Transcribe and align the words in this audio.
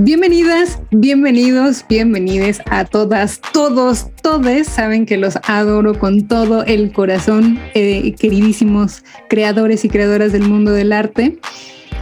Bienvenidas, 0.00 0.80
bienvenidos, 0.92 1.84
bienvenides 1.88 2.62
a 2.66 2.84
todas, 2.84 3.40
todos, 3.52 4.06
todes. 4.22 4.68
Saben 4.68 5.06
que 5.06 5.16
los 5.16 5.36
adoro 5.42 5.98
con 5.98 6.28
todo 6.28 6.64
el 6.64 6.92
corazón, 6.92 7.58
eh, 7.74 8.14
queridísimos 8.14 9.02
creadores 9.28 9.84
y 9.84 9.88
creadoras 9.88 10.30
del 10.30 10.44
mundo 10.44 10.70
del 10.70 10.92
arte. 10.92 11.40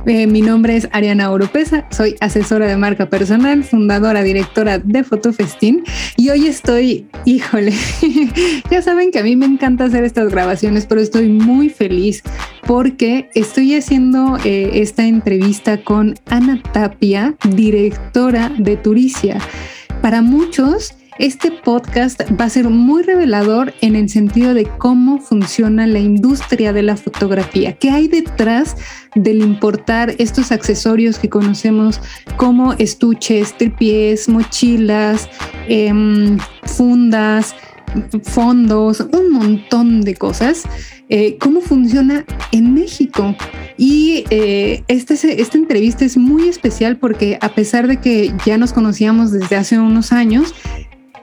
Eh, 0.06 0.28
mi 0.28 0.40
nombre 0.40 0.76
es 0.76 0.88
Ariana 0.92 1.32
Oropesa, 1.32 1.84
soy 1.90 2.14
asesora 2.20 2.68
de 2.68 2.76
marca 2.76 3.10
personal, 3.10 3.64
fundadora, 3.64 4.22
directora 4.22 4.78
de 4.78 5.02
Fotofestín 5.02 5.82
y 6.16 6.28
hoy 6.30 6.46
estoy, 6.46 7.08
híjole, 7.24 7.72
ya 8.70 8.82
saben 8.82 9.10
que 9.10 9.18
a 9.18 9.24
mí 9.24 9.34
me 9.34 9.46
encanta 9.46 9.86
hacer 9.86 10.04
estas 10.04 10.30
grabaciones, 10.30 10.86
pero 10.86 11.00
estoy 11.00 11.28
muy 11.28 11.70
feliz 11.70 12.22
porque 12.68 13.28
estoy 13.34 13.74
haciendo 13.74 14.38
eh, 14.44 14.70
esta 14.74 15.04
entrevista 15.04 15.82
con 15.82 16.14
Ana 16.26 16.62
Tapia, 16.72 17.34
directora 17.50 18.52
de 18.56 18.76
Turicia. 18.76 19.40
Para 20.02 20.22
muchos, 20.22 20.95
este 21.18 21.50
podcast 21.50 22.20
va 22.38 22.44
a 22.44 22.50
ser 22.50 22.68
muy 22.68 23.02
revelador 23.02 23.72
en 23.80 23.96
el 23.96 24.08
sentido 24.08 24.54
de 24.54 24.64
cómo 24.78 25.18
funciona 25.18 25.86
la 25.86 25.98
industria 25.98 26.72
de 26.72 26.82
la 26.82 26.96
fotografía, 26.96 27.72
qué 27.72 27.90
hay 27.90 28.08
detrás 28.08 28.76
del 29.14 29.42
importar 29.42 30.14
estos 30.18 30.52
accesorios 30.52 31.18
que 31.18 31.30
conocemos 31.30 32.00
como 32.36 32.74
estuches, 32.74 33.56
tripiés, 33.56 34.28
mochilas, 34.28 35.28
em, 35.68 36.38
fundas, 36.64 37.54
fondos, 38.22 39.00
un 39.00 39.30
montón 39.30 40.02
de 40.02 40.14
cosas. 40.14 40.64
Eh, 41.08 41.38
cómo 41.38 41.60
funciona 41.60 42.24
en 42.50 42.74
México. 42.74 43.36
Y 43.78 44.24
eh, 44.30 44.82
esta, 44.88 45.14
esta 45.14 45.56
entrevista 45.56 46.04
es 46.04 46.16
muy 46.16 46.48
especial 46.48 46.96
porque 46.96 47.38
a 47.40 47.50
pesar 47.50 47.86
de 47.86 47.98
que 47.98 48.32
ya 48.44 48.58
nos 48.58 48.72
conocíamos 48.72 49.30
desde 49.30 49.54
hace 49.54 49.78
unos 49.78 50.10
años, 50.10 50.52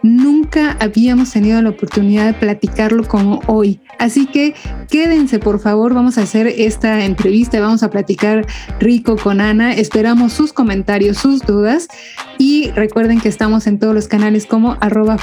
nunca 0.03 0.77
habíamos 0.79 1.31
tenido 1.31 1.61
la 1.61 1.69
oportunidad 1.69 2.27
de 2.27 2.33
platicarlo 2.33 3.07
como 3.07 3.39
hoy. 3.47 3.79
Así 3.97 4.27
que 4.27 4.53
quédense, 4.89 5.39
por 5.39 5.59
favor, 5.59 5.93
vamos 5.93 6.17
a 6.17 6.23
hacer 6.23 6.47
esta 6.47 7.05
entrevista, 7.05 7.59
vamos 7.59 7.81
a 7.81 7.89
platicar 7.89 8.45
rico 8.79 9.15
con 9.15 9.41
Ana. 9.41 9.73
Esperamos 9.73 10.33
sus 10.33 10.53
comentarios, 10.53 11.17
sus 11.17 11.41
dudas 11.41 11.87
y 12.37 12.69
recuerden 12.71 13.21
que 13.21 13.29
estamos 13.29 13.65
en 13.65 13.79
todos 13.79 13.95
los 13.95 14.07
canales 14.07 14.45
como 14.45 14.77
arroba. 14.81 15.17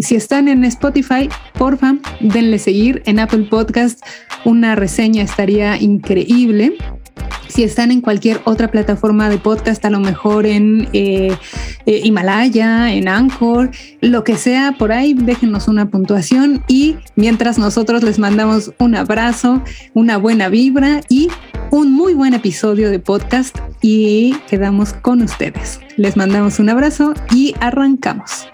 Si 0.00 0.16
están 0.16 0.48
en 0.48 0.64
Spotify, 0.64 1.28
porfa, 1.58 1.96
denle 2.20 2.58
seguir. 2.58 3.02
En 3.04 3.18
Apple 3.18 3.46
Podcast, 3.50 4.00
una 4.44 4.74
reseña 4.74 5.22
estaría 5.22 5.76
increíble. 5.76 6.76
Si 7.48 7.62
están 7.62 7.90
en 7.90 8.00
cualquier 8.00 8.40
otra 8.44 8.68
plataforma 8.68 9.30
de 9.30 9.38
podcast, 9.38 9.84
a 9.84 9.90
lo 9.90 9.98
mejor 10.00 10.46
en 10.46 10.88
eh, 10.92 11.36
eh, 11.86 12.00
Himalaya, 12.04 12.92
en 12.92 13.08
Anchor, 13.08 13.70
lo 14.00 14.24
que 14.24 14.36
sea 14.36 14.74
por 14.78 14.92
ahí, 14.92 15.14
déjenos 15.14 15.66
una 15.68 15.88
puntuación 15.88 16.62
y 16.68 16.96
mientras 17.14 17.58
nosotros 17.58 18.02
les 18.02 18.18
mandamos 18.18 18.72
un 18.78 18.94
abrazo, 18.94 19.62
una 19.94 20.18
buena 20.18 20.48
vibra 20.48 21.00
y 21.08 21.28
un 21.70 21.92
muy 21.92 22.14
buen 22.14 22.34
episodio 22.34 22.90
de 22.90 22.98
podcast 22.98 23.56
y 23.80 24.34
quedamos 24.48 24.92
con 24.92 25.22
ustedes. 25.22 25.80
Les 25.96 26.16
mandamos 26.16 26.58
un 26.58 26.68
abrazo 26.68 27.14
y 27.34 27.54
arrancamos. 27.60 28.48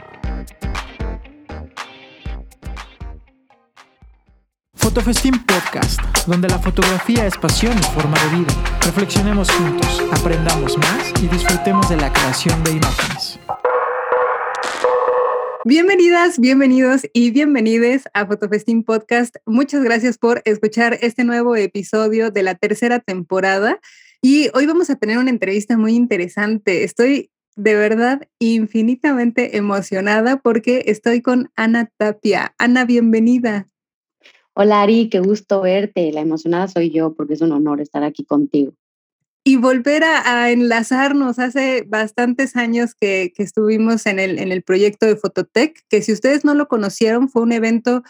Fotofestín 4.93 5.33
Podcast, 5.47 5.99
donde 6.27 6.49
la 6.49 6.59
fotografía 6.59 7.27
es 7.27 7.39
pasión 7.39 7.73
y 7.79 7.83
forma 7.95 8.15
de 8.25 8.41
vida. 8.41 8.79
Reflexionemos 8.85 9.51
juntos, 9.51 10.03
aprendamos 10.13 10.77
más 10.77 11.15
y 11.23 11.29
disfrutemos 11.29 11.89
de 11.89 11.97
la 11.97 12.13
creación 12.13 12.63
de 12.63 12.73
imágenes. 12.73 13.41
Bienvenidas, 15.65 16.39
bienvenidos 16.39 17.07
y 17.15 17.31
bienvenides 17.31 18.05
a 18.13 18.27
Fotofestín 18.27 18.85
Podcast. 18.85 19.37
Muchas 19.47 19.83
gracias 19.83 20.19
por 20.19 20.43
escuchar 20.45 20.99
este 21.01 21.25
nuevo 21.25 21.57
episodio 21.57 22.31
de 22.31 22.43
la 22.43 22.55
tercera 22.55 22.99
temporada. 22.99 23.81
Y 24.21 24.51
hoy 24.53 24.67
vamos 24.67 24.91
a 24.91 24.97
tener 24.97 25.17
una 25.17 25.31
entrevista 25.31 25.79
muy 25.79 25.95
interesante. 25.95 26.85
Estoy 26.85 27.31
de 27.57 27.75
verdad 27.77 28.29
infinitamente 28.39 29.57
emocionada 29.57 30.37
porque 30.37 30.85
estoy 30.89 31.23
con 31.23 31.51
Ana 31.57 31.89
Tapia. 31.97 32.55
Ana, 32.59 32.85
bienvenida. 32.85 33.72
Hola 34.55 34.83
Ari, 34.83 35.09
qué 35.09 35.21
gusto 35.21 35.63
verte. 35.63 36.13
La 36.13 36.21
emocionada 36.21 36.69
soy 36.69 36.91
yo 36.91 37.15
porque 37.15 37.35
es 37.35 37.41
un 37.41 37.53
honor 37.53 37.81
estar 37.81 38.05
aquí 38.05 38.25
contigo. 38.25 38.75
Y 39.45 39.57
volver 39.57 40.05
a, 40.05 40.51
enlazarnos 40.51 41.39
hace 41.39 41.85
bastantes 41.89 42.55
años 42.55 42.95
que, 42.95 43.33
estuvimos 43.39 44.07
en 44.07 44.19
el, 44.19 44.39
en 44.39 44.53
el 44.53 44.63
proyecto 44.63 45.07
de 45.07 45.17
Fototech, 45.17 45.81
que 45.89 46.03
si 46.03 46.13
ustedes 46.13 46.45
no 46.45 46.55
lo 46.55 46.69
conocieron, 46.69 47.29
fue 47.29 47.43
un 47.43 47.53
evento 47.53 48.03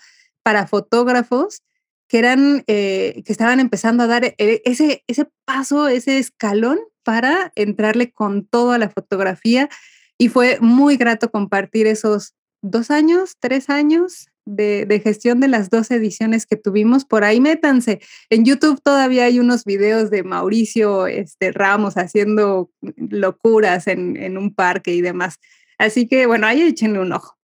para 0.42 0.66
fotógrafos 0.66 1.62
que 2.08 2.18
eran, 2.18 2.64
eh, 2.66 3.22
que 3.24 3.32
estaban 3.32 3.60
empezando 3.60 4.02
a 4.02 4.08
dar 4.08 4.24
e, 4.24 4.34
ese, 4.36 5.04
ese 5.06 5.28
paso, 5.46 5.88
ese 5.88 6.18
escalón 6.18 6.78
para 7.04 7.52
entrarle 7.54 8.12
con 8.12 8.44
todo 8.46 8.72
a 8.72 8.78
la 8.78 8.90
fotografía. 8.90 9.70
Y 10.18 10.28
fue 10.28 10.58
muy 10.60 10.96
grato 10.96 11.30
compartir 11.30 11.86
esos 11.86 12.34
dos 12.60 12.90
años, 12.90 13.36
tres 13.40 13.70
años 13.70 14.31
de, 14.44 15.00
gestión 15.02 15.40
de 15.40 15.48
las 15.48 15.70
dos 15.70 15.90
ediciones 15.90 16.46
que 16.46 16.56
tuvimos. 16.56 17.04
Por 17.04 17.24
ahí 17.24 17.40
métanse. 17.40 18.00
En 18.30 18.44
YouTube 18.44 18.80
todavía 18.82 19.24
hay 19.24 19.38
unos 19.38 19.64
videos 19.64 20.10
de 20.10 20.22
Mauricio 20.22 21.06
este, 21.06 21.52
Ramos 21.52 21.96
haciendo 21.96 22.70
locuras 22.96 23.86
en, 23.86 24.36
un 24.36 24.54
parque 24.54 24.94
y 24.94 25.00
demás. 25.00 25.38
Así 25.78 26.06
que 26.06 26.26
bueno, 26.26 26.46
ahí 26.46 26.62
échenle 26.62 27.00
un 27.00 27.12
ojo. 27.12 27.36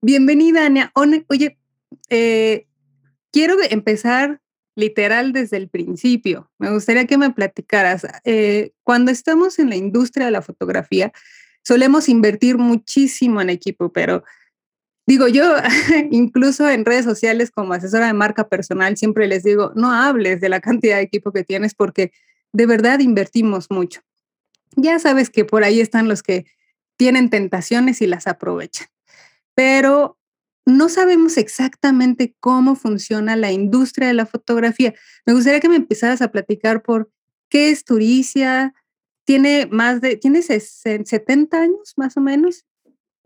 Bienvenida, 0.00 0.66
Ania. 0.66 0.92
Oye, 0.94 1.58
eh, 2.10 2.66
quiero 3.32 3.56
empezar 3.70 4.40
literal 4.78 5.32
desde 5.32 5.56
el 5.56 5.68
principio. 5.68 6.50
Me 6.58 6.70
gustaría 6.70 7.06
que 7.06 7.18
me 7.18 7.30
platicaras. 7.30 8.06
Eh, 8.24 8.72
cuando 8.84 9.10
estamos 9.10 9.58
en 9.58 9.70
la 9.70 9.76
industria 9.76 10.26
de 10.26 10.32
la 10.32 10.42
fotografía, 10.42 11.12
solemos 11.64 12.08
invertir 12.08 12.58
muchísimo 12.58 13.40
en 13.40 13.50
equipo, 13.50 13.92
pero 13.92 14.22
Digo, 15.08 15.26
yo 15.26 15.54
incluso 16.10 16.68
en 16.68 16.84
redes 16.84 17.06
sociales 17.06 17.50
como 17.50 17.72
asesora 17.72 18.08
de 18.08 18.12
marca 18.12 18.46
personal 18.50 18.98
siempre 18.98 19.26
les 19.26 19.42
digo, 19.42 19.72
no 19.74 19.90
hables 19.90 20.42
de 20.42 20.50
la 20.50 20.60
cantidad 20.60 20.96
de 20.96 21.02
equipo 21.02 21.32
que 21.32 21.44
tienes 21.44 21.74
porque 21.74 22.12
de 22.52 22.66
verdad 22.66 22.98
invertimos 22.98 23.70
mucho. 23.70 24.02
Ya 24.76 24.98
sabes 24.98 25.30
que 25.30 25.46
por 25.46 25.64
ahí 25.64 25.80
están 25.80 26.08
los 26.08 26.22
que 26.22 26.44
tienen 26.98 27.30
tentaciones 27.30 28.02
y 28.02 28.06
las 28.06 28.26
aprovechan, 28.26 28.88
pero 29.54 30.18
no 30.66 30.90
sabemos 30.90 31.38
exactamente 31.38 32.36
cómo 32.38 32.76
funciona 32.76 33.34
la 33.34 33.50
industria 33.50 34.08
de 34.08 34.14
la 34.14 34.26
fotografía. 34.26 34.92
Me 35.24 35.32
gustaría 35.32 35.60
que 35.60 35.70
me 35.70 35.76
empezaras 35.76 36.20
a 36.20 36.30
platicar 36.30 36.82
por 36.82 37.10
qué 37.48 37.70
es 37.70 37.86
Turicia, 37.86 38.74
tiene 39.24 39.68
más 39.70 40.02
de, 40.02 40.18
tiene 40.18 40.42
70 40.42 41.58
años 41.58 41.94
más 41.96 42.18
o 42.18 42.20
menos 42.20 42.66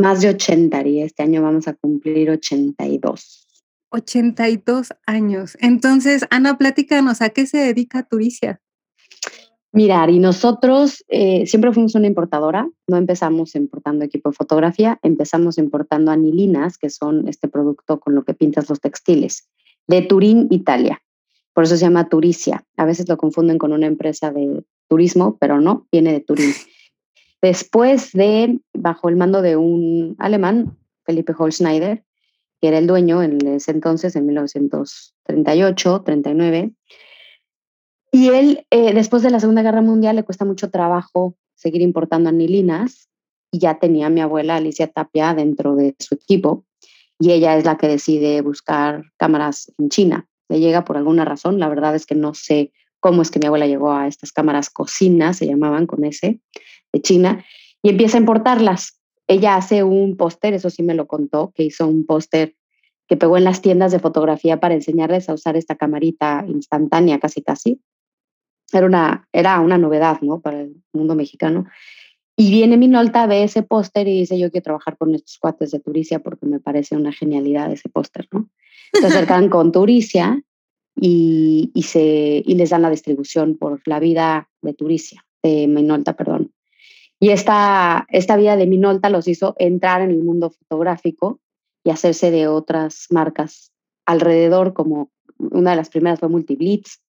más 0.02 0.20
de 0.20 0.30
80 0.30 0.86
y 0.88 1.00
este 1.00 1.22
año 1.22 1.42
vamos 1.42 1.68
a 1.68 1.74
cumplir 1.74 2.28
82. 2.28 3.46
82 3.90 4.92
años. 5.06 5.56
Entonces, 5.60 6.26
Ana, 6.30 6.58
platícanos, 6.58 7.22
¿a 7.22 7.30
qué 7.30 7.46
se 7.46 7.58
dedica 7.58 8.02
Turicia? 8.02 8.60
Mirar, 9.70 10.10
y 10.10 10.18
nosotros 10.18 11.02
eh, 11.08 11.46
siempre 11.46 11.72
fuimos 11.72 11.94
una 11.94 12.06
importadora, 12.06 12.68
no 12.88 12.96
empezamos 12.96 13.54
importando 13.54 14.04
equipo 14.04 14.30
de 14.30 14.36
fotografía, 14.36 14.98
empezamos 15.02 15.56
importando 15.56 16.10
anilinas, 16.10 16.76
que 16.76 16.90
son 16.90 17.26
este 17.28 17.48
producto 17.48 18.00
con 18.00 18.14
lo 18.14 18.24
que 18.24 18.34
pintas 18.34 18.68
los 18.68 18.80
textiles, 18.80 19.48
de 19.86 20.02
Turín, 20.02 20.48
Italia. 20.50 21.00
Por 21.54 21.64
eso 21.64 21.76
se 21.76 21.84
llama 21.84 22.08
Turicia. 22.08 22.64
A 22.76 22.84
veces 22.84 23.08
lo 23.08 23.16
confunden 23.16 23.58
con 23.58 23.72
una 23.72 23.86
empresa 23.86 24.30
de 24.30 24.64
turismo, 24.88 25.38
pero 25.38 25.60
no, 25.60 25.86
viene 25.92 26.12
de 26.12 26.20
Turín. 26.20 26.52
Después 27.42 28.12
de, 28.12 28.60
bajo 28.72 29.08
el 29.08 29.16
mando 29.16 29.42
de 29.42 29.56
un 29.56 30.14
alemán, 30.18 30.78
Felipe 31.04 31.34
Holzschneider, 31.36 32.04
que 32.60 32.68
era 32.68 32.78
el 32.78 32.86
dueño 32.86 33.22
en 33.22 33.44
ese 33.48 33.72
entonces, 33.72 34.14
en 34.14 34.26
1938, 34.26 36.02
39, 36.04 36.72
y 38.12 38.28
él, 38.28 38.66
eh, 38.70 38.92
después 38.94 39.22
de 39.22 39.30
la 39.30 39.40
Segunda 39.40 39.62
Guerra 39.62 39.80
Mundial, 39.80 40.16
le 40.16 40.22
cuesta 40.22 40.44
mucho 40.44 40.70
trabajo 40.70 41.34
seguir 41.54 41.80
importando 41.80 42.28
anilinas, 42.28 43.08
y 43.50 43.58
ya 43.58 43.78
tenía 43.78 44.06
a 44.06 44.10
mi 44.10 44.20
abuela 44.20 44.56
Alicia 44.56 44.86
Tapia 44.86 45.34
dentro 45.34 45.74
de 45.74 45.96
su 45.98 46.14
equipo, 46.14 46.64
y 47.18 47.32
ella 47.32 47.56
es 47.56 47.64
la 47.64 47.76
que 47.76 47.88
decide 47.88 48.40
buscar 48.42 49.02
cámaras 49.16 49.72
en 49.78 49.88
China. 49.88 50.28
Le 50.48 50.60
llega 50.60 50.84
por 50.84 50.96
alguna 50.96 51.24
razón, 51.24 51.58
la 51.58 51.68
verdad 51.68 51.94
es 51.94 52.06
que 52.06 52.14
no 52.14 52.34
sé 52.34 52.72
cómo 53.00 53.22
es 53.22 53.30
que 53.30 53.38
mi 53.38 53.46
abuela 53.46 53.66
llegó 53.66 53.92
a 53.92 54.06
estas 54.06 54.30
cámaras 54.30 54.70
cocina, 54.70 55.32
se 55.32 55.46
llamaban 55.46 55.86
con 55.86 56.04
ese, 56.04 56.40
de 56.92 57.00
China 57.00 57.44
y 57.82 57.90
empieza 57.90 58.16
a 58.16 58.20
importarlas. 58.20 59.00
Ella 59.26 59.56
hace 59.56 59.82
un 59.82 60.16
póster, 60.16 60.54
eso 60.54 60.70
sí 60.70 60.82
me 60.82 60.94
lo 60.94 61.06
contó, 61.06 61.52
que 61.54 61.64
hizo 61.64 61.86
un 61.86 62.04
póster 62.06 62.54
que 63.08 63.16
pegó 63.16 63.36
en 63.36 63.44
las 63.44 63.60
tiendas 63.60 63.92
de 63.92 63.98
fotografía 63.98 64.60
para 64.60 64.74
enseñarles 64.74 65.28
a 65.28 65.34
usar 65.34 65.56
esta 65.56 65.76
camarita 65.76 66.44
instantánea, 66.48 67.18
casi 67.18 67.42
casi. 67.42 67.80
Era 68.72 68.86
una, 68.86 69.28
era 69.32 69.60
una 69.60 69.78
novedad, 69.78 70.20
¿no? 70.22 70.40
Para 70.40 70.62
el 70.62 70.82
mundo 70.92 71.14
mexicano. 71.14 71.66
Y 72.36 72.50
viene 72.50 72.76
Minolta, 72.76 73.26
ve 73.26 73.44
ese 73.44 73.62
póster 73.62 74.08
y 74.08 74.20
dice, 74.20 74.38
yo 74.38 74.50
quiero 74.50 74.64
trabajar 74.64 74.96
con 74.96 75.14
estos 75.14 75.38
cuates 75.38 75.70
de 75.70 75.80
Turicia 75.80 76.20
porque 76.20 76.46
me 76.46 76.60
parece 76.60 76.96
una 76.96 77.12
genialidad 77.12 77.70
ese 77.70 77.88
póster, 77.88 78.26
¿no? 78.32 78.48
Se 78.92 79.06
acercan 79.06 79.48
con 79.48 79.72
Turicia 79.72 80.42
y, 80.96 81.70
y, 81.74 81.82
se, 81.82 82.42
y 82.44 82.54
les 82.54 82.70
dan 82.70 82.82
la 82.82 82.90
distribución 82.90 83.56
por 83.58 83.82
la 83.86 84.00
vida 84.00 84.48
de 84.62 84.72
Turicia, 84.74 85.24
de 85.42 85.66
Minolta, 85.66 86.14
perdón. 86.16 86.52
Y 87.22 87.30
esta, 87.30 88.04
esta 88.08 88.36
vida 88.36 88.56
de 88.56 88.66
Minolta 88.66 89.08
los 89.08 89.28
hizo 89.28 89.54
entrar 89.60 90.02
en 90.02 90.10
el 90.10 90.24
mundo 90.24 90.50
fotográfico 90.50 91.38
y 91.84 91.90
hacerse 91.90 92.32
de 92.32 92.48
otras 92.48 93.06
marcas 93.10 93.70
alrededor, 94.04 94.72
como 94.72 95.12
una 95.38 95.70
de 95.70 95.76
las 95.76 95.88
primeras 95.88 96.18
fue 96.18 96.28
Multiblitz, 96.28 97.00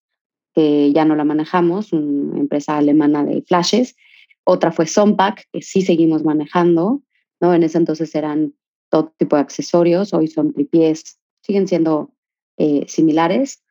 que 0.54 0.94
ya 0.94 1.04
no 1.04 1.16
la 1.16 1.24
manejamos, 1.24 1.94
una 1.94 2.40
empresa 2.40 2.78
alemana 2.78 3.26
de 3.26 3.42
flashes. 3.42 3.96
Otra 4.44 4.72
fue 4.72 4.86
Sompac, 4.86 5.48
que 5.52 5.64
sí 5.64 5.82
seguimos 5.82 6.24
manejando, 6.24 7.02
¿no? 7.42 7.56
En 7.56 7.64
ese 7.64 7.80
entonces 7.80 8.14
eran 8.14 8.54
todo 8.90 9.16
tipo 9.18 9.36
de 9.36 9.42
accesorios, 9.42 10.14
hoy 10.14 10.28
son 10.28 10.54
tripiés, 10.54 11.18
siguen 11.42 11.68
siendo 11.68 12.12
eh, 12.58 12.86
similares. 12.88 13.64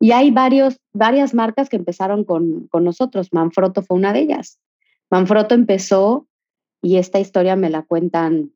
Y 0.00 0.12
hay 0.12 0.30
varios, 0.30 0.78
varias 0.94 1.34
marcas 1.34 1.68
que 1.68 1.76
empezaron 1.76 2.24
con, 2.24 2.66
con 2.68 2.82
nosotros. 2.82 3.28
Manfrotto 3.30 3.82
fue 3.82 3.98
una 3.98 4.14
de 4.14 4.20
ellas. 4.20 4.58
Manfrotto 5.12 5.54
empezó, 5.54 6.26
y 6.80 6.96
esta 6.96 7.20
historia 7.20 7.54
me 7.54 7.68
la 7.68 7.82
cuentan 7.82 8.52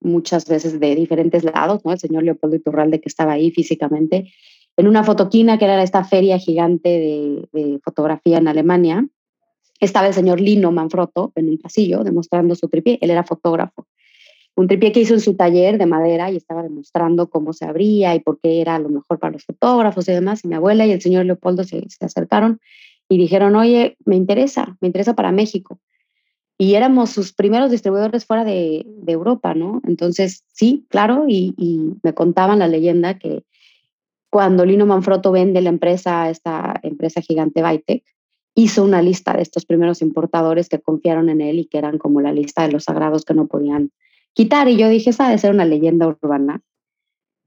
muchas 0.00 0.46
veces 0.46 0.80
de 0.80 0.94
diferentes 0.94 1.44
lados, 1.44 1.84
¿no? 1.84 1.92
El 1.92 1.98
señor 1.98 2.22
Leopoldo 2.22 2.56
Iturralde 2.56 2.98
que 2.98 3.10
estaba 3.10 3.32
ahí 3.32 3.50
físicamente, 3.50 4.32
en 4.78 4.88
una 4.88 5.04
fotoquina 5.04 5.58
que 5.58 5.66
era 5.66 5.82
esta 5.82 6.04
feria 6.04 6.38
gigante 6.38 6.88
de, 7.52 7.78
fotografía 7.84 8.38
en 8.38 8.48
Alemania. 8.48 9.06
Estaba 9.80 10.06
el 10.06 10.14
señor 10.14 10.40
Lino 10.40 10.72
Manfrotto 10.72 11.30
en 11.34 11.50
un 11.50 11.58
pasillo 11.58 12.02
demostrando 12.04 12.54
su 12.54 12.68
tripié. 12.68 12.98
Él 13.02 13.10
era 13.10 13.22
fotógrafo. 13.22 13.86
Un 14.56 14.66
tripié 14.66 14.92
que 14.92 15.00
hizo 15.00 15.12
en 15.12 15.20
su 15.20 15.36
taller 15.36 15.76
de 15.76 15.84
madera 15.84 16.30
y 16.30 16.36
estaba 16.36 16.62
demostrando 16.62 17.28
cómo 17.28 17.52
se 17.52 17.66
abría 17.66 18.14
y 18.14 18.20
por 18.20 18.40
qué 18.40 18.62
era 18.62 18.78
lo 18.78 18.88
mejor 18.88 19.18
para 19.18 19.32
los 19.32 19.44
fotógrafos 19.44 20.08
y 20.08 20.12
demás. 20.12 20.42
Y 20.42 20.48
mi 20.48 20.54
abuela 20.54 20.86
y 20.86 20.90
el 20.90 21.02
señor 21.02 21.26
Leopoldo 21.26 21.64
se, 21.64 21.84
se 21.90 22.04
acercaron 22.06 22.60
y 23.10 23.18
dijeron, 23.18 23.56
oye, 23.56 23.98
me 24.06 24.16
interesa, 24.16 24.78
me 24.80 24.86
interesa 24.88 25.14
para 25.14 25.32
México 25.32 25.78
y 26.60 26.74
éramos 26.74 27.10
sus 27.10 27.32
primeros 27.32 27.70
distribuidores 27.70 28.26
fuera 28.26 28.44
de, 28.44 28.84
Europa, 29.06 29.54
¿no? 29.54 29.80
Entonces, 29.86 30.44
sí, 30.52 30.84
claro, 30.90 31.24
y, 31.28 31.54
me 32.02 32.12
contaban 32.12 32.58
la 32.58 32.66
leyenda 32.66 33.18
que 33.18 33.44
cuando 34.28 34.66
Lino 34.66 34.84
Manfrotto 34.84 35.30
vende 35.30 35.62
la 35.62 35.70
empresa, 35.70 36.28
esta 36.28 36.78
empresa 36.82 37.22
gigante 37.22 37.62
Bytec, 37.62 38.04
hizo 38.54 38.82
una 38.82 39.00
lista 39.00 39.32
de 39.34 39.42
estos 39.42 39.64
primeros 39.64 40.02
importadores 40.02 40.68
que 40.68 40.80
confiaron 40.80 41.28
en 41.28 41.40
él 41.40 41.60
y 41.60 41.66
que 41.66 41.78
eran 41.78 41.96
como 41.96 42.20
la 42.20 42.32
lista 42.32 42.66
de 42.66 42.72
los 42.72 42.84
sagrados 42.84 43.24
que 43.24 43.34
no 43.34 43.46
podían 43.46 43.92
quitar. 44.34 44.68
Y 44.68 44.76
yo 44.76 44.88
dije, 44.88 45.10
esa 45.10 45.26
debe 45.26 45.38
ser 45.38 45.52
una 45.52 45.64
leyenda 45.64 46.08
urbana. 46.08 46.60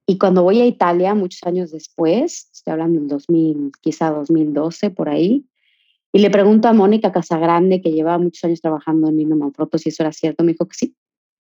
Y 0.07 0.17
cuando 0.17 0.41
voy 0.41 0.61
a 0.61 0.65
Italia, 0.65 1.13
muchos 1.13 1.43
años 1.43 1.71
después, 1.71 2.49
estoy 2.53 2.71
hablando 2.71 2.99
del 2.99 3.09
2000, 3.09 3.71
quizá 3.81 4.09
2012, 4.09 4.89
por 4.89 5.09
ahí, 5.09 5.45
y 6.13 6.19
le 6.19 6.29
pregunto 6.29 6.67
a 6.67 6.73
Mónica 6.73 7.11
Casagrande, 7.11 7.81
que 7.81 7.91
llevaba 7.91 8.17
muchos 8.17 8.43
años 8.43 8.61
trabajando 8.61 9.07
en 9.09 9.17
Nino 9.17 9.35
Manfrotto, 9.35 9.77
si 9.77 9.89
eso 9.89 10.03
era 10.03 10.11
cierto. 10.11 10.43
Me 10.43 10.51
dijo 10.51 10.67
que 10.67 10.75
sí, 10.75 10.95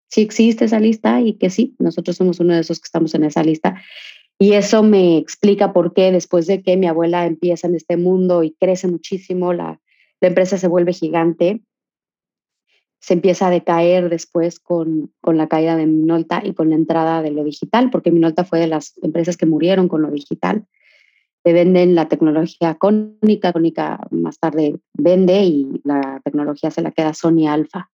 sí 0.08 0.22
existe 0.22 0.66
esa 0.66 0.80
lista 0.80 1.22
y 1.22 1.34
que 1.34 1.50
sí, 1.50 1.76
nosotros 1.78 2.16
somos 2.16 2.40
uno 2.40 2.54
de 2.56 2.62
esos 2.62 2.80
que 2.80 2.86
estamos 2.88 3.14
en 3.14 3.26
esa 3.26 3.44
lista. 3.44 3.80
Y 4.40 4.54
eso 4.54 4.82
me 4.82 5.18
explica 5.18 5.72
por 5.72 5.94
qué 5.94 6.12
después 6.12 6.48
de 6.48 6.64
que 6.64 6.78
mi 6.78 6.88
abuela 6.88 7.26
empieza 7.26 7.68
en 7.68 7.76
este 7.76 7.96
mundo 7.96 8.44
y 8.44 8.56
crece 8.60 8.88
muchísimo, 8.88 9.54
la, 9.54 9.80
la 10.20 10.28
empresa 10.28 10.58
se 10.58 10.68
vuelve 10.68 10.94
gigante, 10.94 11.62
se 13.00 13.14
empieza 13.14 13.48
a 13.48 13.52
decaer 13.52 14.10
después 14.10 14.60
con, 14.60 15.14
con 15.22 15.38
la 15.38 15.48
caída 15.48 15.76
de 15.78 15.86
Minolta 15.86 16.42
y 16.44 16.54
con 16.54 16.72
la 16.72 16.76
entrada 16.76 17.22
de 17.22 17.30
lo 17.30 17.44
digital, 17.44 17.92
porque 17.92 18.10
Minolta 18.10 18.44
fue 18.46 18.60
de 18.60 18.68
las 18.68 18.98
empresas 19.04 19.38
que 19.38 19.46
murieron 19.46 19.88
con 19.88 20.02
lo 20.02 20.10
digital 20.10 20.66
te 21.46 21.54
venden 21.54 21.94
la 21.94 22.08
tecnología 22.08 22.74
cónica, 22.74 23.54
cónica 23.54 24.00
más 24.10 24.40
tarde 24.40 24.80
vende 24.94 25.44
y 25.44 25.80
la 25.84 26.20
tecnología 26.24 26.72
se 26.72 26.82
la 26.82 26.90
queda 26.90 27.14
Sony 27.14 27.48
Alpha. 27.48 27.92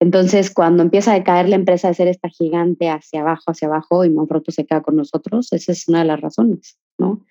Entonces, 0.00 0.50
cuando 0.50 0.82
empieza 0.82 1.12
a 1.12 1.16
decaer 1.16 1.50
la 1.50 1.56
empresa 1.56 1.88
de 1.88 1.94
ser 1.94 2.08
esta 2.08 2.30
gigante 2.30 2.88
hacia 2.88 3.20
abajo, 3.20 3.50
hacia 3.50 3.68
abajo, 3.68 4.06
y 4.06 4.10
Monfrotto 4.10 4.52
se 4.52 4.64
queda 4.64 4.80
con 4.80 4.96
nosotros, 4.96 5.52
esa 5.52 5.70
es 5.70 5.86
una 5.86 5.98
de 5.98 6.06
las 6.06 6.22
razones, 6.22 6.78
¿no? 6.96 7.22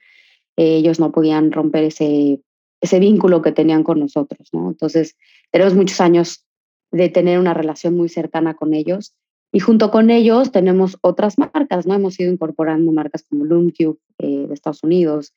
ellos 0.58 1.00
no 1.00 1.12
podían 1.12 1.52
romper 1.52 1.86
ese, 1.86 2.40
ese 2.80 3.00
vínculo 3.00 3.42
que 3.42 3.52
tenían 3.52 3.84
con 3.84 4.00
nosotros, 4.00 4.50
¿no? 4.54 4.70
Entonces, 4.70 5.18
tenemos 5.50 5.74
muchos 5.74 6.00
años 6.02 6.46
de 6.92 7.10
tener 7.10 7.40
una 7.40 7.56
relación 7.56 7.98
muy 7.98 8.10
cercana 8.10 8.54
con 8.54 8.76
ellos 8.76 9.16
y 9.52 9.60
junto 9.60 9.92
con 9.92 10.10
ellos 10.10 10.52
tenemos 10.52 10.98
otras 11.02 11.38
marcas, 11.38 11.86
¿no? 11.86 11.94
Hemos 11.94 12.20
ido 12.20 12.32
incorporando 12.32 12.92
marcas 12.92 13.24
como 13.24 13.44
LoomCube 13.44 13.98
eh, 14.20 14.46
de 14.48 14.54
Estados 14.54 14.84
Unidos 14.84 15.34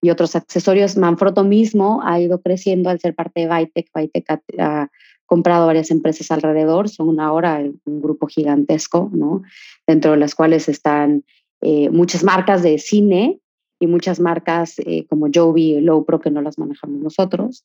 y 0.00 0.10
otros 0.10 0.36
accesorios. 0.36 0.96
Manfrotto 0.96 1.42
mismo 1.42 2.00
ha 2.04 2.20
ido 2.20 2.40
creciendo 2.40 2.90
al 2.90 3.00
ser 3.00 3.14
parte 3.14 3.40
de 3.40 3.54
Vitec. 3.54 3.90
Vitec 3.94 4.30
ha, 4.58 4.88
comprado 5.28 5.66
varias 5.66 5.90
empresas 5.90 6.30
alrededor, 6.30 6.88
son 6.88 7.18
ahora 7.18 7.60
un 7.84 8.00
grupo 8.00 8.28
gigantesco, 8.28 9.10
¿no? 9.12 9.42
Dentro 9.84 10.12
de 10.12 10.18
las 10.18 10.36
cuales 10.36 10.68
están 10.68 11.24
eh, 11.62 11.90
muchas 11.90 12.22
marcas 12.22 12.62
de 12.62 12.78
cine 12.78 13.40
y 13.80 13.88
muchas 13.88 14.20
marcas 14.20 14.78
eh, 14.78 15.04
como 15.08 15.26
Joby 15.34 15.80
Lowpro 15.80 16.20
que 16.20 16.30
no 16.30 16.42
las 16.42 16.58
manejamos 16.58 17.00
nosotros, 17.00 17.64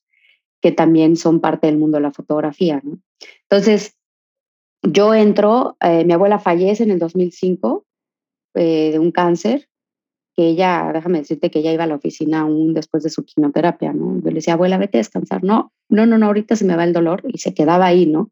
que 0.60 0.72
también 0.72 1.16
son 1.18 1.40
parte 1.40 1.68
del 1.68 1.78
mundo 1.78 1.98
de 1.98 2.02
la 2.02 2.12
fotografía, 2.12 2.82
¿no? 2.84 2.98
Entonces, 3.44 3.96
yo 4.82 5.14
entro, 5.14 5.78
eh, 5.80 6.04
mi 6.06 6.14
abuela 6.14 6.40
fallece 6.40 6.84
en 6.84 6.92
el 6.92 7.00
2005 7.00 7.86
eh, 8.56 8.92
de 8.92 9.00
un 9.00 9.12
cáncer, 9.12 9.68
que 10.36 10.48
ella, 10.48 10.92
déjame 10.94 11.20
decirte 11.20 11.52
que 11.52 11.60
ella 11.60 11.74
iba 11.74 11.84
a 11.84 11.88
la 11.88 11.96
oficina 11.96 12.42
aún 12.42 12.74
después 12.74 13.04
de 13.04 13.10
su 13.10 13.24
quimioterapia, 13.26 13.94
¿no? 13.94 14.22
Yo 14.22 14.30
le 14.30 14.36
decía, 14.36 14.54
abuela, 14.54 14.78
vete 14.78 14.98
a 14.98 15.02
descansar. 15.02 15.44
No, 15.44 15.74
no, 15.90 16.06
no, 16.06 16.18
no, 16.18 16.28
ahorita 16.28 16.56
se 16.56 16.66
me 16.66 16.76
va 16.76 16.84
el 16.86 16.94
dolor 16.94 17.24
y 17.28 17.38
se 17.40 17.54
quedaba 17.54 17.86
ahí, 17.86 18.06
¿no? 18.06 18.32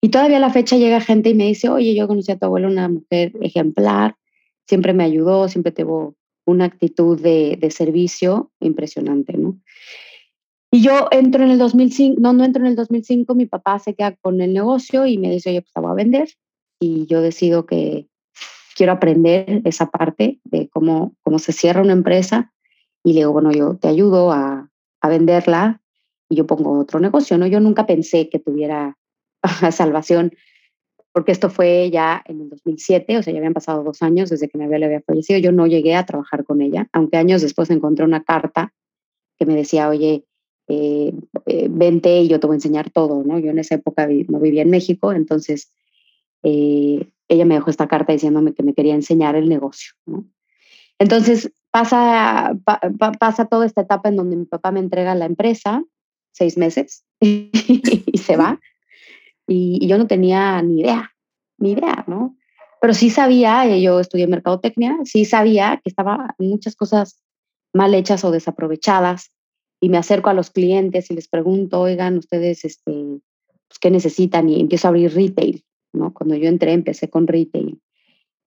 Y 0.00 0.10
todavía 0.10 0.36
a 0.36 0.40
la 0.40 0.50
fecha 0.50 0.76
llega 0.76 1.00
gente 1.00 1.30
y 1.30 1.34
me 1.34 1.46
dice, 1.46 1.68
oye, 1.68 1.94
yo 1.94 2.08
conocí 2.08 2.32
a 2.32 2.38
tu 2.38 2.46
abuela, 2.46 2.68
una 2.68 2.88
mujer 2.88 3.32
ejemplar, 3.40 4.16
siempre 4.66 4.92
me 4.92 5.04
ayudó, 5.04 5.48
siempre 5.48 5.72
tuvo 5.72 6.16
una 6.44 6.64
actitud 6.64 7.20
de, 7.20 7.56
de 7.60 7.70
servicio 7.70 8.50
impresionante, 8.60 9.36
¿no? 9.36 9.58
Y 10.70 10.82
yo 10.82 11.08
entro 11.10 11.44
en 11.44 11.50
el 11.50 11.58
2005, 11.58 12.20
no, 12.20 12.32
no 12.32 12.44
entro 12.44 12.62
en 12.62 12.68
el 12.68 12.76
2005, 12.76 13.34
mi 13.34 13.46
papá 13.46 13.78
se 13.78 13.94
queda 13.94 14.16
con 14.16 14.40
el 14.40 14.52
negocio 14.52 15.06
y 15.06 15.18
me 15.18 15.30
dice, 15.30 15.50
oye, 15.50 15.62
pues 15.62 15.72
la 15.74 15.82
voy 15.82 15.90
a 15.90 15.94
vender. 15.94 16.28
Y 16.80 17.06
yo 17.06 17.22
decido 17.22 17.66
que 17.66 18.08
quiero 18.76 18.92
aprender 18.92 19.62
esa 19.64 19.90
parte 19.90 20.40
de 20.44 20.68
cómo, 20.68 21.14
cómo 21.22 21.38
se 21.38 21.52
cierra 21.52 21.80
una 21.80 21.92
empresa. 21.92 22.52
Y 23.04 23.12
le 23.12 23.20
digo, 23.20 23.32
bueno, 23.32 23.52
yo 23.52 23.76
te 23.76 23.88
ayudo 23.88 24.32
a, 24.32 24.68
a 25.00 25.08
venderla 25.08 25.80
y 26.28 26.36
yo 26.36 26.46
pongo 26.46 26.78
otro 26.78 27.00
negocio, 27.00 27.38
¿no? 27.38 27.46
Yo 27.46 27.60
nunca 27.60 27.86
pensé 27.86 28.28
que 28.28 28.38
tuviera 28.38 28.98
salvación, 29.70 30.32
porque 31.12 31.32
esto 31.32 31.48
fue 31.48 31.90
ya 31.90 32.22
en 32.26 32.42
el 32.42 32.50
2007, 32.50 33.18
o 33.18 33.22
sea, 33.22 33.32
ya 33.32 33.38
habían 33.38 33.54
pasado 33.54 33.82
dos 33.84 34.02
años 34.02 34.28
desde 34.28 34.48
que 34.48 34.58
mi 34.58 34.64
abuela 34.64 34.86
había 34.86 35.00
fallecido. 35.00 35.38
Yo 35.38 35.52
no 35.52 35.66
llegué 35.66 35.94
a 35.94 36.04
trabajar 36.04 36.44
con 36.44 36.60
ella, 36.60 36.88
aunque 36.92 37.16
años 37.16 37.42
después 37.42 37.70
encontré 37.70 38.04
una 38.04 38.24
carta 38.24 38.74
que 39.38 39.46
me 39.46 39.54
decía, 39.54 39.88
oye, 39.88 40.24
eh, 40.68 41.12
eh, 41.46 41.68
vente 41.70 42.20
y 42.20 42.28
yo 42.28 42.40
te 42.40 42.46
voy 42.46 42.54
a 42.54 42.56
enseñar 42.56 42.90
todo, 42.90 43.22
¿no? 43.24 43.38
Yo 43.38 43.50
en 43.50 43.58
esa 43.58 43.76
época 43.76 44.08
no 44.28 44.40
vivía 44.40 44.62
en 44.62 44.70
México, 44.70 45.12
entonces 45.12 45.72
eh, 46.42 47.08
ella 47.28 47.44
me 47.44 47.54
dejó 47.54 47.70
esta 47.70 47.86
carta 47.86 48.12
diciéndome 48.12 48.52
que 48.52 48.62
me 48.64 48.74
quería 48.74 48.94
enseñar 48.94 49.36
el 49.36 49.48
negocio, 49.48 49.92
¿no? 50.06 50.24
Entonces 50.98 51.52
pasa, 51.70 52.56
pasa 53.20 53.44
toda 53.44 53.66
esta 53.66 53.82
etapa 53.82 54.08
en 54.08 54.16
donde 54.16 54.36
mi 54.36 54.46
papá 54.46 54.72
me 54.72 54.80
entrega 54.80 55.14
la 55.14 55.26
empresa, 55.26 55.84
seis 56.32 56.56
meses, 56.56 57.04
y 57.20 58.18
se 58.18 58.36
va, 58.36 58.58
y, 59.46 59.78
y, 59.80 59.86
yo 59.86 59.98
no 59.98 60.06
tenía 60.06 60.60
ni 60.62 60.80
idea, 60.80 61.12
ni 61.58 61.72
idea, 61.72 62.04
¿no? 62.06 62.36
Pero 62.80 62.94
sí 62.94 63.10
sabía, 63.10 63.76
yo 63.76 64.00
estudié 64.00 64.26
mercadotecnia, 64.26 64.98
sí 65.04 65.24
sabía 65.24 65.80
que 65.82 65.90
estaba 65.90 66.34
muchas 66.38 66.74
cosas 66.74 67.22
mal 67.72 67.94
hechas 67.94 68.24
o 68.24 68.30
desaprovechadas, 68.30 69.30
y 69.80 69.88
me 69.88 69.98
acerco 69.98 70.30
a 70.30 70.34
los 70.34 70.50
clientes 70.50 71.10
y 71.10 71.14
les 71.14 71.28
pregunto, 71.28 71.80
oigan, 71.80 72.18
ustedes, 72.18 72.64
este, 72.64 72.92
pues, 72.92 73.78
¿qué 73.80 73.90
necesitan? 73.90 74.48
Y 74.48 74.60
empiezo 74.60 74.88
a 74.88 74.90
abrir 74.90 75.14
retail, 75.14 75.64
¿no? 75.92 76.12
Cuando 76.14 76.34
yo 76.34 76.48
entré, 76.48 76.72
empecé 76.72 77.10
con 77.10 77.26
retail 77.26 77.80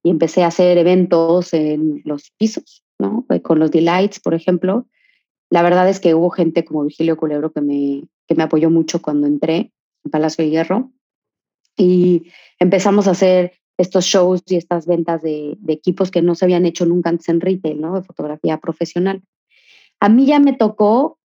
y 0.04 0.10
empecé 0.10 0.44
a 0.44 0.48
hacer 0.48 0.78
eventos 0.78 1.54
en 1.54 2.02
los 2.06 2.32
pisos, 2.38 2.84
¿no? 2.98 3.26
Pues, 3.28 3.42
con 3.42 3.60
los 3.60 3.72
Delights, 3.72 4.20
por 4.20 4.34
ejemplo. 4.34 4.88
La 5.50 5.62
verdad 5.62 5.90
es 5.90 6.00
que 6.00 6.16
hubo 6.16 6.30
gente 6.30 6.64
como 6.64 6.84
Vigilio 6.84 7.18
Culebro 7.18 7.52
que 7.52 7.62
me, 7.62 8.04
que 8.28 8.36
me 8.36 8.44
apoyó 8.44 8.70
mucho 8.70 9.02
cuando 9.02 9.28
entré 9.28 9.72
en 10.04 10.12
Palacio 10.12 10.44
de 10.44 10.52
Hierro 10.52 10.92
y 11.76 12.28
empezamos 12.60 13.08
a 13.08 13.12
hacer 13.12 13.54
estos 13.78 14.06
shows 14.06 14.44
y 14.48 14.58
estas 14.58 14.86
ventas 14.86 15.22
de, 15.22 15.56
de 15.58 15.74
equipos 15.74 16.12
que 16.12 16.22
no 16.22 16.36
se 16.36 16.46
habían 16.46 16.66
hecho 16.66 16.86
nunca 16.86 17.10
antes 17.10 17.30
en 17.30 17.40
retail, 17.40 17.80
¿no? 17.80 17.96
De 17.96 18.04
fotografía 18.04 18.58
profesional. 18.58 19.22
A 20.00 20.10
mí 20.10 20.26
ya 20.26 20.40
me 20.40 20.54
tocó 20.54 21.19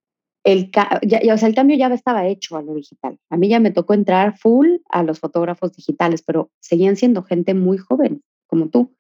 el, 0.45 0.71
ya, 0.71 1.33
o 1.33 1.39
sea, 1.39 1.49
el 1.49 1.55
cambio 1.55 1.77
ya 1.77 1.87
estaba 1.89 2.27
hecho 2.27 2.57
a 2.57 2.63
lo 2.63 2.75
digital. 2.75 3.19
A 3.31 3.37
mí 3.37 3.49
ya 3.49 3.61
me 3.61 3.71
tocó 3.71 3.95
entrar 3.95 4.37
full 4.37 4.77
a 4.91 5.03
los 5.03 5.19
fotógrafos 5.19 5.73
digitales, 5.73 6.23
pero 6.23 6.51
seguían 6.61 6.97
siendo 6.97 7.23
gente 7.23 7.55
muy 7.55 7.79
joven, 7.79 8.23
como 8.47 8.69
tú, 8.69 8.95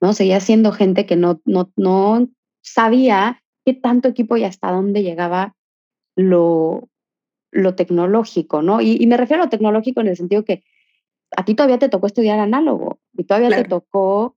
¿no? 0.00 0.12
Seguía 0.12 0.40
siendo 0.40 0.72
gente 0.72 1.06
que 1.06 1.14
no, 1.14 1.40
no, 1.44 1.70
no 1.76 2.28
sabía 2.62 3.42
qué 3.64 3.74
tanto 3.74 4.08
equipo 4.08 4.36
y 4.36 4.44
hasta 4.44 4.72
dónde 4.72 5.04
llegaba 5.04 5.54
lo, 6.16 6.88
lo 7.52 7.74
tecnológico, 7.76 8.60
¿no? 8.60 8.80
Y, 8.80 9.06
me 9.06 9.16
refiero 9.16 9.42
a 9.42 9.46
lo 9.46 9.50
tecnológico 9.50 10.00
en 10.00 10.08
el 10.08 10.16
sentido 10.16 10.44
que 10.44 10.64
a 11.36 11.44
ti 11.44 11.54
todavía 11.54 11.78
te 11.78 11.88
tocó 11.88 12.08
estudiar 12.08 12.40
análogo 12.40 12.98
y 13.16 13.24
todavía 13.24 13.50
te 13.50 13.64
tocó 13.64 14.36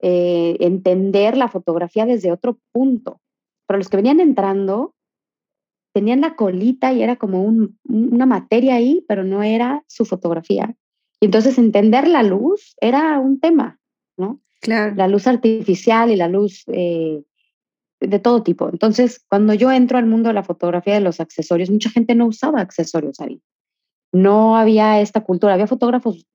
eh, 0.00 0.56
entender 0.60 1.36
la 1.36 1.48
fotografía 1.48 2.04
desde 2.04 2.32
otro 2.32 2.58
punto. 2.72 3.20
Pero 3.66 3.78
los 3.78 3.88
que 3.88 3.96
venían 3.96 4.20
entrando 4.20 4.94
tenían 5.92 6.20
la 6.20 6.34
colita 6.36 6.92
y 6.92 7.02
era 7.02 7.16
como 7.16 7.44
una 7.44 8.26
materia 8.26 8.76
ahí, 8.76 9.04
pero 9.08 9.24
no 9.24 9.42
era 9.42 9.84
su 9.86 10.04
fotografía. 10.04 10.74
Y 11.20 11.26
entonces 11.26 11.58
entender 11.58 12.08
la 12.08 12.22
luz 12.22 12.74
era 12.80 13.18
un 13.18 13.38
tema, 13.38 13.78
¿no? 14.16 14.40
Claro. 14.60 14.94
La 14.96 15.08
luz 15.08 15.26
artificial 15.26 16.10
y 16.10 16.16
la 16.16 16.28
luz 16.28 16.64
eh, 16.68 17.22
de 18.00 18.18
todo 18.18 18.42
tipo. 18.42 18.68
Entonces, 18.68 19.24
cuando 19.28 19.54
yo 19.54 19.70
entro 19.70 19.98
al 19.98 20.06
mundo 20.06 20.28
de 20.28 20.34
la 20.34 20.42
fotografía 20.42 20.94
de 20.94 21.00
los 21.00 21.20
accesorios, 21.20 21.70
mucha 21.70 21.90
gente 21.90 22.14
no 22.14 22.26
usaba 22.26 22.60
accesorios 22.60 23.20
ahí. 23.20 23.40
No 24.12 24.56
había 24.56 25.00
esta 25.00 25.22
cultura. 25.22 25.54
Había 25.54 25.66
fotógrafos 25.66 26.26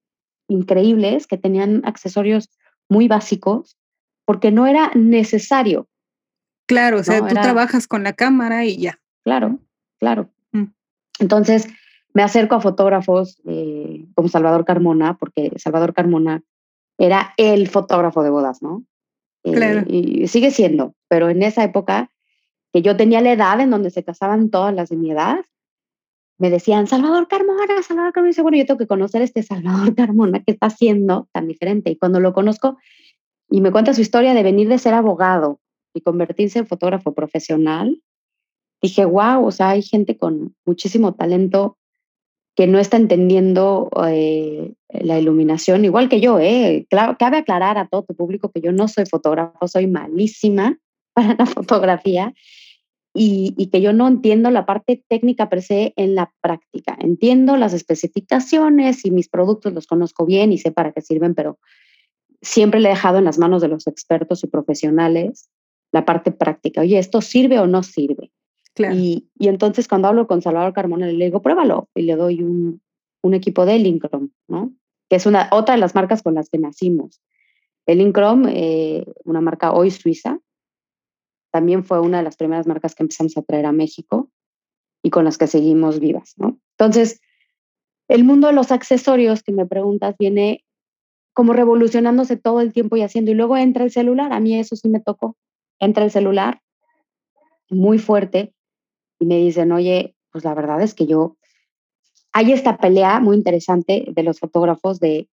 increíbles 0.48 1.28
que 1.28 1.38
tenían 1.38 1.82
accesorios 1.86 2.50
muy 2.90 3.08
básicos 3.08 3.78
porque 4.26 4.52
no 4.52 4.68
era 4.68 4.92
necesario. 4.94 5.88
Claro, 6.68 7.00
o 7.00 7.04
sea, 7.04 7.26
tú 7.26 7.34
trabajas 7.34 7.88
con 7.88 8.04
la 8.04 8.14
cámara 8.14 8.66
y 8.66 8.78
ya. 8.78 9.00
Claro, 9.28 9.60
claro. 10.00 10.30
Mm. 10.54 10.68
Entonces, 11.20 11.68
me 12.14 12.24
acerco 12.24 12.56
a 12.56 12.62
fotógrafos 12.62 13.42
eh, 13.46 14.06
como 14.16 14.30
Salvador 14.30 14.64
Carmona, 14.64 15.18
porque 15.18 15.52
Salvador 15.58 15.94
Carmona 15.94 16.44
era 16.98 17.34
el 17.36 17.68
fotógrafo 17.68 18.24
de 18.24 18.30
bodas, 18.30 18.62
¿no? 18.62 18.86
Claro. 19.44 19.82
Eh, 19.82 19.86
y 19.90 20.28
sigue 20.30 20.50
siendo, 20.52 20.96
pero 21.10 21.28
en 21.28 21.44
esa 21.44 21.66
época 21.66 22.10
que 22.72 22.82
yo 22.82 22.96
tenía 22.96 23.20
la 23.20 23.34
edad 23.34 23.60
en 23.60 23.70
donde 23.70 23.90
se 23.90 24.06
casaban 24.06 24.50
todas 24.50 24.74
las 24.74 24.88
de 24.88 24.96
mi 24.96 25.12
edad, 25.12 25.44
me 26.38 26.50
decían, 26.50 26.88
Salvador 26.88 27.28
Carmona, 27.28 27.66
Salvador 27.84 28.14
Carmona. 28.14 28.30
Y 28.30 28.32
dice, 28.32 28.44
bueno, 28.44 28.58
yo 28.58 28.66
tengo 28.66 28.78
que 28.78 28.88
conocer 28.88 29.20
a 29.20 29.26
este 29.26 29.44
Salvador 29.44 29.94
Carmona 29.96 30.42
que 30.42 30.54
está 30.54 30.68
haciendo 30.68 31.28
tan 31.34 31.50
diferente. 31.50 31.92
Y 31.92 31.98
cuando 31.98 32.22
lo 32.22 32.32
conozco 32.32 32.78
y 33.50 33.60
me 33.60 33.74
cuenta 33.74 33.94
su 33.94 34.00
historia 34.00 34.34
de 34.34 34.44
venir 34.44 34.70
de 34.70 34.78
ser 34.78 34.94
abogado 34.94 35.60
y 35.94 36.00
convertirse 36.00 36.60
en 36.60 36.66
fotógrafo 36.66 37.14
profesional, 37.14 38.02
dije, 38.82 39.06
wow, 39.06 39.46
o 39.46 39.52
sea, 39.52 39.72
hay 39.72 39.82
gente 39.82 40.18
con 40.18 40.56
muchísimo 40.66 41.16
talento 41.16 41.78
que 42.56 42.68
no 42.68 42.80
está 42.80 42.98
entendiendo 42.98 43.90
eh, 44.08 44.74
la 44.90 45.20
iluminación, 45.20 45.86
igual 45.86 46.10
que 46.10 46.20
yo, 46.20 46.40
¿eh? 46.40 46.88
Claro, 46.90 47.16
cabe 47.20 47.38
aclarar 47.38 47.78
a 47.78 47.88
todo 47.88 48.04
tu 48.04 48.16
público 48.16 48.52
que 48.52 48.62
yo 48.62 48.72
no 48.72 48.88
soy 48.88 49.06
fotógrafo, 49.06 49.68
soy 49.68 49.86
malísima 49.86 50.80
para 51.14 51.36
la 51.36 51.46
fotografía 51.46 52.34
y, 53.14 53.54
y, 53.58 53.68
que 53.68 53.82
yo 53.82 53.94
no 53.94 54.08
entiendo 54.08 54.50
la 54.52 54.66
parte 54.66 55.04
técnica 55.08 55.50
per 55.50 55.62
se 55.62 55.94
en 55.96 56.16
la 56.16 56.32
práctica. 56.42 56.96
Entiendo 57.00 57.58
las 57.58 57.74
especificaciones 57.74 59.06
y 59.06 59.12
mis 59.12 59.30
productos 59.30 59.74
los 59.74 59.88
conozco 59.88 60.26
bien 60.26 60.52
y 60.52 60.58
sé 60.58 60.72
para 60.72 60.92
qué 60.92 61.02
sirven, 61.02 61.34
pero 61.34 61.60
siempre 62.42 62.80
le 62.80 62.90
he 62.90 62.92
dejado 62.92 63.18
en 63.18 63.26
las 63.26 63.38
manos 63.38 63.62
de 63.62 63.68
los 63.68 63.88
expertos 63.88 64.44
y 64.44 64.48
profesionales 64.48 65.50
la 65.92 66.06
parte 66.06 66.32
práctica. 66.32 66.82
Oye, 66.82 67.00
¿esto 67.00 67.22
sirve 67.22 67.60
o 67.60 67.68
no 67.68 67.84
sirve? 67.84 68.32
Y, 68.80 69.30
entonces 69.40 69.88
cuando 69.88 70.08
hablo 70.08 70.28
con 70.28 70.42
Salvador 70.42 70.74
Carmona, 70.74 71.08
le 71.08 71.26
digo, 71.26 71.42
pruébalo 71.42 71.90
y 71.96 72.04
le 72.04 72.16
doy 72.16 72.44
un, 72.44 72.82
un 73.22 73.34
equipo 73.34 73.66
de 73.66 73.76
Elincrom, 73.76 74.30
¿no? 74.48 74.74
Que 75.10 75.16
es 75.16 75.26
una, 75.26 75.50
otra 75.52 75.76
de 75.76 75.82
las 75.82 75.96
marcas 75.96 76.22
con 76.22 76.36
las 76.36 76.50
que 76.50 76.58
nacimos. 76.58 77.22
Elincrom, 77.86 78.46
eh, 78.50 79.06
una 79.24 79.42
marca 79.42 79.74
hoy 79.74 79.92
suiza, 79.92 80.40
también 81.52 81.84
fue 81.86 82.00
una 82.02 82.18
de 82.18 82.24
las 82.24 82.36
primeras 82.36 82.68
marcas 82.68 82.94
que 82.94 83.04
empezamos 83.04 83.38
a 83.38 83.42
traer 83.42 83.66
a 83.66 83.72
México 83.72 84.30
y 85.02 85.10
con 85.10 85.24
las 85.24 85.38
que 85.38 85.48
seguimos 85.48 86.00
vivas, 86.00 86.34
¿no? 86.38 86.60
Entonces, 86.78 87.22
el 88.10 88.24
mundo 88.24 88.48
de 88.48 88.54
los 88.54 88.72
accesorios 88.72 89.44
que 89.44 89.54
me 89.54 89.66
preguntas 89.66 90.16
viene 90.18 90.66
como 91.34 91.54
revolucionándose 91.54 92.36
todo 92.36 92.62
el 92.62 92.74
tiempo 92.74 92.98
y 92.98 93.04
haciendo, 93.04 93.32
y 93.32 93.36
luego 93.36 93.58
entra 93.58 93.84
el 93.84 93.92
celular, 93.92 94.34
a 94.34 94.40
mí 94.40 94.58
eso 94.58 94.76
sí 94.76 94.90
me 94.90 95.00
tocó, 95.00 95.38
entra 95.80 96.04
el 96.04 96.12
celular 96.12 96.62
muy 97.70 98.00
fuerte 98.00 98.54
y 99.20 99.26
me 99.26 99.38
dicen, 99.38 99.72
oye, 99.72 100.16
pues 100.32 100.44
la 100.44 100.54
verdad 100.54 100.82
es 100.82 100.94
que 100.94 101.06
yo, 101.06 101.38
hay 102.34 102.52
esta 102.52 102.78
pelea 102.78 103.20
muy 103.20 103.36
interesante 103.36 104.06
de 104.08 104.24
los 104.24 104.40
fotógrafos 104.40 105.00
de 105.00 105.30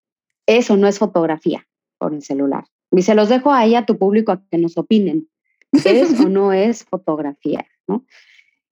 eso 0.47 0.77
no 0.77 0.87
es 0.87 0.99
fotografía 0.99 1.67
por 1.99 2.15
el 2.15 2.23
celular. 2.23 2.65
Y 2.91 3.03
se 3.03 3.15
los 3.15 3.29
dejo 3.29 3.53
ahí 3.53 3.75
a 3.75 3.87
tu 3.87 3.99
público 3.99 4.33
a 4.33 4.43
que 4.51 4.59
nos 4.59 4.77
opinen. 4.77 5.29
¿Es 5.73 6.21
o 6.21 6.29
no 6.29 6.53
es 6.53 6.85
fotografía? 6.85 7.67
¿no? 7.89 8.05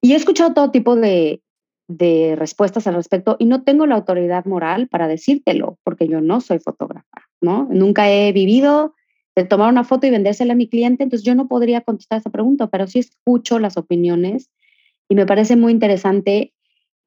Y 0.01 0.13
he 0.13 0.17
escuchado 0.17 0.55
todo 0.55 0.71
tipo 0.71 0.97
de, 0.97 1.43
de 1.89 2.37
respuestas 2.37 2.87
al 2.87 2.95
respecto 2.95 3.37
y 3.39 3.47
no 3.47 3.63
tengo 3.65 3.87
la 3.87 3.97
autoridad 3.97 4.45
moral 4.45 4.89
para 4.89 5.09
decírtelo, 5.09 5.79
porque 5.85 6.09
yo 6.09 6.21
no 6.21 6.41
soy 6.41 6.59
fotógrafa, 6.59 7.29
¿no? 7.41 7.69
Nunca 7.71 8.11
he 8.11 8.33
vivido 8.33 8.95
de 9.35 9.45
tomar 9.45 9.71
una 9.71 9.85
foto 9.85 10.07
y 10.07 10.11
vendérsela 10.11 10.53
a 10.53 10.57
mi 10.57 10.69
cliente, 10.69 11.03
entonces 11.05 11.25
yo 11.25 11.35
no 11.35 11.49
podría 11.49 11.81
contestar 11.81 12.21
esa 12.21 12.31
pregunta, 12.31 12.69
pero 12.69 12.87
sí 12.87 12.99
escucho 12.99 13.59
las 13.59 13.77
opiniones 13.77 14.51
y 15.13 15.15
me 15.15 15.27
parece 15.27 15.57
muy 15.57 15.73
interesante 15.73 16.55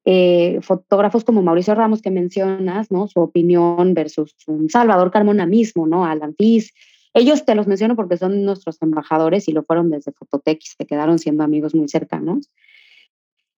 eh, 0.06 0.60
fotógrafos 0.62 1.24
como 1.24 1.42
Mauricio 1.42 1.74
Ramos 1.74 2.04
que 2.04 2.12
mencionas, 2.12 2.92
¿no? 2.92 3.08
Su 3.08 3.20
opinión 3.20 3.96
versus 3.96 4.36
un 4.46 4.70
Salvador 4.70 5.10
Carmona 5.10 5.48
mismo, 5.48 5.88
¿no? 5.88 6.06
Alan 6.06 6.36
Fis. 6.38 6.72
Ellos 7.16 7.46
te 7.46 7.56
los 7.56 7.66
menciono 7.66 7.96
porque 7.96 8.18
son 8.18 8.44
nuestros 8.44 8.80
embajadores 8.84 9.48
y 9.48 9.54
lo 9.54 9.64
fueron 9.64 9.90
desde 9.90 10.12
Fototech 10.12 10.62
y 10.62 10.68
se 10.68 10.86
quedaron 10.86 11.18
siendo 11.18 11.44
amigos 11.44 11.74
muy 11.74 11.88
cercanos, 11.88 12.52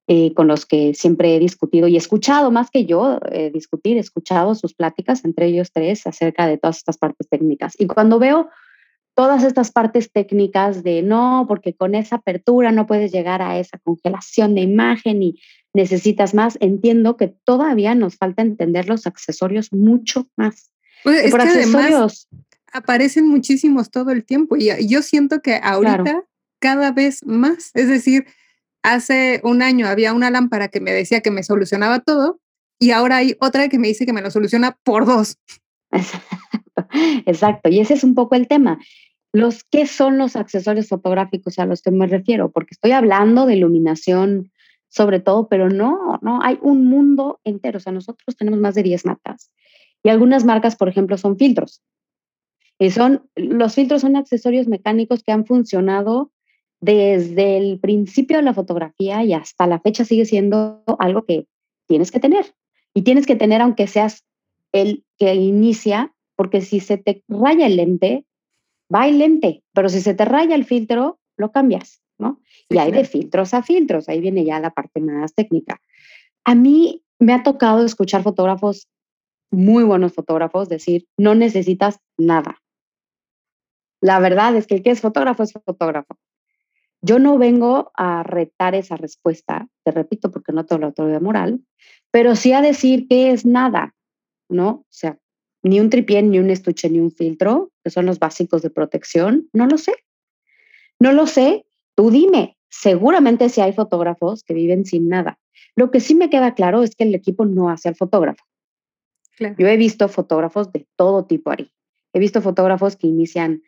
eh, 0.07 0.33
con 0.35 0.47
los 0.47 0.65
que 0.65 0.95
siempre 0.95 1.35
he 1.35 1.41
discutido 1.41 1.89
y 1.89 1.97
escuchado, 1.97 2.53
más 2.53 2.71
que 2.71 2.87
yo 2.87 3.19
eh, 3.33 3.51
discutir, 3.53 3.99
escuchado 3.99 4.55
sus 4.55 4.75
pláticas 4.75 5.25
entre 5.25 5.47
ellos 5.47 5.73
tres 5.73 6.07
acerca 6.07 6.47
de 6.47 6.57
todas 6.57 6.77
estas 6.77 6.99
partes 6.99 7.29
técnicas. 7.29 7.75
Y 7.81 7.89
cuando 7.89 8.21
veo 8.21 8.49
todas 9.17 9.43
estas 9.45 9.73
partes 9.73 10.13
técnicas 10.13 10.83
de 10.83 11.03
no, 11.03 11.47
porque 11.49 11.75
con 11.75 11.95
esa 11.95 12.17
apertura 12.17 12.71
no 12.71 12.87
puedes 12.87 13.11
llegar 13.11 13.41
a 13.41 13.59
esa 13.59 13.79
congelación 13.79 14.55
de 14.55 14.61
imagen 14.61 15.23
y 15.23 15.41
necesitas 15.73 16.35
más, 16.35 16.59
entiendo 16.61 17.17
que 17.17 17.29
todavía 17.45 17.95
nos 17.95 18.17
falta 18.17 18.43
entender 18.43 18.89
los 18.89 19.07
accesorios 19.07 19.73
mucho 19.73 20.29
más. 20.37 20.71
Pues 21.03 21.31
por 21.31 21.41
accesorios 21.41 22.29
aparecen 22.73 23.27
muchísimos 23.27 23.91
todo 23.91 24.11
el 24.11 24.25
tiempo 24.25 24.57
y 24.57 24.71
yo 24.87 25.01
siento 25.01 25.41
que 25.41 25.61
ahorita 25.63 26.25
cada 26.59 26.93
vez 26.93 27.25
más, 27.25 27.71
es 27.73 27.89
decir, 27.89 28.27
hace 28.83 29.41
un 29.45 29.63
año 29.63 29.87
había 29.87 30.13
una 30.13 30.31
lámpara 30.31 30.69
que 30.69 30.81
me 30.81 30.93
decía 30.93 31.23
que 31.23 31.31
me 31.31 31.43
solucionaba 31.43 32.01
todo 32.01 32.39
y 32.79 32.91
ahora 32.91 33.17
hay 33.17 33.35
otra 33.41 33.69
que 33.69 33.79
me 33.79 33.89
dice 33.89 34.05
que 34.05 34.13
me 34.13 34.21
lo 34.21 34.31
soluciona 34.31 34.77
por 34.83 35.07
dos. 35.07 35.39
Exacto, 37.27 37.69
y 37.69 37.81
ese 37.81 37.95
es 37.95 38.05
un 38.05 38.15
poco 38.15 38.35
el 38.35 38.49
tema. 38.49 38.79
Los, 39.33 39.65
¿Qué 39.65 39.87
son 39.87 40.19
los 40.19 40.37
accesorios 40.37 40.89
fotográficos 40.89 41.59
a 41.59 41.67
los 41.67 41.83
que 41.83 41.91
me 41.91 42.07
refiero? 42.07 42.51
Porque 42.51 42.73
estoy 42.73 42.93
hablando 42.93 43.47
de 43.47 43.57
iluminación 43.57 44.51
sobre 44.89 45.21
todo, 45.21 45.49
pero 45.49 45.69
no, 45.69 46.19
no, 46.23 46.41
hay 46.43 46.59
un 46.63 46.87
mundo 46.87 47.41
entero. 47.45 47.77
O 47.79 47.81
sea, 47.81 47.93
nosotros 47.93 48.37
tenemos 48.37 48.61
más 48.61 48.75
de 48.75 48.83
10 48.83 49.05
marcas 49.05 49.51
y 50.03 50.09
algunas 50.09 50.45
marcas, 50.45 50.77
por 50.77 50.89
ejemplo, 50.89 51.19
son 51.19 51.37
filtros. 51.37 51.83
Y 52.79 52.91
son, 52.91 53.29
los 53.35 53.75
filtros 53.75 54.03
son 54.03 54.17
accesorios 54.17 54.69
mecánicos 54.69 55.23
que 55.23 55.33
han 55.33 55.47
funcionado 55.47 56.31
desde 56.81 57.57
el 57.57 57.81
principio 57.81 58.37
de 58.37 58.43
la 58.43 58.55
fotografía 58.55 59.25
y 59.25 59.33
hasta 59.33 59.67
la 59.67 59.81
fecha 59.81 60.05
sigue 60.05 60.25
siendo 60.25 60.85
algo 60.99 61.25
que 61.25 61.47
tienes 61.87 62.11
que 62.11 62.21
tener. 62.21 62.55
Y 62.95 63.03
tienes 63.03 63.27
que 63.27 63.37
tener 63.37 63.61
aunque 63.61 63.87
seas 63.87 64.25
el 64.73 65.05
que 65.19 65.35
inicia, 65.35 66.15
porque 66.37 66.61
si 66.61 66.81
se 66.81 66.99
te 66.99 67.25
raya 67.29 67.67
el 67.67 67.77
lente, 67.77 68.25
va 68.95 69.07
lente, 69.09 69.63
pero 69.73 69.89
si 69.89 70.01
se 70.01 70.15
te 70.15 70.25
raya 70.25 70.55
el 70.55 70.65
filtro, 70.65 71.19
lo 71.37 71.51
cambias, 71.51 72.03
¿no? 72.19 72.41
y 72.69 72.79
hay 72.79 72.93
de 72.93 73.05
filtros 73.05 73.55
a 73.55 73.63
filtros, 73.63 74.09
ahí 74.09 74.21
viene 74.21 74.45
ya 74.45 74.61
la 74.61 74.71
parte 74.71 75.01
más 75.01 75.35
técnica. 75.35 75.81
A 76.45 76.55
mí 76.55 77.03
me 77.19 77.33
ha 77.33 77.43
tocado 77.43 77.85
escuchar 77.85 78.23
fotógrafos, 78.23 78.89
muy 79.51 79.85
buenos 79.85 80.13
fotógrafos, 80.13 80.69
decir, 80.69 81.07
no 81.17 81.35
necesitas 81.35 82.01
nada. 82.19 82.63
La 84.01 84.19
verdad 84.19 84.55
es 84.57 84.67
que 84.67 84.77
el 84.77 84.83
que 84.83 84.91
es 84.91 85.01
fotógrafo 85.01 85.43
es 85.43 85.53
fotógrafo. 85.53 86.17
Yo 87.03 87.19
no 87.19 87.39
vengo 87.39 87.93
a 87.95 88.23
retar 88.23 88.75
esa 88.75 88.97
respuesta, 88.97 89.69
te 89.85 89.91
repito, 89.91 90.31
porque 90.31 90.53
no 90.53 90.67
tengo 90.67 90.81
la 90.81 90.87
autoridad 90.89 91.21
moral, 91.21 91.61
pero 92.11 92.35
sí 92.35 92.53
a 92.53 92.63
decir 92.63 93.07
que 93.09 93.31
es 93.31 93.47
nada, 93.47 93.95
¿no? 94.49 94.69
O 94.69 94.87
sea, 94.91 95.19
ni 95.63 95.81
un 95.81 95.91
tripié, 95.91 96.23
ni 96.23 96.39
un 96.39 96.51
estuche, 96.51 96.89
ni 96.89 97.01
un 97.01 97.11
filtro, 97.11 97.73
que 97.83 97.91
son 97.91 98.07
los 98.07 98.19
básicos 98.19 98.63
de 98.63 98.71
protección, 98.71 99.49
no 99.53 99.67
lo 99.67 99.79
sé. 99.79 99.95
No 101.01 101.13
lo 101.13 101.27
sé. 101.27 101.67
Tú 101.95 102.11
dime, 102.11 102.57
Seguramente 102.69 103.49
sí 103.49 103.61
hay 103.61 103.73
fotógrafos 103.73 104.43
que 104.43 104.55
viven 104.55 104.85
sin 104.85 105.09
nada. 105.09 105.39
Lo 105.77 105.91
que 105.91 106.01
sí 106.01 106.15
me 106.15 106.31
queda 106.31 106.55
claro 106.55 106.83
es 106.83 106.95
que 106.95 107.05
el 107.05 107.15
equipo 107.15 107.47
no 107.47 107.71
hace 107.71 107.89
al 107.89 107.97
fotógrafo. 107.97 108.45
Yo 109.39 109.67
he 109.67 109.77
visto 109.77 110.09
fotógrafos 110.09 110.73
de 110.73 110.87
todo 110.97 111.27
tipo, 111.27 111.51
Ari. 111.51 111.73
He 112.13 112.19
visto 112.19 112.41
fotógrafos 112.41 112.97
que 112.97 113.07
inician 113.07 113.63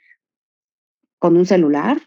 con 1.19 1.37
un 1.37 1.47
celular 1.47 2.01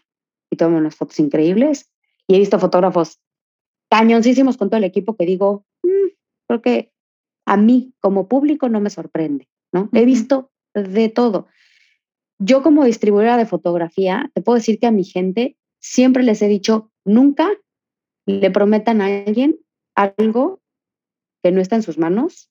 y 0.50 0.56
toman 0.56 0.80
unas 0.80 0.96
fotos 0.96 1.18
increíbles. 1.20 1.90
Y 2.26 2.34
he 2.36 2.38
visto 2.38 2.58
fotógrafos 2.58 3.20
cañoncísimos 3.90 4.56
con 4.56 4.68
todo 4.68 4.78
el 4.78 4.84
equipo 4.84 5.16
que 5.16 5.26
digo, 5.26 5.64
mm, 5.82 6.08
creo 6.48 6.62
que 6.62 6.92
a 7.46 7.56
mí 7.56 7.94
como 8.00 8.28
público 8.28 8.68
no 8.68 8.80
me 8.80 8.90
sorprende, 8.90 9.48
¿no? 9.72 9.88
He 9.92 10.04
visto 10.04 10.50
de 10.74 11.08
todo. 11.08 11.48
Yo 12.38 12.62
como 12.62 12.84
distribuidora 12.84 13.36
de 13.36 13.46
fotografía, 13.46 14.30
te 14.34 14.42
puedo 14.42 14.56
decir 14.56 14.78
que 14.78 14.86
a 14.86 14.92
mi 14.92 15.04
gente 15.04 15.56
siempre 15.80 16.22
les 16.22 16.42
he 16.42 16.48
dicho, 16.48 16.90
nunca 17.04 17.50
le 18.26 18.50
prometan 18.50 19.00
a 19.00 19.06
alguien 19.06 19.58
algo 19.94 20.60
que 21.42 21.52
no 21.52 21.60
está 21.60 21.76
en 21.76 21.82
sus 21.82 21.98
manos. 21.98 22.50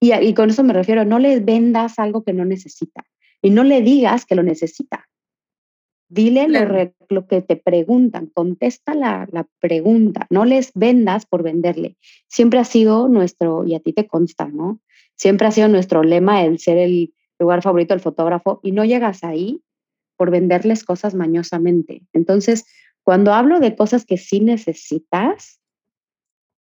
Y, 0.00 0.14
y 0.14 0.34
con 0.34 0.50
eso 0.50 0.62
me 0.62 0.72
refiero, 0.72 1.04
no 1.04 1.18
le 1.18 1.40
vendas 1.40 1.98
algo 1.98 2.24
que 2.24 2.32
no 2.32 2.44
necesita 2.44 3.04
y 3.42 3.50
no 3.50 3.64
le 3.64 3.82
digas 3.82 4.26
que 4.26 4.34
lo 4.34 4.42
necesita. 4.42 5.08
Dile 6.08 6.48
lo, 7.08 7.26
que 7.28 7.40
te 7.40 7.54
preguntan, 7.54 8.26
contesta 8.34 8.94
la, 8.96 9.28
la, 9.30 9.46
pregunta, 9.60 10.26
no 10.28 10.44
les 10.44 10.72
vendas 10.74 11.24
por 11.24 11.44
venderle. 11.44 11.96
Siempre 12.26 12.58
ha 12.58 12.64
sido 12.64 13.08
nuestro, 13.08 13.64
y 13.64 13.76
a 13.76 13.80
ti 13.80 13.92
te 13.92 14.08
consta, 14.08 14.48
¿no? 14.48 14.80
Siempre 15.20 15.46
ha 15.46 15.50
sido 15.50 15.68
nuestro 15.68 16.02
lema 16.02 16.42
el 16.44 16.58
ser 16.58 16.78
el 16.78 17.12
lugar 17.38 17.60
favorito 17.60 17.92
del 17.92 18.00
fotógrafo 18.00 18.58
y 18.62 18.72
no 18.72 18.86
llegas 18.86 19.22
ahí 19.22 19.62
por 20.16 20.30
venderles 20.30 20.82
cosas 20.82 21.14
mañosamente. 21.14 22.06
Entonces, 22.14 22.64
cuando 23.02 23.34
hablo 23.34 23.60
de 23.60 23.76
cosas 23.76 24.06
que 24.06 24.16
sí 24.16 24.40
necesitas, 24.40 25.60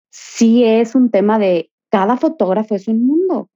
sí 0.09 0.65
es 0.65 0.93
un 0.93 1.09
tema 1.09 1.39
de 1.39 1.71
cada 1.89 2.17
fotógrafo 2.17 2.75
es 2.75 2.89
un 2.89 3.07
mundo. 3.07 3.49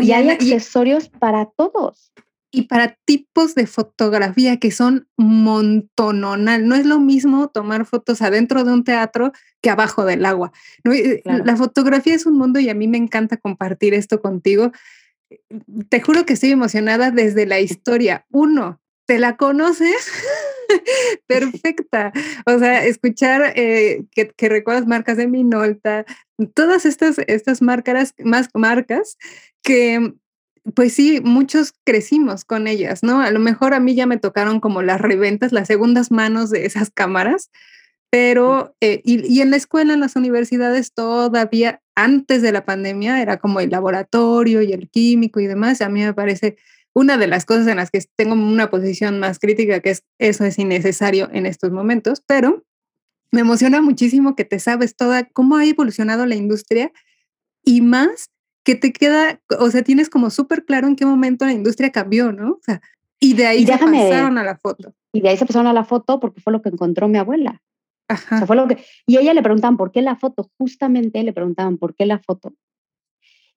y 0.00 0.12
hay 0.12 0.30
accesorios 0.30 1.10
para 1.10 1.44
todos 1.44 2.10
y 2.50 2.62
para 2.62 2.96
tipos 3.04 3.54
de 3.54 3.66
fotografía 3.66 4.58
que 4.58 4.70
son 4.70 5.08
montononal. 5.16 6.66
No 6.66 6.74
es 6.74 6.86
lo 6.86 6.98
mismo 6.98 7.48
tomar 7.48 7.86
fotos 7.86 8.22
adentro 8.22 8.64
de 8.64 8.72
un 8.72 8.84
teatro 8.84 9.32
que 9.60 9.70
abajo 9.70 10.04
del 10.04 10.24
agua. 10.24 10.52
La 11.24 11.56
fotografía 11.56 12.14
es 12.14 12.26
un 12.26 12.36
mundo 12.36 12.58
y 12.58 12.68
a 12.68 12.74
mí 12.74 12.88
me 12.88 12.98
encanta 12.98 13.36
compartir 13.36 13.94
esto 13.94 14.20
contigo. 14.20 14.72
Te 15.88 16.00
juro 16.00 16.26
que 16.26 16.32
estoy 16.32 16.50
emocionada 16.50 17.10
desde 17.10 17.46
la 17.46 17.60
historia. 17.60 18.26
Uno, 18.30 18.80
¿te 19.06 19.18
la 19.18 19.36
conoces? 19.36 20.10
Perfecta. 21.26 22.12
O 22.46 22.58
sea, 22.58 22.84
escuchar 22.84 23.52
eh, 23.56 24.04
que, 24.12 24.48
recuerdas 24.48 24.86
marcas 24.86 25.16
de 25.16 25.26
Minolta, 25.26 26.04
todas 26.54 26.86
estas, 26.86 27.18
estas 27.26 27.62
marcas, 27.62 28.14
más 28.18 28.48
marcas 28.54 29.16
que 29.62 30.14
pues 30.74 30.92
sí, 30.92 31.20
muchos 31.22 31.72
crecimos 31.84 32.44
con 32.44 32.66
ellas, 32.66 33.02
¿no? 33.02 33.20
A 33.20 33.30
lo 33.30 33.40
mejor 33.40 33.74
a 33.74 33.80
mí 33.80 33.94
ya 33.94 34.06
me 34.06 34.18
tocaron 34.18 34.60
como 34.60 34.82
las 34.82 35.00
reventas, 35.00 35.52
las 35.52 35.68
segundas 35.68 36.10
manos 36.10 36.50
de 36.50 36.66
esas 36.66 36.90
cámaras, 36.90 37.50
pero, 38.10 38.74
eh, 38.80 39.00
y, 39.04 39.40
en 39.40 39.50
la 39.50 39.56
escuela, 39.56 39.94
en 39.94 40.00
las 40.00 40.16
universidades, 40.16 40.92
todavía 40.92 41.80
antes 41.94 42.42
de 42.42 42.50
la 42.50 42.64
pandemia 42.64 43.22
era 43.22 43.38
como 43.38 43.60
el 43.60 43.70
laboratorio 43.70 44.62
y 44.62 44.72
el 44.72 44.90
químico 44.90 45.38
y 45.38 45.46
demás. 45.46 45.80
A 45.80 45.88
mí 45.88 46.02
me 46.02 46.12
parece 46.12 46.56
una 46.92 47.16
de 47.16 47.28
las 47.28 47.44
cosas 47.46 47.68
en 47.68 47.76
las 47.76 47.90
que 47.92 48.02
tengo 48.16 48.34
una 48.34 48.68
posición 48.68 49.20
más 49.20 49.38
crítica, 49.38 49.78
que 49.80 49.90
es 49.90 50.04
eso 50.18 50.44
es 50.44 50.58
innecesario 50.58 51.30
en 51.32 51.46
estos 51.46 51.70
momentos, 51.70 52.20
pero 52.26 52.64
me 53.30 53.42
emociona 53.42 53.80
muchísimo 53.80 54.34
que 54.34 54.44
te 54.44 54.58
sabes 54.58 54.96
toda 54.96 55.24
cómo 55.24 55.56
ha 55.56 55.64
evolucionado 55.64 56.26
la 56.26 56.34
industria 56.34 56.92
y 57.64 57.80
más 57.80 58.30
que 58.64 58.74
te 58.74 58.92
queda, 58.92 59.40
o 59.58 59.70
sea, 59.70 59.82
tienes 59.82 60.10
como 60.10 60.30
súper 60.30 60.64
claro 60.64 60.86
en 60.86 60.96
qué 60.96 61.06
momento 61.06 61.44
la 61.44 61.52
industria 61.52 61.90
cambió, 61.90 62.32
¿no? 62.32 62.52
O 62.52 62.60
sea, 62.62 62.80
y 63.18 63.34
de 63.34 63.46
ahí 63.46 63.66
se 63.66 63.72
pasaron 63.72 64.38
a 64.38 64.44
la 64.44 64.56
foto. 64.56 64.94
Y 65.12 65.20
de 65.20 65.28
ahí 65.28 65.36
se 65.36 65.46
pasaron 65.46 65.66
a 65.66 65.72
la 65.72 65.84
foto 65.84 66.20
porque 66.20 66.40
fue 66.40 66.52
lo 66.52 66.62
que 66.62 66.68
encontró 66.68 67.08
mi 67.08 67.18
abuela. 67.18 67.60
Ajá. 68.08 68.36
O 68.36 68.38
sea, 68.38 68.46
fue 68.46 68.56
lo 68.56 68.66
que, 68.68 68.84
y 69.06 69.18
ella 69.18 69.34
le 69.34 69.42
preguntaban 69.42 69.76
por 69.76 69.92
qué 69.92 70.02
la 70.02 70.16
foto, 70.16 70.50
justamente 70.58 71.22
le 71.22 71.32
preguntaban 71.32 71.78
por 71.78 71.94
qué 71.94 72.06
la 72.06 72.18
foto. 72.18 72.54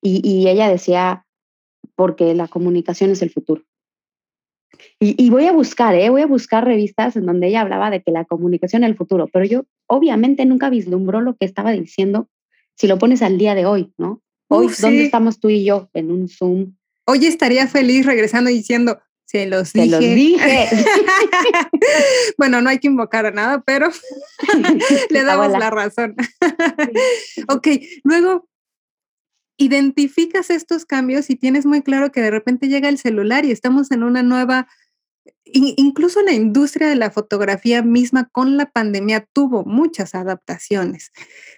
Y, 0.02 0.22
y 0.28 0.48
ella 0.48 0.68
decía, 0.68 1.26
porque 1.96 2.34
la 2.34 2.48
comunicación 2.48 3.12
es 3.12 3.22
el 3.22 3.32
futuro. 3.32 3.64
Y, 5.00 5.16
y, 5.24 5.30
voy 5.30 5.46
a 5.46 5.52
buscar, 5.52 5.96
¿eh? 5.96 6.10
voy 6.10 6.24
a 6.24 6.28
buscar 6.28 6.66
revistas 6.66 7.16
en 7.16 7.26
donde 7.26 7.48
ella 7.48 7.62
hablaba 7.62 7.92
de 7.92 8.02
que 8.02 8.12
la 8.12 8.26
comunicación 8.26 8.84
es 8.84 8.90
el 8.90 8.98
futuro, 8.98 9.28
pero 9.32 9.46
yo 9.46 9.66
obviamente 9.88 10.46
nunca 10.46 10.70
vislumbró 10.70 11.22
lo 11.22 11.36
que 11.36 11.46
estaba 11.46 11.72
diciendo 11.72 12.28
si 12.76 12.88
lo 12.88 12.98
pones 12.98 13.22
al 13.22 13.38
día 13.38 13.54
de 13.54 13.68
hoy, 13.68 13.94
¿no? 13.98 14.22
Hoy, 14.48 14.68
¿dónde 14.80 15.06
estamos 15.06 15.40
tú 15.40 15.50
y 15.50 15.66
yo? 15.66 15.90
En 15.94 16.12
un 16.12 16.28
Zoom. 16.28 16.76
Hoy 17.06 17.26
estaría 17.26 17.68
feliz 17.68 18.06
regresando 18.06 18.50
diciendo, 18.50 19.00
se 19.26 19.48
los 19.48 19.74
dije. 19.74 19.88
Se 19.88 19.92
los 19.92 20.00
dije. 20.00 20.40
bueno, 22.38 22.62
no 22.62 22.70
hay 22.70 22.80
que 22.80 22.88
invocar 22.88 23.26
a 23.26 23.32
nada, 23.32 23.64
pero 23.66 23.90
le 25.10 25.24
damos 25.24 25.52
la 25.52 25.70
razón. 25.70 26.16
ok, 27.50 27.68
luego 28.04 28.48
identificas 29.58 30.50
estos 30.50 30.86
cambios 30.86 31.30
y 31.30 31.36
tienes 31.36 31.66
muy 31.66 31.82
claro 31.82 32.12
que 32.12 32.22
de 32.22 32.32
repente 32.32 32.68
llega 32.68 32.90
el 32.90 32.98
celular 32.98 33.46
y 33.46 33.52
estamos 33.52 33.92
en 33.92 34.04
una 34.04 34.24
nueva 34.24 34.68
incluso 35.54 36.22
la 36.22 36.34
industria 36.34 36.88
de 36.88 36.96
la 36.96 37.12
fotografía 37.12 37.84
misma 37.84 38.30
con 38.32 38.58
la 38.58 38.72
pandemia 38.72 39.28
tuvo 39.34 39.64
muchas 39.66 40.16
adaptaciones. 40.16 41.12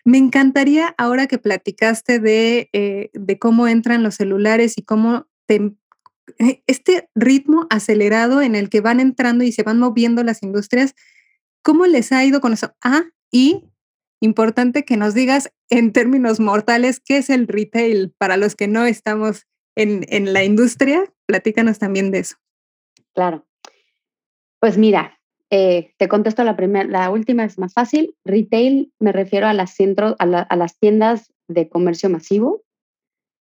Me 0.04 0.18
encantaría 0.18 0.94
ahora 0.98 1.28
que 1.28 1.38
platicaste 1.38 2.20
de, 2.20 2.70
eh, 2.74 3.10
de 3.14 3.40
cómo 3.40 3.68
entran 3.68 4.04
los 4.04 4.16
celulares 4.16 4.78
y 4.78 4.84
cómo 4.84 5.28
eh, 5.48 5.72
este 6.68 7.10
ritmo 7.16 7.68
acelerado 7.70 8.42
en 8.42 8.56
el 8.56 8.70
que 8.70 8.82
van 8.82 9.00
entrando 9.00 9.44
y 9.44 9.52
se 9.52 9.64
van 9.64 9.80
moviendo 9.80 10.24
las 10.24 10.44
industrias, 10.44 10.96
¿cómo 11.62 11.86
les 11.86 12.12
ha 12.12 12.24
ido 12.26 12.42
con 12.42 12.54
eso? 12.54 12.74
Ah, 12.84 13.04
y 13.32 13.64
importante 14.22 14.84
que 14.86 14.98
nos 14.98 15.14
digas 15.14 15.52
en 15.70 15.94
términos 15.94 16.40
mortales 16.40 17.00
qué 17.00 17.18
es 17.18 17.30
el 17.30 17.48
retail 17.48 18.14
para 18.18 18.38
los 18.38 18.56
que 18.56 18.68
no 18.68 18.86
estamos 18.86 19.46
en, 19.76 20.06
en 20.10 20.34
la 20.34 20.44
industria. 20.44 21.14
Platícanos 21.28 21.80
también 21.80 22.12
de 22.12 22.20
eso. 22.20 22.38
Claro. 23.14 23.46
Pues 24.66 24.80
mira, 24.80 25.20
eh, 25.52 25.94
te 26.00 26.08
contesto 26.08 26.44
la 26.44 26.56
primera, 26.56 26.90
la 26.90 27.12
última 27.12 27.46
es 27.46 27.60
más 27.60 27.74
fácil. 27.74 28.16
Retail 28.26 28.92
me 28.98 29.12
refiero 29.12 29.46
a 29.46 29.54
las, 29.54 29.76
tiendas 30.80 31.32
de 31.48 31.70
comercio 31.70 32.10
masivo. 32.10 32.64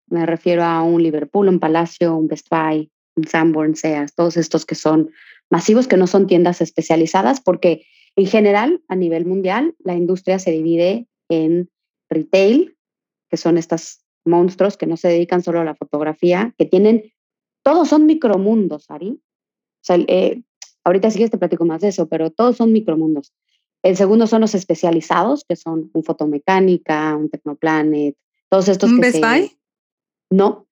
Me 0.09 0.25
refiero 0.25 0.63
a 0.63 0.83
un 0.83 1.01
Liverpool, 1.01 1.47
un 1.47 1.61
Palacio, 1.61 2.13
un 2.17 2.27
Best 2.27 2.47
Buy, 2.51 2.91
un 3.15 3.25
Sanborn, 3.25 3.77
Seas, 3.77 4.13
todos 4.15 4.35
estos 4.35 4.65
que 4.65 4.75
son 4.75 5.11
masivos, 5.49 5.87
que 5.87 5.95
no 5.95 6.07
son 6.07 6.27
tiendas 6.27 6.59
especializadas, 6.59 7.39
porque 7.39 7.85
en 8.17 8.25
general, 8.25 8.83
a 8.89 8.97
nivel 8.97 9.25
mundial, 9.25 9.75
la 9.79 9.95
industria 9.95 10.39
se 10.39 10.51
divide 10.51 11.07
en 11.29 11.69
retail, 12.09 12.75
que 13.29 13.37
son 13.37 13.57
estos 13.57 14.03
monstruos 14.25 14.75
que 14.75 14.87
no 14.87 14.97
se 14.97 15.07
dedican 15.07 15.41
solo 15.41 15.61
a 15.61 15.63
la 15.63 15.75
fotografía, 15.75 16.53
que 16.57 16.65
tienen, 16.65 17.13
todos 17.63 17.87
son 17.87 18.07
micromundos, 18.07 18.91
Ari. 18.91 19.21
O 19.83 19.85
sea, 19.85 19.97
eh, 20.07 20.43
Ahorita 20.83 21.09
sí 21.09 21.19
que 21.19 21.29
te 21.29 21.37
platico 21.37 21.65
más 21.65 21.81
de 21.81 21.89
eso, 21.89 22.07
pero 22.07 22.29
todos 22.31 22.57
son 22.57 22.73
micromundos. 22.73 23.33
El 23.83 23.97
segundo 23.97 24.27
son 24.27 24.41
los 24.41 24.55
especializados, 24.55 25.45
que 25.47 25.55
son 25.55 25.91
un 25.93 26.03
fotomecánica, 26.03 27.15
un 27.15 27.29
Tecnoplanet, 27.29 28.15
todos 28.49 28.69
estos. 28.69 28.89
¿Un 28.89 28.99
Best 28.99 29.19
Buy? 29.19 29.51
No, 30.29 30.67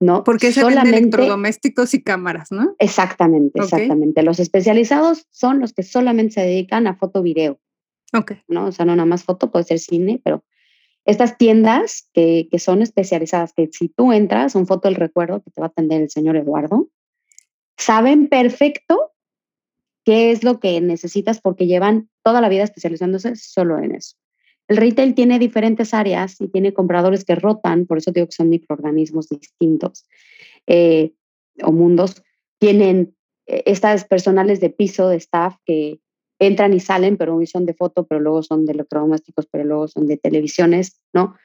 no. 0.00 0.22
Porque 0.22 0.52
se 0.52 0.60
solamente 0.60 0.98
electrodomésticos 0.98 1.94
y 1.94 2.02
cámaras, 2.02 2.52
¿no? 2.52 2.74
Exactamente, 2.78 3.60
exactamente. 3.60 4.22
Los 4.22 4.38
especializados 4.38 5.26
son 5.30 5.60
los 5.60 5.72
que 5.72 5.82
solamente 5.82 6.34
se 6.34 6.40
dedican 6.42 6.86
a 6.86 6.96
foto 6.96 7.22
video. 7.22 7.58
Ok. 8.12 8.32
¿no? 8.48 8.66
O 8.66 8.72
sea, 8.72 8.84
no 8.84 8.94
nada 8.94 9.06
más 9.06 9.24
foto, 9.24 9.50
puede 9.50 9.64
ser 9.64 9.78
cine, 9.78 10.20
pero 10.22 10.44
estas 11.04 11.36
tiendas 11.36 12.08
que, 12.12 12.48
que 12.50 12.58
son 12.58 12.82
especializadas, 12.82 13.52
que 13.52 13.68
si 13.72 13.88
tú 13.88 14.12
entras, 14.12 14.54
un 14.54 14.66
foto 14.66 14.88
del 14.88 14.96
recuerdo 14.96 15.42
que 15.42 15.50
te 15.50 15.60
va 15.60 15.66
a 15.66 15.70
atender 15.70 16.02
el 16.02 16.10
señor 16.10 16.36
Eduardo, 16.36 16.88
saben 17.76 18.28
perfecto 18.28 19.13
qué 20.04 20.30
es 20.30 20.44
lo 20.44 20.60
que 20.60 20.80
necesitas 20.80 21.40
porque 21.40 21.66
llevan 21.66 22.08
toda 22.22 22.40
la 22.40 22.48
vida 22.48 22.64
especializándose 22.64 23.36
solo 23.36 23.78
en 23.78 23.94
eso. 23.94 24.16
El 24.68 24.78
retail 24.78 25.14
tiene 25.14 25.38
diferentes 25.38 25.92
áreas 25.92 26.40
y 26.40 26.48
tiene 26.48 26.72
compradores 26.72 27.24
que 27.24 27.34
rotan, 27.34 27.86
por 27.86 27.98
eso 27.98 28.12
digo 28.12 28.26
que 28.26 28.32
son 28.32 28.48
microorganismos 28.48 29.28
distintos 29.28 30.06
eh, 30.66 31.12
o 31.62 31.72
mundos. 31.72 32.22
Tienen 32.58 33.14
eh, 33.46 33.62
estas 33.66 34.04
personales 34.04 34.60
de 34.60 34.70
piso, 34.70 35.08
de 35.08 35.16
staff, 35.16 35.56
que 35.66 36.00
entran 36.38 36.72
y 36.72 36.80
salen, 36.80 37.16
pero 37.16 37.36
hoy 37.36 37.46
son 37.46 37.66
de 37.66 37.74
foto, 37.74 38.06
pero 38.06 38.20
luego 38.20 38.42
son 38.42 38.64
de 38.64 38.72
electrodomésticos, 38.72 39.46
pero 39.46 39.64
luego 39.64 39.88
son 39.88 40.06
de 40.06 40.16
televisiones, 40.16 41.00
¿no? 41.12 41.36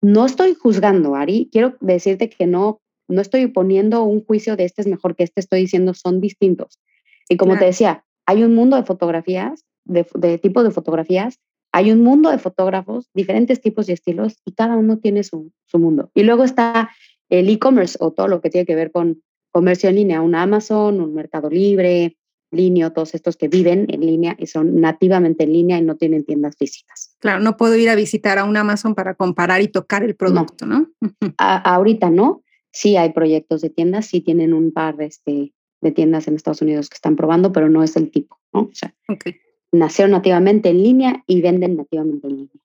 No 0.00 0.26
estoy 0.26 0.54
juzgando, 0.54 1.16
Ari. 1.16 1.48
Quiero 1.50 1.76
decirte 1.80 2.30
que 2.30 2.46
no, 2.46 2.80
no 3.08 3.20
estoy 3.20 3.48
poniendo 3.48 4.04
un 4.04 4.24
juicio 4.24 4.56
de 4.56 4.64
este 4.64 4.82
es 4.82 4.86
mejor 4.86 5.16
que 5.16 5.24
este, 5.24 5.40
estoy 5.40 5.60
diciendo 5.60 5.94
son 5.94 6.20
distintos. 6.20 6.80
Y 7.28 7.36
como 7.36 7.58
te 7.58 7.64
decía, 7.64 8.04
hay 8.28 8.44
un 8.44 8.54
mundo 8.54 8.76
de 8.76 8.82
fotografías 8.82 9.64
de, 9.86 10.06
de 10.14 10.36
tipos 10.36 10.62
de 10.62 10.70
fotografías, 10.70 11.40
hay 11.72 11.90
un 11.90 12.02
mundo 12.02 12.30
de 12.30 12.38
fotógrafos, 12.38 13.08
diferentes 13.14 13.60
tipos 13.62 13.88
y 13.88 13.92
estilos, 13.92 14.36
y 14.44 14.52
cada 14.52 14.76
uno 14.76 14.98
tiene 14.98 15.24
su, 15.24 15.50
su 15.64 15.78
mundo. 15.78 16.10
Y 16.14 16.24
luego 16.24 16.44
está 16.44 16.90
el 17.30 17.48
e-commerce 17.48 17.96
o 18.00 18.12
todo 18.12 18.28
lo 18.28 18.42
que 18.42 18.50
tiene 18.50 18.66
que 18.66 18.74
ver 18.74 18.92
con 18.92 19.22
comercio 19.50 19.88
en 19.88 19.96
línea, 19.96 20.20
un 20.20 20.34
Amazon, 20.34 21.00
un 21.00 21.14
Mercado 21.14 21.48
Libre, 21.48 22.18
Linio, 22.50 22.92
todos 22.92 23.14
estos 23.14 23.36
que 23.36 23.48
viven 23.48 23.86
en 23.88 24.00
línea 24.00 24.36
y 24.38 24.46
son 24.46 24.78
nativamente 24.78 25.44
en 25.44 25.52
línea 25.52 25.78
y 25.78 25.82
no 25.82 25.96
tienen 25.96 26.24
tiendas 26.24 26.56
físicas. 26.56 27.16
Claro, 27.20 27.40
no 27.40 27.56
puedo 27.56 27.76
ir 27.76 27.88
a 27.88 27.94
visitar 27.94 28.38
a 28.38 28.44
un 28.44 28.56
Amazon 28.58 28.94
para 28.94 29.14
comparar 29.14 29.62
y 29.62 29.68
tocar 29.68 30.02
el 30.04 30.16
producto, 30.16 30.66
¿no? 30.66 30.90
ahorita 31.38 32.10
no. 32.10 32.42
Sí 32.70 32.96
hay 32.96 33.12
proyectos 33.12 33.62
de 33.62 33.70
tiendas, 33.70 34.06
sí 34.06 34.20
tienen 34.20 34.52
un 34.52 34.72
par 34.72 34.96
de, 34.96 35.06
este, 35.06 35.52
de 35.80 35.92
tiendas 35.92 36.28
en 36.28 36.34
Estados 36.34 36.62
Unidos 36.62 36.88
que 36.88 36.96
están 36.96 37.16
probando, 37.16 37.52
pero 37.52 37.68
no 37.68 37.82
es 37.82 37.96
el 37.96 38.10
tipo, 38.10 38.38
¿no? 38.52 38.62
O 38.62 38.74
sea, 38.74 38.94
nacieron 39.72 40.12
nativamente 40.12 40.70
en 40.70 40.82
línea 40.82 41.24
y 41.26 41.40
venden 41.40 41.76
nativamente 41.76 42.26
en 42.26 42.36
línea. 42.36 42.62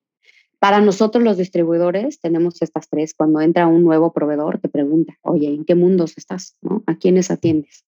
Para 0.60 0.80
nosotros 0.80 1.23
los 1.23 1.38
distribuidores 1.38 2.21
tenemos 2.21 2.62
estas 2.62 2.88
tres. 2.88 3.13
Cuando 3.13 3.41
entra 3.41 3.67
un 3.67 3.84
nuevo 3.84 4.13
proveedor, 4.13 4.60
te 4.60 4.69
pregunta, 4.69 5.17
oye, 5.21 5.47
¿en 5.47 5.65
qué 5.65 5.76
mundos 5.76 6.13
estás? 6.17 6.56
¿no? 6.62 6.84
¿A 6.88 6.95
quiénes 6.95 7.32
atiendes? 7.32 7.84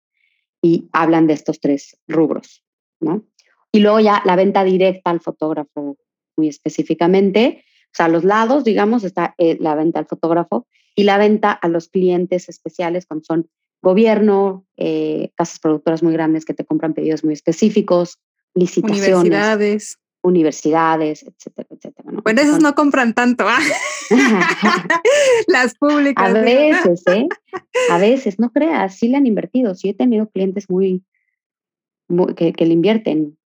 Y 0.62 0.90
hablan 0.92 1.26
de 1.28 1.36
estos 1.36 1.62
tres 1.62 1.98
rubros. 2.08 2.66
¿no? 3.00 3.24
Y 3.72 3.80
luego 3.80 4.02
ya 4.02 4.22
la 4.26 4.36
venta 4.36 4.66
directa 4.66 5.10
al 5.12 5.22
fotógrafo, 5.22 5.98
muy 6.36 6.50
específicamente. 6.50 7.64
O 7.86 7.94
sea, 7.94 8.08
a 8.08 8.10
los 8.10 8.26
lados, 8.26 8.66
digamos, 8.66 9.06
está 9.06 9.36
eh, 9.38 9.58
la 9.62 9.76
venta 9.76 10.00
al 10.00 10.06
fotógrafo 10.06 10.68
y 10.96 11.04
la 11.04 11.18
venta 11.18 11.54
a 11.54 11.70
los 11.70 11.88
clientes 11.88 12.50
especiales, 12.50 13.06
cuando 13.06 13.24
son 13.24 13.50
gobierno, 13.86 14.66
eh, 14.76 15.32
casas 15.36 15.60
productoras 15.60 16.04
muy 16.04 16.12
grandes 16.12 16.44
que 16.44 16.54
te 16.54 16.66
compran 16.66 16.94
pedidos 16.94 17.24
muy 17.24 17.34
específicos, 17.34 18.20
licitaciones. 18.54 19.16
Universidades 19.16 20.00
universidades, 20.26 21.24
etcétera, 21.24 21.68
etcétera. 21.70 22.12
¿no? 22.12 22.22
Bueno, 22.22 22.42
esos 22.42 22.60
no 22.60 22.74
compran 22.74 23.14
tanto, 23.14 23.46
¿ah? 23.48 23.60
Las 25.48 25.76
públicas. 25.76 26.30
A 26.30 26.34
veces, 26.34 27.04
¿eh? 27.08 27.28
A 27.92 27.98
veces, 27.98 28.40
no 28.40 28.52
creas, 28.52 28.96
sí 28.96 29.08
le 29.08 29.18
han 29.18 29.28
invertido. 29.28 29.76
Sí 29.76 29.90
he 29.90 29.94
tenido 29.94 30.28
clientes 30.30 30.70
muy, 30.70 31.04
que, 32.36 32.54
le 32.58 32.74
invierten. 32.74 33.38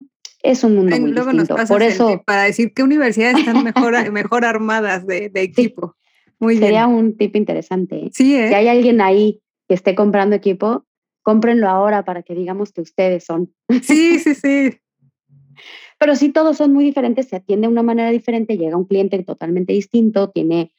Es 0.42 0.64
un 0.64 0.76
mundo 0.76 0.98
muy 0.98 1.12
distinto. 1.12 1.56
Por 1.68 1.84
eso, 1.84 2.24
para 2.26 2.44
decir 2.44 2.74
qué 2.74 2.82
universidades 2.82 3.40
están 3.40 3.64
mejor, 3.64 4.12
mejor 4.12 4.46
armadas 4.46 5.06
de, 5.06 5.32
equipo. 5.36 5.96
Muy 6.40 6.58
Sería 6.58 6.88
un 6.88 7.18
tipo 7.18 7.38
interesante. 7.38 8.06
¿eh? 8.06 8.10
Sí, 8.14 8.34
¿eh? 8.36 8.48
Si 8.48 8.54
hay 8.54 8.70
alguien 8.70 9.02
ahí 9.02 9.42
que 9.70 9.76
esté 9.76 9.94
comprando 9.94 10.36
equipo, 10.36 10.84
cómprenlo 11.22 11.70
ahora 11.70 12.04
para 12.04 12.24
que 12.24 12.34
digamos 12.34 12.74
que 12.74 12.82
ustedes 12.82 13.24
son. 13.24 13.54
Sí, 13.84 14.18
sí, 14.20 14.34
sí. 14.34 14.72
Pero 16.00 16.16
si 16.16 16.30
todos 16.30 16.58
son 16.58 16.74
muy 16.74 16.84
diferentes, 16.84 17.28
se 17.28 17.36
atiende 17.36 17.68
de 17.68 17.72
una 17.72 17.84
manera 17.84 18.10
diferente, 18.10 18.58
llega 18.58 18.78
un 18.78 18.86
cliente 18.86 19.22
totalmente 19.24 19.74
distinto, 19.74 20.32
tiene, 20.32 20.74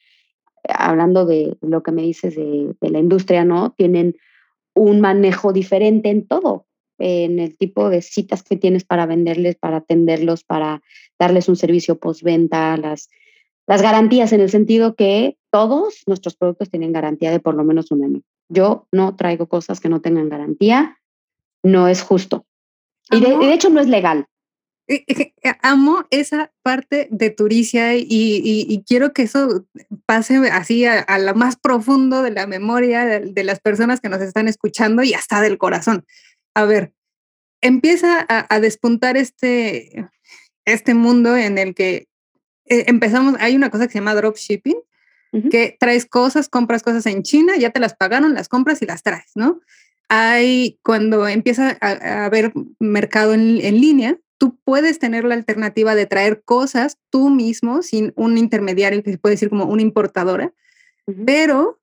hablando 0.65 1.25
de 1.25 1.57
lo 1.61 1.83
que 1.83 1.93
me 1.93 2.03
dices 2.03 2.35
de, 2.35 2.75
la 2.81 2.99
industria, 2.99 3.45
¿no? 3.45 3.71
Tienen 3.77 4.17
un 4.75 5.01
manejo 5.01 5.53
diferente 5.53 6.09
en 6.09 6.27
todo, 6.27 6.67
en 6.99 7.39
el 7.39 7.57
tipo 7.57 7.91
de 7.91 8.03
citas 8.03 8.43
que 8.43 8.57
tienes 8.57 8.85
para 8.85 9.07
venderles, 9.07 9.57
para 9.57 9.77
atenderlos, 9.79 10.43
para 10.43 10.83
darles 11.19 11.49
un 11.49 11.57
servicio 11.57 11.99
postventa, 11.99 12.77
las, 12.77 13.09
las 13.67 13.83
garantías 13.83 14.33
en 14.33 14.41
el 14.41 14.51
sentido 14.51 14.97
que 14.97 15.37
todos 15.53 16.03
nuestros 16.07 16.35
productos 16.35 16.71
tienen 16.71 16.93
garantía 16.93 17.31
de 17.31 17.41
por 17.41 17.55
lo 17.55 17.63
menos 17.63 17.91
un 17.93 18.05
año. 18.05 18.23
Yo 18.51 18.89
no 18.91 19.17
traigo 19.17 19.49
cosas 19.49 19.81
que 19.81 19.89
no 19.89 20.01
tengan 20.01 20.29
garantía, 20.29 20.99
no 21.63 21.89
es 21.89 22.03
justo. 22.03 22.45
Y 23.11 23.21
de, 23.21 23.53
hecho 23.53 23.71
no 23.71 23.81
es 23.81 23.87
legal. 23.87 24.27
Eh, 24.89 25.05
eh, 25.07 25.33
eh, 25.43 25.53
amo 25.63 26.05
esa 26.11 26.53
parte 26.63 27.07
de 27.13 27.31
Turicia 27.31 27.95
y, 27.97 28.83
quiero 28.89 29.13
que 29.13 29.23
eso 29.23 29.67
pase 30.05 30.37
así 30.51 30.85
a, 30.85 31.19
lo 31.19 31.35
más 31.35 31.57
profundo 31.57 32.23
de 32.23 32.33
la 32.33 32.49
memoria 32.49 33.21
de, 33.21 33.45
las 33.45 33.61
personas 33.61 34.01
que 34.01 34.09
nos 34.09 34.21
están 34.21 34.49
escuchando 34.49 35.05
y 35.05 35.15
hasta 35.15 35.41
del 35.41 35.59
corazón. 35.59 36.05
A 36.55 36.65
ver, 36.65 36.93
empieza 37.61 38.27
a, 38.29 38.59
despuntar 38.59 39.17
este, 39.17 40.09
este 40.65 40.95
mundo 40.95 41.37
en 41.37 41.57
el 41.57 41.77
que 41.77 42.09
empezamos, 42.65 43.37
hay 43.39 43.55
una 43.55 43.71
cosa 43.71 43.87
que 43.87 43.93
se 43.93 43.99
llama 43.99 44.17
dropshipping, 44.17 44.77
que 45.51 45.77
traes 45.79 46.07
cosas, 46.07 46.49
compras 46.49 46.83
cosas 46.83 47.07
en 47.07 47.23
China, 47.23 47.57
ya 47.57 47.71
te 47.71 47.81
las 47.81 47.95
pagaron, 47.95 48.35
las 48.35 48.49
compras 48.49 48.83
y 48.83 48.87
las 48.87 49.03
traes, 49.03 49.31
¿no? 49.35 49.61
Hay 50.09 50.81
cuando 50.83 51.29
empieza 51.29 51.79
a, 51.81 52.25
haber 52.25 52.53
mercado 52.81 53.35
en 53.35 53.81
línea, 53.81 54.19
tú 54.41 54.59
puedes 54.65 54.99
tener 54.99 55.25
la 55.25 55.35
alternativa 55.35 55.95
de 55.95 56.07
traer 56.07 56.43
cosas 56.43 56.97
tú 57.11 57.29
mismo 57.29 57.83
sin 57.83 58.15
un 58.17 58.39
intermediario 58.39 59.03
que 59.03 59.13
se 59.13 59.19
puede 59.19 59.35
decir 59.35 59.51
como 59.51 59.67
una 59.67 59.83
importadora, 59.83 60.55
pero 61.27 61.79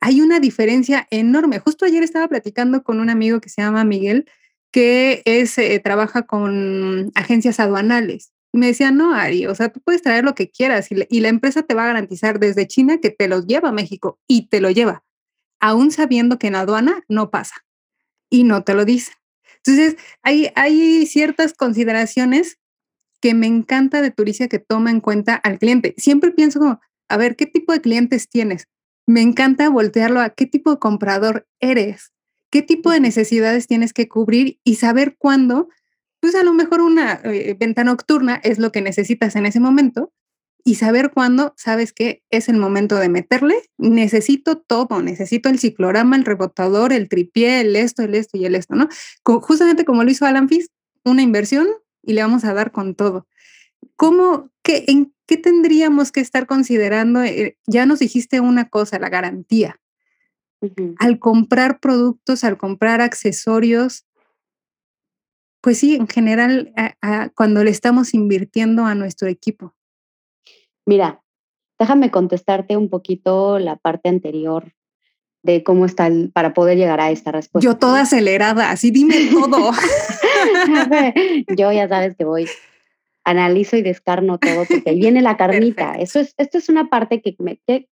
hay 0.00 0.22
una 0.22 0.40
diferencia 0.40 1.06
enorme. 1.10 1.58
Justo 1.58 1.84
ayer 1.84 2.02
estaba 2.02 2.26
platicando 2.26 2.82
con 2.82 3.00
un 3.00 3.10
amigo 3.10 3.40
que 3.42 3.50
se 3.50 3.60
llama 3.60 3.84
Miguel, 3.84 4.24
que 4.72 5.20
es, 5.26 5.58
eh, 5.58 5.78
trabaja 5.78 6.22
con 6.22 7.12
agencias 7.14 7.60
aduanales. 7.60 8.32
Y 8.52 8.58
me 8.58 8.66
decía, 8.66 8.90
no, 8.90 9.14
Ari, 9.14 9.46
o 9.46 9.54
sea, 9.54 9.68
tú 9.68 9.80
puedes 9.80 10.02
traer 10.02 10.24
lo 10.24 10.34
que 10.34 10.50
quieras 10.50 10.90
y 10.90 10.96
la, 10.96 11.06
y 11.08 11.20
la 11.20 11.28
empresa 11.28 11.62
te 11.62 11.74
va 11.74 11.84
a 11.84 11.88
garantizar 11.88 12.40
desde 12.40 12.66
China 12.66 12.98
que 12.98 13.10
te 13.10 13.28
los 13.28 13.46
lleva 13.46 13.68
a 13.68 13.72
México 13.72 14.18
y 14.26 14.48
te 14.48 14.60
lo 14.60 14.70
lleva, 14.70 15.04
aún 15.60 15.90
sabiendo 15.92 16.38
que 16.38 16.48
en 16.48 16.56
aduana 16.56 17.04
no 17.08 17.30
pasa 17.30 17.64
y 18.28 18.44
no 18.44 18.64
te 18.64 18.74
lo 18.74 18.84
dicen. 18.84 19.14
Entonces, 19.64 19.96
hay, 20.22 20.50
hay 20.54 21.06
ciertas 21.06 21.52
consideraciones 21.52 22.58
que 23.20 23.34
me 23.34 23.46
encanta 23.46 24.00
de 24.02 24.10
Turicia 24.10 24.48
que 24.48 24.58
toma 24.58 24.90
en 24.90 25.00
cuenta 25.00 25.34
al 25.34 25.58
cliente. 25.58 25.94
Siempre 25.98 26.30
pienso 26.30 26.58
como, 26.58 26.80
a 27.08 27.16
ver, 27.16 27.36
¿qué 27.36 27.46
tipo 27.46 27.72
de 27.72 27.80
clientes 27.80 28.28
tienes? 28.28 28.68
Me 29.06 29.20
encanta 29.20 29.68
voltearlo 29.68 30.20
a 30.20 30.30
qué 30.30 30.46
tipo 30.46 30.70
de 30.70 30.78
comprador 30.78 31.46
eres, 31.60 32.12
qué 32.50 32.62
tipo 32.62 32.90
de 32.90 33.00
necesidades 33.00 33.66
tienes 33.66 33.92
que 33.92 34.08
cubrir 34.08 34.58
y 34.64 34.76
saber 34.76 35.16
cuándo, 35.18 35.68
pues 36.20 36.34
a 36.34 36.42
lo 36.42 36.52
mejor 36.52 36.80
una 36.80 37.20
eh, 37.24 37.56
venta 37.58 37.84
nocturna 37.84 38.40
es 38.42 38.58
lo 38.58 38.72
que 38.72 38.82
necesitas 38.82 39.36
en 39.36 39.46
ese 39.46 39.60
momento, 39.60 40.12
y 40.64 40.76
saber 40.76 41.10
cuándo, 41.10 41.54
sabes 41.56 41.92
que 41.92 42.22
es 42.30 42.48
el 42.48 42.56
momento 42.56 42.96
de 42.96 43.08
meterle, 43.08 43.56
necesito 43.78 44.58
todo, 44.58 45.02
necesito 45.02 45.48
el 45.48 45.58
ciclorama, 45.58 46.16
el 46.16 46.24
rebotador, 46.24 46.92
el 46.92 47.08
tripié, 47.08 47.60
el 47.60 47.76
esto, 47.76 48.02
el 48.02 48.14
esto 48.14 48.36
y 48.36 48.44
el 48.44 48.54
esto, 48.54 48.74
¿no? 48.74 48.88
justamente 49.24 49.84
como 49.84 50.04
lo 50.04 50.10
hizo 50.10 50.26
Alan 50.26 50.48
Fis, 50.48 50.70
una 51.04 51.22
inversión 51.22 51.66
y 52.02 52.12
le 52.12 52.22
vamos 52.22 52.44
a 52.44 52.54
dar 52.54 52.72
con 52.72 52.94
todo. 52.94 53.26
¿Cómo, 53.96 54.50
qué, 54.62 54.84
en 54.88 55.14
qué 55.26 55.36
tendríamos 55.36 56.12
que 56.12 56.20
estar 56.20 56.46
considerando? 56.46 57.22
Eh, 57.22 57.56
ya 57.66 57.86
nos 57.86 58.00
dijiste 58.00 58.40
una 58.40 58.68
cosa, 58.68 58.98
la 58.98 59.08
garantía. 59.08 59.80
Al 60.98 61.18
comprar 61.18 61.80
productos, 61.80 62.44
al 62.44 62.58
comprar 62.58 63.00
accesorios, 63.00 64.04
pues 65.60 65.78
sí, 65.78 65.94
en 65.94 66.08
general, 66.08 66.72
cuando 67.34 67.62
le 67.64 67.70
estamos 67.70 68.14
invirtiendo 68.14 68.86
a 68.86 68.94
nuestro 68.94 69.28
equipo. 69.28 69.74
Mira, 70.86 71.22
déjame 71.78 72.10
contestarte 72.10 72.76
un 72.76 72.88
poquito 72.88 73.58
la 73.58 73.76
parte 73.76 74.08
anterior 74.08 74.72
de 75.42 75.62
cómo 75.62 75.86
está 75.86 76.06
el, 76.06 76.30
para 76.30 76.52
poder 76.52 76.76
llegar 76.76 77.00
a 77.00 77.10
esta 77.10 77.32
respuesta. 77.32 77.64
Yo 77.64 77.78
toda 77.78 78.02
acelerada, 78.02 78.70
así 78.70 78.90
dime 78.90 79.16
todo. 79.30 79.72
Yo 81.56 81.72
ya 81.72 81.88
sabes 81.88 82.16
que 82.16 82.24
voy, 82.24 82.46
analizo 83.24 83.76
y 83.76 83.82
descarno 83.82 84.38
todo 84.38 84.64
porque 84.68 84.90
ahí 84.90 85.00
viene 85.00 85.22
la 85.22 85.36
carnita. 85.38 85.94
Eso 85.94 86.20
es, 86.20 86.34
esto 86.36 86.58
es 86.58 86.68
una 86.68 86.88
parte 86.88 87.22
que, 87.22 87.34
me, 87.38 87.58
te 87.66 87.88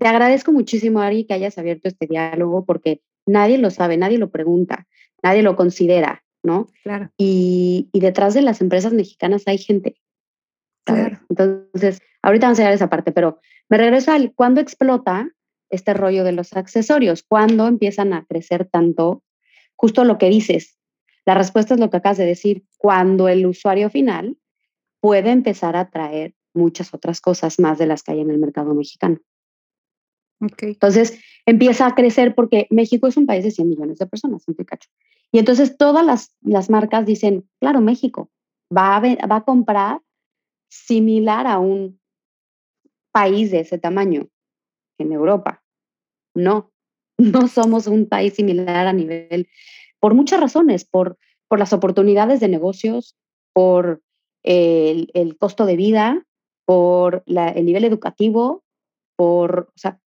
agradezco 0.00 0.52
muchísimo, 0.52 1.00
Ari, 1.00 1.24
que 1.24 1.34
hayas 1.34 1.58
abierto 1.58 1.88
este 1.88 2.06
diálogo 2.06 2.64
porque 2.64 3.00
nadie 3.26 3.58
lo 3.58 3.70
sabe, 3.70 3.96
nadie 3.96 4.18
lo 4.18 4.30
pregunta, 4.30 4.86
nadie 5.22 5.42
lo 5.42 5.56
considera, 5.56 6.24
¿no? 6.42 6.68
Claro. 6.82 7.10
Y, 7.16 7.88
y 7.92 8.00
detrás 8.00 8.34
de 8.34 8.42
las 8.42 8.60
empresas 8.60 8.92
mexicanas 8.92 9.42
hay 9.46 9.58
gente. 9.58 9.96
Claro. 10.84 11.20
Entonces, 11.28 12.00
Ahorita 12.22 12.46
vamos 12.46 12.58
a 12.58 12.62
llegar 12.62 12.72
a 12.72 12.76
esa 12.76 12.88
parte, 12.88 13.12
pero 13.12 13.40
me 13.68 13.78
regreso 13.78 14.12
al 14.12 14.32
cuándo 14.32 14.60
explota 14.60 15.28
este 15.70 15.92
rollo 15.92 16.22
de 16.24 16.32
los 16.32 16.52
accesorios, 16.52 17.24
cuándo 17.24 17.66
empiezan 17.66 18.12
a 18.12 18.24
crecer 18.24 18.66
tanto, 18.66 19.24
justo 19.74 20.04
lo 20.04 20.18
que 20.18 20.28
dices. 20.28 20.78
La 21.24 21.34
respuesta 21.34 21.74
es 21.74 21.80
lo 21.80 21.90
que 21.90 21.96
acabas 21.96 22.18
de 22.18 22.26
decir, 22.26 22.64
cuando 22.78 23.28
el 23.28 23.44
usuario 23.46 23.90
final 23.90 24.36
puede 25.00 25.30
empezar 25.30 25.76
a 25.76 25.90
traer 25.90 26.34
muchas 26.54 26.94
otras 26.94 27.20
cosas 27.20 27.58
más 27.58 27.78
de 27.78 27.86
las 27.86 28.02
que 28.02 28.12
hay 28.12 28.20
en 28.20 28.30
el 28.30 28.38
mercado 28.38 28.74
mexicano. 28.74 29.18
Okay. 30.40 30.70
Entonces 30.70 31.20
empieza 31.46 31.86
a 31.86 31.94
crecer 31.94 32.34
porque 32.34 32.66
México 32.70 33.06
es 33.08 33.16
un 33.16 33.26
país 33.26 33.42
de 33.44 33.50
100 33.50 33.68
millones 33.68 33.98
de 33.98 34.06
personas, 34.06 34.44
en 34.46 34.54
cacho. 34.64 34.90
Y 35.32 35.38
entonces 35.38 35.76
todas 35.78 36.04
las, 36.04 36.34
las 36.42 36.68
marcas 36.68 37.06
dicen, 37.06 37.48
claro, 37.58 37.80
México 37.80 38.30
va 38.74 38.96
a, 38.96 39.00
va 39.00 39.36
a 39.36 39.44
comprar 39.44 40.00
similar 40.70 41.46
a 41.46 41.58
un 41.58 42.00
país 43.12 43.50
de 43.50 43.60
ese 43.60 43.78
tamaño 43.78 44.28
en 44.98 45.12
Europa. 45.12 45.62
No, 46.34 46.70
no 47.18 47.48
somos 47.48 47.86
un 47.86 48.08
país 48.08 48.34
similar 48.34 48.86
a 48.86 48.92
nivel, 48.92 49.48
por 50.00 50.14
muchas 50.14 50.40
razones, 50.40 50.84
por, 50.84 51.18
por 51.48 51.58
las 51.58 51.72
oportunidades 51.72 52.40
de 52.40 52.48
negocios, 52.48 53.16
por 53.52 54.02
el, 54.42 55.36
costo 55.38 55.66
de 55.66 55.76
vida, 55.76 56.26
por 56.64 57.22
el 57.26 57.64
nivel 57.64 57.84
educativo, 57.84 58.64
por, 59.16 59.68
o 59.68 59.78
sea, 59.78 60.00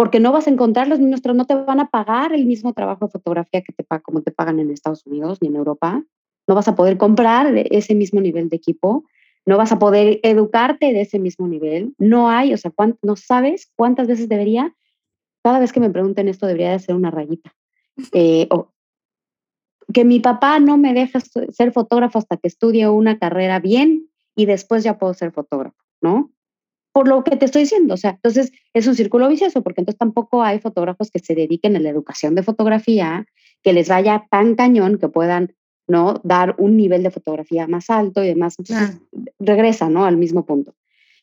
porque 0.00 0.18
no 0.18 0.32
vas 0.32 0.46
a 0.46 0.50
encontrar 0.50 0.88
los 0.88 0.98
mismos, 0.98 1.20
no 1.36 1.44
te 1.44 1.54
van 1.54 1.78
a 1.78 1.90
pagar 1.90 2.32
el 2.32 2.46
mismo 2.46 2.72
trabajo 2.72 3.04
de 3.04 3.12
fotografía 3.12 3.60
que 3.60 3.74
te 3.74 3.84
como 4.00 4.22
te 4.22 4.30
pagan 4.30 4.58
en 4.58 4.70
Estados 4.70 5.04
Unidos 5.04 5.42
ni 5.42 5.48
en 5.48 5.56
Europa. 5.56 6.02
No 6.46 6.54
vas 6.54 6.68
a 6.68 6.74
poder 6.74 6.96
comprar 6.96 7.52
ese 7.54 7.94
mismo 7.94 8.18
nivel 8.22 8.48
de 8.48 8.56
equipo, 8.56 9.04
no 9.44 9.58
vas 9.58 9.72
a 9.72 9.78
poder 9.78 10.18
educarte 10.22 10.94
de 10.94 11.02
ese 11.02 11.18
mismo 11.18 11.46
nivel. 11.46 11.94
No 11.98 12.30
hay, 12.30 12.54
o 12.54 12.56
sea, 12.56 12.72
no 13.02 13.16
sabes 13.16 13.70
cuántas 13.76 14.08
veces 14.08 14.30
debería, 14.30 14.74
cada 15.44 15.58
vez 15.58 15.70
que 15.70 15.80
me 15.80 15.90
pregunten 15.90 16.28
esto, 16.28 16.46
debería 16.46 16.70
de 16.72 16.78
ser 16.78 16.94
una 16.94 17.10
rayita. 17.10 17.52
Eh, 18.14 18.48
o, 18.50 18.72
que 19.92 20.06
mi 20.06 20.18
papá 20.18 20.60
no 20.60 20.78
me 20.78 20.94
deja 20.94 21.20
ser 21.20 21.72
fotógrafo 21.72 22.18
hasta 22.18 22.38
que 22.38 22.48
estudie 22.48 22.88
una 22.88 23.18
carrera 23.18 23.60
bien 23.60 24.08
y 24.34 24.46
después 24.46 24.82
ya 24.82 24.96
puedo 24.96 25.12
ser 25.12 25.30
fotógrafo, 25.30 25.76
¿no? 26.00 26.30
Por 26.92 27.08
lo 27.08 27.22
que 27.22 27.36
te 27.36 27.44
estoy 27.44 27.62
diciendo, 27.62 27.94
o 27.94 27.96
sea, 27.96 28.10
entonces 28.10 28.52
es 28.74 28.86
un 28.86 28.94
círculo 28.96 29.28
vicioso, 29.28 29.62
porque 29.62 29.80
entonces 29.80 29.98
tampoco 29.98 30.42
hay 30.42 30.58
fotógrafos 30.58 31.10
que 31.10 31.20
se 31.20 31.34
dediquen 31.34 31.76
a 31.76 31.80
la 31.80 31.88
educación 31.88 32.34
de 32.34 32.42
fotografía, 32.42 33.26
que 33.62 33.72
les 33.72 33.88
vaya 33.88 34.26
tan 34.30 34.56
cañón 34.56 34.98
que 34.98 35.08
puedan, 35.08 35.54
¿no? 35.86 36.20
Dar 36.24 36.56
un 36.58 36.76
nivel 36.76 37.02
de 37.02 37.10
fotografía 37.10 37.68
más 37.68 37.90
alto 37.90 38.24
y 38.24 38.28
demás. 38.28 38.56
regresa, 39.38 39.88
¿no? 39.88 40.04
Al 40.04 40.16
mismo 40.16 40.44
punto. 40.44 40.74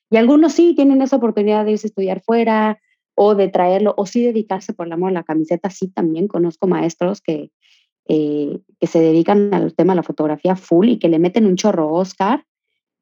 Y 0.09 0.17
algunos 0.17 0.53
sí 0.53 0.73
tienen 0.75 1.01
esa 1.01 1.17
oportunidad 1.17 1.65
de 1.65 1.71
irse 1.71 1.87
a 1.87 1.89
estudiar 1.89 2.21
fuera 2.21 2.79
o 3.15 3.35
de 3.35 3.49
traerlo, 3.49 3.93
o 3.97 4.05
sí 4.05 4.23
dedicarse 4.23 4.73
por 4.73 4.85
el 4.85 4.93
amor 4.93 5.09
a 5.09 5.13
la 5.13 5.23
camiseta. 5.23 5.69
Sí, 5.69 5.89
también 5.89 6.27
conozco 6.27 6.67
maestros 6.67 7.19
que, 7.19 7.51
eh, 8.07 8.59
que 8.79 8.87
se 8.87 8.99
dedican 8.99 9.53
al 9.53 9.73
tema 9.73 9.93
de 9.93 9.97
la 9.97 10.03
fotografía 10.03 10.55
full 10.55 10.89
y 10.89 10.99
que 10.99 11.09
le 11.09 11.19
meten 11.19 11.45
un 11.45 11.55
chorro 11.55 11.91
Oscar, 11.91 12.45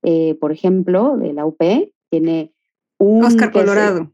eh, 0.04 0.36
por 0.40 0.52
ejemplo, 0.52 1.18
de 1.18 1.34
la 1.34 1.46
UP, 1.46 1.92
tiene 2.10 2.54
un... 2.98 3.24
Oscar 3.24 3.52
Colorado. 3.52 4.12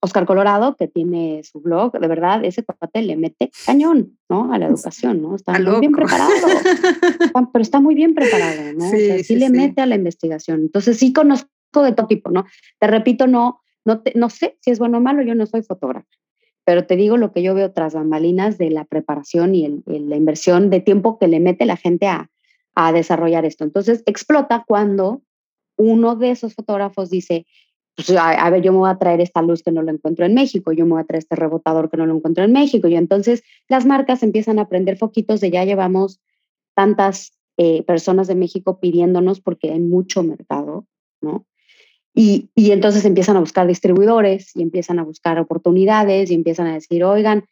Oscar 0.00 0.26
Colorado, 0.26 0.76
que 0.76 0.88
tiene 0.88 1.42
su 1.42 1.60
blog, 1.60 1.98
de 1.98 2.06
verdad, 2.06 2.44
ese 2.44 2.62
cuate 2.62 3.02
le 3.02 3.16
mete 3.16 3.50
cañón, 3.64 4.18
¿no? 4.28 4.52
A 4.52 4.58
la 4.58 4.66
educación, 4.66 5.22
¿no? 5.22 5.34
Está 5.34 5.58
muy 5.58 5.80
bien 5.80 5.92
preparado. 5.92 6.30
pero 7.52 7.62
está 7.62 7.80
muy 7.80 7.94
bien 7.94 8.14
preparado, 8.14 8.72
¿no? 8.74 8.88
Sí, 8.90 9.24
sí, 9.24 9.36
le 9.36 9.50
mete 9.50 9.80
a 9.80 9.86
la 9.86 9.96
investigación. 9.96 10.60
Entonces 10.60 10.98
sí 10.98 11.12
conozco 11.12 11.48
de 11.82 11.92
todo 11.92 12.06
tipo, 12.06 12.30
¿no? 12.30 12.44
Te 12.78 12.86
repito, 12.86 13.26
no, 13.26 13.62
no, 13.84 14.02
no 14.14 14.30
sé 14.30 14.58
si 14.60 14.70
es 14.70 14.78
bueno 14.78 14.98
o 14.98 15.00
malo, 15.00 15.22
yo 15.22 15.34
no 15.34 15.46
soy 15.46 15.62
fotógrafa 15.62 16.06
pero 16.66 16.84
te 16.84 16.96
digo 16.96 17.16
lo 17.16 17.32
que 17.32 17.44
yo 17.44 17.54
veo 17.54 17.70
tras 17.70 17.94
bambalinas 17.94 18.58
de 18.58 18.70
la 18.70 18.84
preparación 18.84 19.54
y 19.54 19.82
la 19.86 20.16
inversión 20.16 20.68
de 20.68 20.80
tiempo 20.80 21.16
que 21.16 21.28
le 21.28 21.38
mete 21.38 21.64
la 21.64 21.76
gente 21.76 22.08
a, 22.08 22.28
desarrollar 22.92 23.46
esto. 23.46 23.64
Entonces 23.64 24.02
explota 24.04 24.64
cuando 24.66 25.22
uno 25.78 26.14
de 26.14 26.30
esos 26.30 26.54
fotógrafos 26.54 27.08
dice, 27.08 27.46
pues, 27.96 28.10
a, 28.10 28.50
ver, 28.50 28.62
yo 28.62 28.72
me 28.72 28.78
voy 28.78 28.90
a 28.90 28.98
traer 28.98 29.22
esta 29.22 29.40
luz 29.40 29.62
que 29.62 29.72
no 29.72 29.82
lo 29.82 29.90
encuentro 29.90 30.26
en 30.26 30.34
México, 30.34 30.70
yo 30.70 30.84
me 30.84 30.92
voy 30.92 31.00
a 31.00 31.04
traer 31.04 31.20
este 31.20 31.34
rebotador 31.34 31.90
que 31.90 31.96
no 31.96 32.04
lo 32.04 32.14
encuentro 32.14 32.44
en 32.44 32.52
México. 32.52 32.88
Y 32.88 32.94
entonces 32.94 33.42
las 33.68 33.86
marcas 33.86 34.22
empiezan 34.22 34.58
a 34.58 34.68
prender 34.68 34.98
foquitos 34.98 35.40
de 35.40 35.50
ya 35.50 35.64
llevamos 35.64 36.20
tantas 36.74 37.32
eh, 37.56 37.82
personas 37.84 38.26
de 38.26 38.34
México 38.34 38.78
pidiéndonos 38.80 39.40
porque 39.40 39.70
hay 39.70 39.80
mucho 39.80 40.22
mercado, 40.22 40.86
¿no? 41.22 41.46
Y, 42.14 42.50
entonces 42.54 43.04
empiezan 43.04 43.36
a 43.36 43.40
buscar 43.40 43.66
distribuidores 43.66 44.54
y 44.56 44.62
empiezan 44.62 44.98
a 44.98 45.04
buscar 45.04 45.38
oportunidades 45.38 46.30
y 46.30 46.34
empiezan 46.34 46.66
a 46.66 46.74
decir, 46.74 47.04
oigan, 47.04 47.46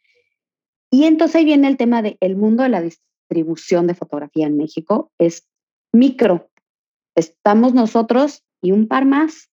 y 0.91 1.05
entonces 1.05 1.37
ahí 1.37 1.45
viene 1.45 1.67
el 1.67 1.77
tema 1.77 2.01
del 2.01 2.17
el 2.19 2.35
mundo 2.35 2.63
de 2.63 2.69
la 2.69 2.81
distribución 2.81 3.85
de 3.85 3.93
fotografía 3.93 4.47
en 4.47 4.57
México, 4.57 5.11
es 5.19 5.47
micro. 5.91 6.49
Estamos 7.15 7.73
nosotros 7.73 8.43
y 8.61 8.71
un 8.71 8.87
par 8.87 9.05
más 9.05 9.49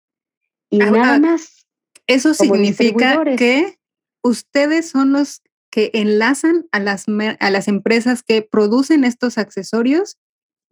y 0.73 0.81
ah, 0.81 0.91
nada 0.91 1.15
ah, 1.15 1.21
más. 1.21 1.67
Eso 2.07 2.33
significa 2.33 3.23
que 3.37 3.79
ustedes 4.23 4.89
son 4.89 5.13
los 5.13 5.43
que 5.71 5.91
enlazan 5.93 6.67
a 6.73 6.81
las, 6.81 7.05
a 7.39 7.51
las 7.51 7.69
empresas 7.69 8.23
que 8.23 8.43
producen 8.43 9.05
estos 9.05 9.37
accesorios 9.37 10.19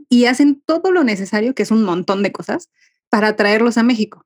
y 0.09 0.25
hacen 0.25 0.63
todo 0.63 0.91
lo 0.91 1.05
necesario, 1.05 1.55
que 1.55 1.63
es 1.63 1.71
un 1.71 1.85
montón 1.85 2.23
de 2.23 2.33
cosas, 2.33 2.71
para 3.11 3.37
traerlos 3.37 3.77
a 3.77 3.83
México. 3.83 4.25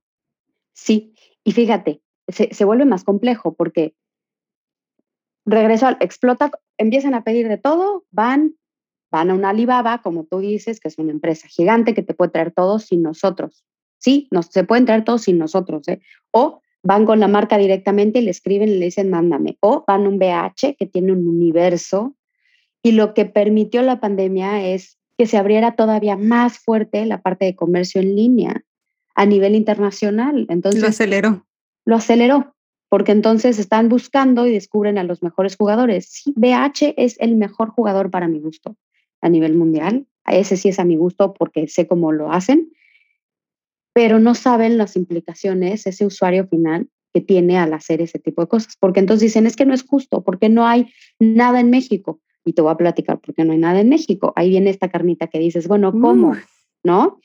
Sí, 0.75 1.13
y 1.43 1.53
fíjate, 1.53 2.01
se, 2.29 2.65
vuelve 2.65 2.85
más 2.85 3.03
complejo 3.03 3.55
porque 3.55 3.95
regreso 5.45 5.89
al 5.89 5.97
explota, 6.01 6.53
empiezan 6.79 7.15
a 7.15 7.25
pedir 7.25 7.49
de 7.49 7.59
todo, 7.59 8.05
van, 8.13 8.55
van 9.11 9.31
a 9.31 9.35
una 9.35 9.51
Alibaba, 9.51 10.03
como 10.03 10.25
tú 10.25 10.39
dices, 10.39 10.79
que 10.79 10.89
es 10.89 10.99
una 10.99 11.11
empresa 11.11 11.49
gigante 11.49 11.95
que 11.95 12.03
te 12.03 12.15
puede 12.15 12.31
traer 12.31 12.53
todo 12.53 12.79
sin 12.79 13.03
nosotros. 13.03 13.65
Sí, 14.05 14.29
nos, 14.31 14.47
se 14.47 14.65
pueden 14.65 14.85
traer 14.85 15.03
todo 15.03 15.17
sin 15.17 15.39
nosotros, 15.39 15.89
¿eh? 15.89 16.03
O 16.31 16.61
van 16.83 17.07
con 17.07 17.21
la 17.21 17.27
marca 17.27 17.57
directamente 17.57 18.19
y 18.19 18.23
le 18.23 18.33
escriben 18.33 18.69
y 18.69 18.77
le 18.77 18.85
dicen, 18.85 19.09
mándame. 19.09 19.57
O 19.61 19.83
van 19.87 20.05
a 20.05 20.09
un 20.11 20.19
BH 20.19 20.77
que 20.79 20.85
tiene 20.85 21.13
un 21.13 21.27
universo. 21.27 22.15
Y 22.83 22.93
lo 22.93 23.15
que 23.15 23.25
permitió 23.25 23.81
la 23.81 24.01
pandemia 24.01 24.63
es 24.69 24.99
que 25.17 25.25
se 25.25 25.39
abriera 25.39 25.75
todavía 25.75 26.19
más 26.19 26.59
fuerte 26.59 27.07
la 27.07 27.23
parte 27.23 27.47
de 27.47 27.57
comercio 27.57 28.03
en 28.03 28.15
línea 28.15 28.63
a 29.15 29.25
nivel 29.25 29.55
internacional. 29.55 30.45
Entonces, 30.51 30.83
lo 30.83 30.89
aceleró. 30.89 31.47
Lo 31.87 31.97
aceleró, 31.97 32.55
porque 32.91 33.13
entonces 33.13 33.59
están 33.59 33.89
buscando 33.89 34.47
y 34.47 34.53
descubren 34.53 34.99
a 34.99 35.05
los 35.05 35.23
mejores 35.23 35.57
jugadores. 35.57 36.11
Sí, 36.11 36.35
BH 36.37 36.93
es 36.99 37.19
el 37.21 37.37
mejor 37.37 37.71
jugador 37.71 38.11
para 38.11 38.29
mi 38.29 38.41
gusto 38.41 38.77
a 39.23 39.31
nivel 39.31 39.55
mundial. 39.55 40.07
Ese 40.27 40.59
sí 40.59 40.69
es 40.69 40.79
a 40.79 40.85
mi 40.85 40.97
gusto 40.97 41.33
porque 41.33 41.69
sé 41.69 41.87
cómo 41.87 42.13
lo 42.13 42.31
hacen, 42.31 42.71
pero 43.95 44.19
no 44.19 44.35
saben 44.35 44.77
las 44.77 44.97
implicaciones 44.97 45.87
ese 45.87 46.05
usuario 46.05 46.47
final 46.47 46.89
que 47.15 47.21
tiene 47.21 47.57
al 47.57 47.73
hacer 47.73 48.03
ese 48.03 48.19
tipo 48.19 48.43
de 48.43 48.49
cosas, 48.49 48.77
porque 48.79 49.01
entonces 49.01 49.23
dicen, 49.23 49.47
es 49.47 49.55
que 49.57 49.65
no 49.65 49.73
es 49.73 49.85
justo, 49.85 50.23
porque 50.23 50.49
no 50.49 50.67
hay 50.67 50.93
nada 51.21 51.61
en 51.61 51.71
México. 51.71 52.21
Y 52.45 52.53
te 52.53 52.61
voy 52.61 52.73
a 52.73 52.77
platicar 52.77 53.21
por 53.21 53.35
qué 53.35 53.45
no 53.45 53.53
hay 53.53 53.59
nada 53.59 53.81
en 53.81 53.89
México. 53.89 54.33
Ahí 54.37 54.51
viene 54.51 54.69
esta 54.69 54.91
carnita 54.91 55.29
que 55.29 55.39
dices, 55.39 55.67
bueno, 55.69 55.93
¿cómo? 55.93 56.35
¿No? 56.83 57.21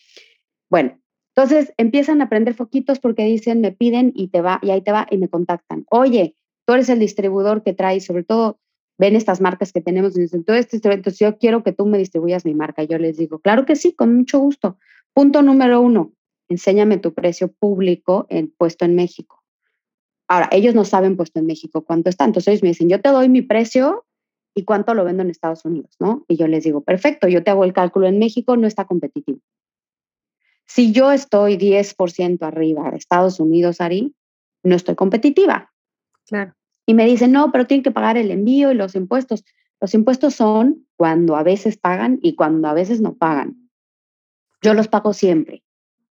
Bueno, 0.69 0.97
entonces 1.35 1.73
empiezan 1.77 2.21
a 2.21 2.29
prender 2.29 2.53
foquitos 2.53 2.99
porque 2.99 3.25
dicen, 3.25 3.61
me 3.61 3.71
piden 3.71 4.13
y 4.15 4.27
te 4.27 4.41
va, 4.41 4.59
y 4.61 4.69
ahí 4.69 4.81
te 4.81 4.91
va, 4.91 5.07
y 5.09 5.17
me 5.17 5.27
contactan. 5.27 5.85
Oye, 5.89 6.35
tú 6.65 6.73
eres 6.73 6.87
el 6.89 6.99
distribuidor 6.99 7.63
que 7.63 7.73
trae, 7.73 7.99
sobre 7.99 8.23
todo 8.23 8.59
ven 8.99 9.15
estas 9.15 9.41
marcas 9.41 9.73
que 9.73 9.81
tenemos 9.81 10.15
y 10.15 10.21
dicen, 10.21 10.43
este 10.47 10.77
entonces 10.83 11.19
yo 11.19 11.37
quiero 11.37 11.63
que 11.63 11.71
tú 11.71 11.85
me 11.85 11.97
distribuyas 11.97 12.45
mi 12.45 12.53
marca. 12.53 12.83
yo 12.83 12.99
les 12.99 13.17
digo, 13.17 13.39
claro 13.39 13.65
que 13.65 13.75
sí, 13.75 13.93
con 13.93 14.15
mucho 14.15 14.39
gusto. 14.39 14.77
Punto 15.13 15.41
número 15.41 15.81
uno, 15.81 16.13
enséñame 16.49 16.97
tu 16.97 17.13
precio 17.13 17.51
público 17.51 18.25
en, 18.29 18.49
puesto 18.49 18.85
en 18.85 18.95
México. 18.95 19.43
Ahora, 20.27 20.49
ellos 20.51 20.75
no 20.75 20.85
saben 20.85 21.15
puesto 21.15 21.39
en 21.39 21.45
México 21.45 21.83
cuánto 21.83 22.09
está, 22.09 22.25
entonces 22.25 22.51
ellos 22.51 22.63
me 22.63 22.69
dicen, 22.69 22.89
yo 22.89 23.01
te 23.01 23.09
doy 23.09 23.29
mi 23.29 23.41
precio 23.41 24.05
y 24.53 24.63
cuánto 24.65 24.93
lo 24.93 25.05
vendo 25.05 25.23
en 25.23 25.29
Estados 25.29 25.63
Unidos, 25.65 25.95
¿no? 25.99 26.25
Y 26.27 26.35
yo 26.35 26.47
les 26.47 26.63
digo, 26.63 26.81
perfecto, 26.81 27.27
yo 27.27 27.43
te 27.43 27.51
hago 27.51 27.63
el 27.63 27.73
cálculo 27.73 28.07
en 28.07 28.19
México, 28.19 28.57
no 28.57 28.67
está 28.67 28.85
competitivo. 28.85 29.39
Si 30.65 30.91
yo 30.91 31.11
estoy 31.11 31.57
10% 31.57 32.45
arriba 32.45 32.91
de 32.91 32.97
Estados 32.97 33.39
Unidos, 33.39 33.81
Ari, 33.81 34.15
no 34.63 34.75
estoy 34.75 34.95
competitiva. 34.95 35.73
Claro. 36.27 36.53
Y 36.85 36.93
me 36.93 37.05
dicen, 37.05 37.31
no, 37.31 37.51
pero 37.51 37.65
tienen 37.65 37.83
que 37.83 37.91
pagar 37.91 38.17
el 38.17 38.29
envío 38.29 38.71
y 38.71 38.75
los 38.75 38.95
impuestos. 38.95 39.43
Los 39.81 39.93
impuestos 39.93 40.35
son 40.35 40.87
cuando 40.95 41.35
a 41.35 41.43
veces 41.43 41.77
pagan 41.77 42.19
y 42.21 42.35
cuando 42.35 42.67
a 42.67 42.73
veces 42.73 43.01
no 43.01 43.15
pagan. 43.15 43.69
Yo 44.61 44.73
los 44.73 44.87
pago 44.87 45.13
siempre. 45.13 45.63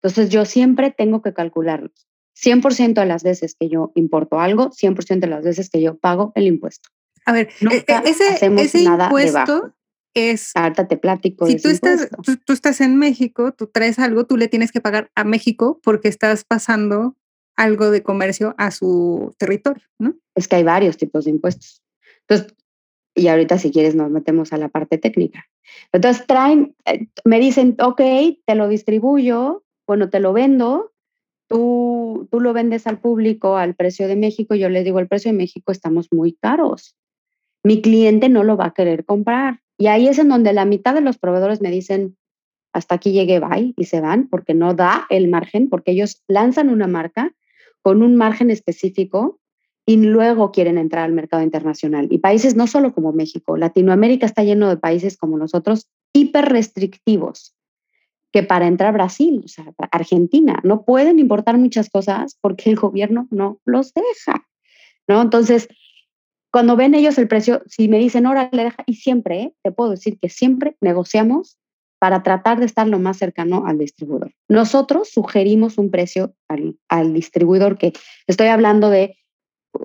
Entonces 0.04 0.28
yo 0.28 0.44
siempre 0.44 0.90
tengo 0.90 1.22
que 1.22 1.32
calcularlos. 1.32 2.06
100% 2.38 2.92
de 2.92 3.06
las 3.06 3.22
veces 3.22 3.56
que 3.58 3.70
yo 3.70 3.90
importo 3.94 4.38
algo, 4.38 4.70
100% 4.70 5.20
de 5.20 5.26
las 5.28 5.42
veces 5.42 5.70
que 5.70 5.80
yo 5.80 5.96
pago 5.96 6.32
el 6.34 6.46
impuesto. 6.46 6.90
A 7.24 7.32
ver, 7.32 7.48
e, 7.62 7.76
e, 7.76 8.02
ese, 8.04 8.46
ese 8.46 8.84
nada 8.84 9.06
impuesto 9.06 9.72
es... 10.12 10.50
Ahorita 10.54 10.88
te 10.88 10.98
platico. 10.98 11.46
Si 11.46 11.56
tú 11.56 11.70
estás, 11.70 12.10
tú, 12.44 12.52
estás 12.52 12.82
en 12.82 12.98
México, 12.98 13.52
tú 13.52 13.68
traes 13.68 13.98
algo, 13.98 14.26
tú 14.26 14.36
le 14.36 14.48
tienes 14.48 14.72
que 14.72 14.82
pagar 14.82 15.10
a 15.14 15.24
México 15.24 15.80
porque 15.82 16.08
estás 16.08 16.44
pasando 16.44 17.16
algo 17.56 17.90
de 17.90 18.02
comercio 18.02 18.54
a 18.58 18.72
su 18.72 19.34
territorio, 19.38 19.86
¿no? 19.98 20.16
Es 20.34 20.48
que 20.48 20.56
hay 20.56 20.64
varios 20.64 20.98
tipos 20.98 21.24
de 21.24 21.30
impuestos. 21.30 21.82
Entonces, 22.28 22.54
y 23.14 23.28
ahorita 23.28 23.56
si 23.58 23.70
quieres 23.70 23.94
nos 23.94 24.10
metemos 24.10 24.52
a 24.52 24.58
la 24.58 24.68
parte 24.68 24.98
técnica. 24.98 25.46
Entonces 25.92 26.26
traen, 26.26 26.76
eh, 26.84 27.06
me 27.24 27.40
dicen, 27.40 27.76
ok, 27.80 28.02
te 28.44 28.54
lo 28.54 28.68
distribuyo, 28.68 29.63
bueno, 29.86 30.10
te 30.10 30.20
lo 30.20 30.32
vendo, 30.32 30.92
tú, 31.48 32.28
tú 32.30 32.40
lo 32.40 32.52
vendes 32.52 32.86
al 32.86 32.98
público 32.98 33.56
al 33.56 33.74
precio 33.74 34.08
de 34.08 34.16
México, 34.16 34.54
yo 34.54 34.68
les 34.68 34.84
digo, 34.84 34.98
el 34.98 35.08
precio 35.08 35.30
de 35.30 35.38
México 35.38 35.72
estamos 35.72 36.08
muy 36.12 36.32
caros. 36.32 36.96
Mi 37.62 37.80
cliente 37.80 38.28
no 38.28 38.44
lo 38.44 38.56
va 38.56 38.66
a 38.66 38.74
querer 38.74 39.04
comprar. 39.04 39.60
Y 39.78 39.86
ahí 39.86 40.08
es 40.08 40.18
en 40.18 40.28
donde 40.28 40.52
la 40.52 40.64
mitad 40.64 40.94
de 40.94 41.00
los 41.00 41.18
proveedores 41.18 41.60
me 41.60 41.70
dicen, 41.70 42.16
hasta 42.72 42.96
aquí 42.96 43.12
llegué, 43.12 43.40
bye, 43.40 43.72
y 43.76 43.84
se 43.84 44.00
van 44.00 44.28
porque 44.28 44.54
no 44.54 44.74
da 44.74 45.06
el 45.08 45.28
margen, 45.28 45.68
porque 45.68 45.92
ellos 45.92 46.22
lanzan 46.28 46.68
una 46.68 46.86
marca 46.86 47.34
con 47.82 48.02
un 48.02 48.16
margen 48.16 48.50
específico 48.50 49.38
y 49.86 49.96
luego 49.96 50.50
quieren 50.50 50.78
entrar 50.78 51.04
al 51.04 51.12
mercado 51.12 51.42
internacional. 51.42 52.08
Y 52.10 52.18
países 52.18 52.56
no 52.56 52.66
solo 52.66 52.92
como 52.94 53.12
México, 53.12 53.56
Latinoamérica 53.56 54.26
está 54.26 54.42
lleno 54.42 54.68
de 54.68 54.76
países 54.76 55.16
como 55.16 55.36
nosotros 55.38 55.88
hiper 56.12 56.46
restrictivos, 56.46 57.53
que 58.34 58.42
para 58.42 58.66
entrar 58.66 58.88
a 58.88 58.92
Brasil, 58.92 59.42
o 59.44 59.48
sea, 59.48 59.64
Argentina. 59.92 60.58
No 60.64 60.84
pueden 60.84 61.20
importar 61.20 61.56
muchas 61.56 61.88
cosas 61.88 62.36
porque 62.40 62.68
el 62.68 62.74
gobierno 62.74 63.28
no 63.30 63.60
los 63.64 63.94
deja, 63.94 64.48
¿no? 65.06 65.22
Entonces, 65.22 65.68
cuando 66.50 66.74
ven 66.74 66.96
ellos 66.96 67.16
el 67.16 67.28
precio, 67.28 67.62
si 67.68 67.86
me 67.86 68.00
dicen, 68.00 68.26
órale, 68.26 68.64
deja, 68.64 68.82
y 68.86 68.96
siempre, 68.96 69.40
¿eh? 69.40 69.54
te 69.62 69.70
puedo 69.70 69.90
decir 69.90 70.18
que 70.18 70.28
siempre 70.30 70.76
negociamos 70.80 71.58
para 72.00 72.24
tratar 72.24 72.58
de 72.58 72.66
estar 72.66 72.88
lo 72.88 72.98
más 72.98 73.18
cercano 73.18 73.66
al 73.68 73.78
distribuidor. 73.78 74.32
Nosotros 74.48 75.10
sugerimos 75.10 75.78
un 75.78 75.92
precio 75.92 76.34
al, 76.48 76.76
al 76.88 77.14
distribuidor 77.14 77.78
que 77.78 77.92
estoy 78.26 78.48
hablando 78.48 78.90
de 78.90 79.16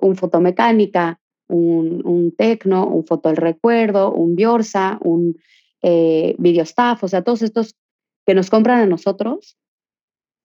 un 0.00 0.16
fotomecánica, 0.16 1.20
un, 1.46 2.04
un 2.04 2.34
tecno, 2.34 2.84
un 2.88 3.06
foto 3.06 3.28
del 3.28 3.36
recuerdo, 3.36 4.12
un 4.12 4.34
biorsa, 4.34 4.98
un 5.02 5.36
eh, 5.82 6.34
videostaff, 6.38 7.04
o 7.04 7.08
sea, 7.08 7.22
todos 7.22 7.42
estos 7.42 7.76
que 8.26 8.34
nos 8.34 8.50
compran 8.50 8.80
a 8.80 8.86
nosotros, 8.86 9.58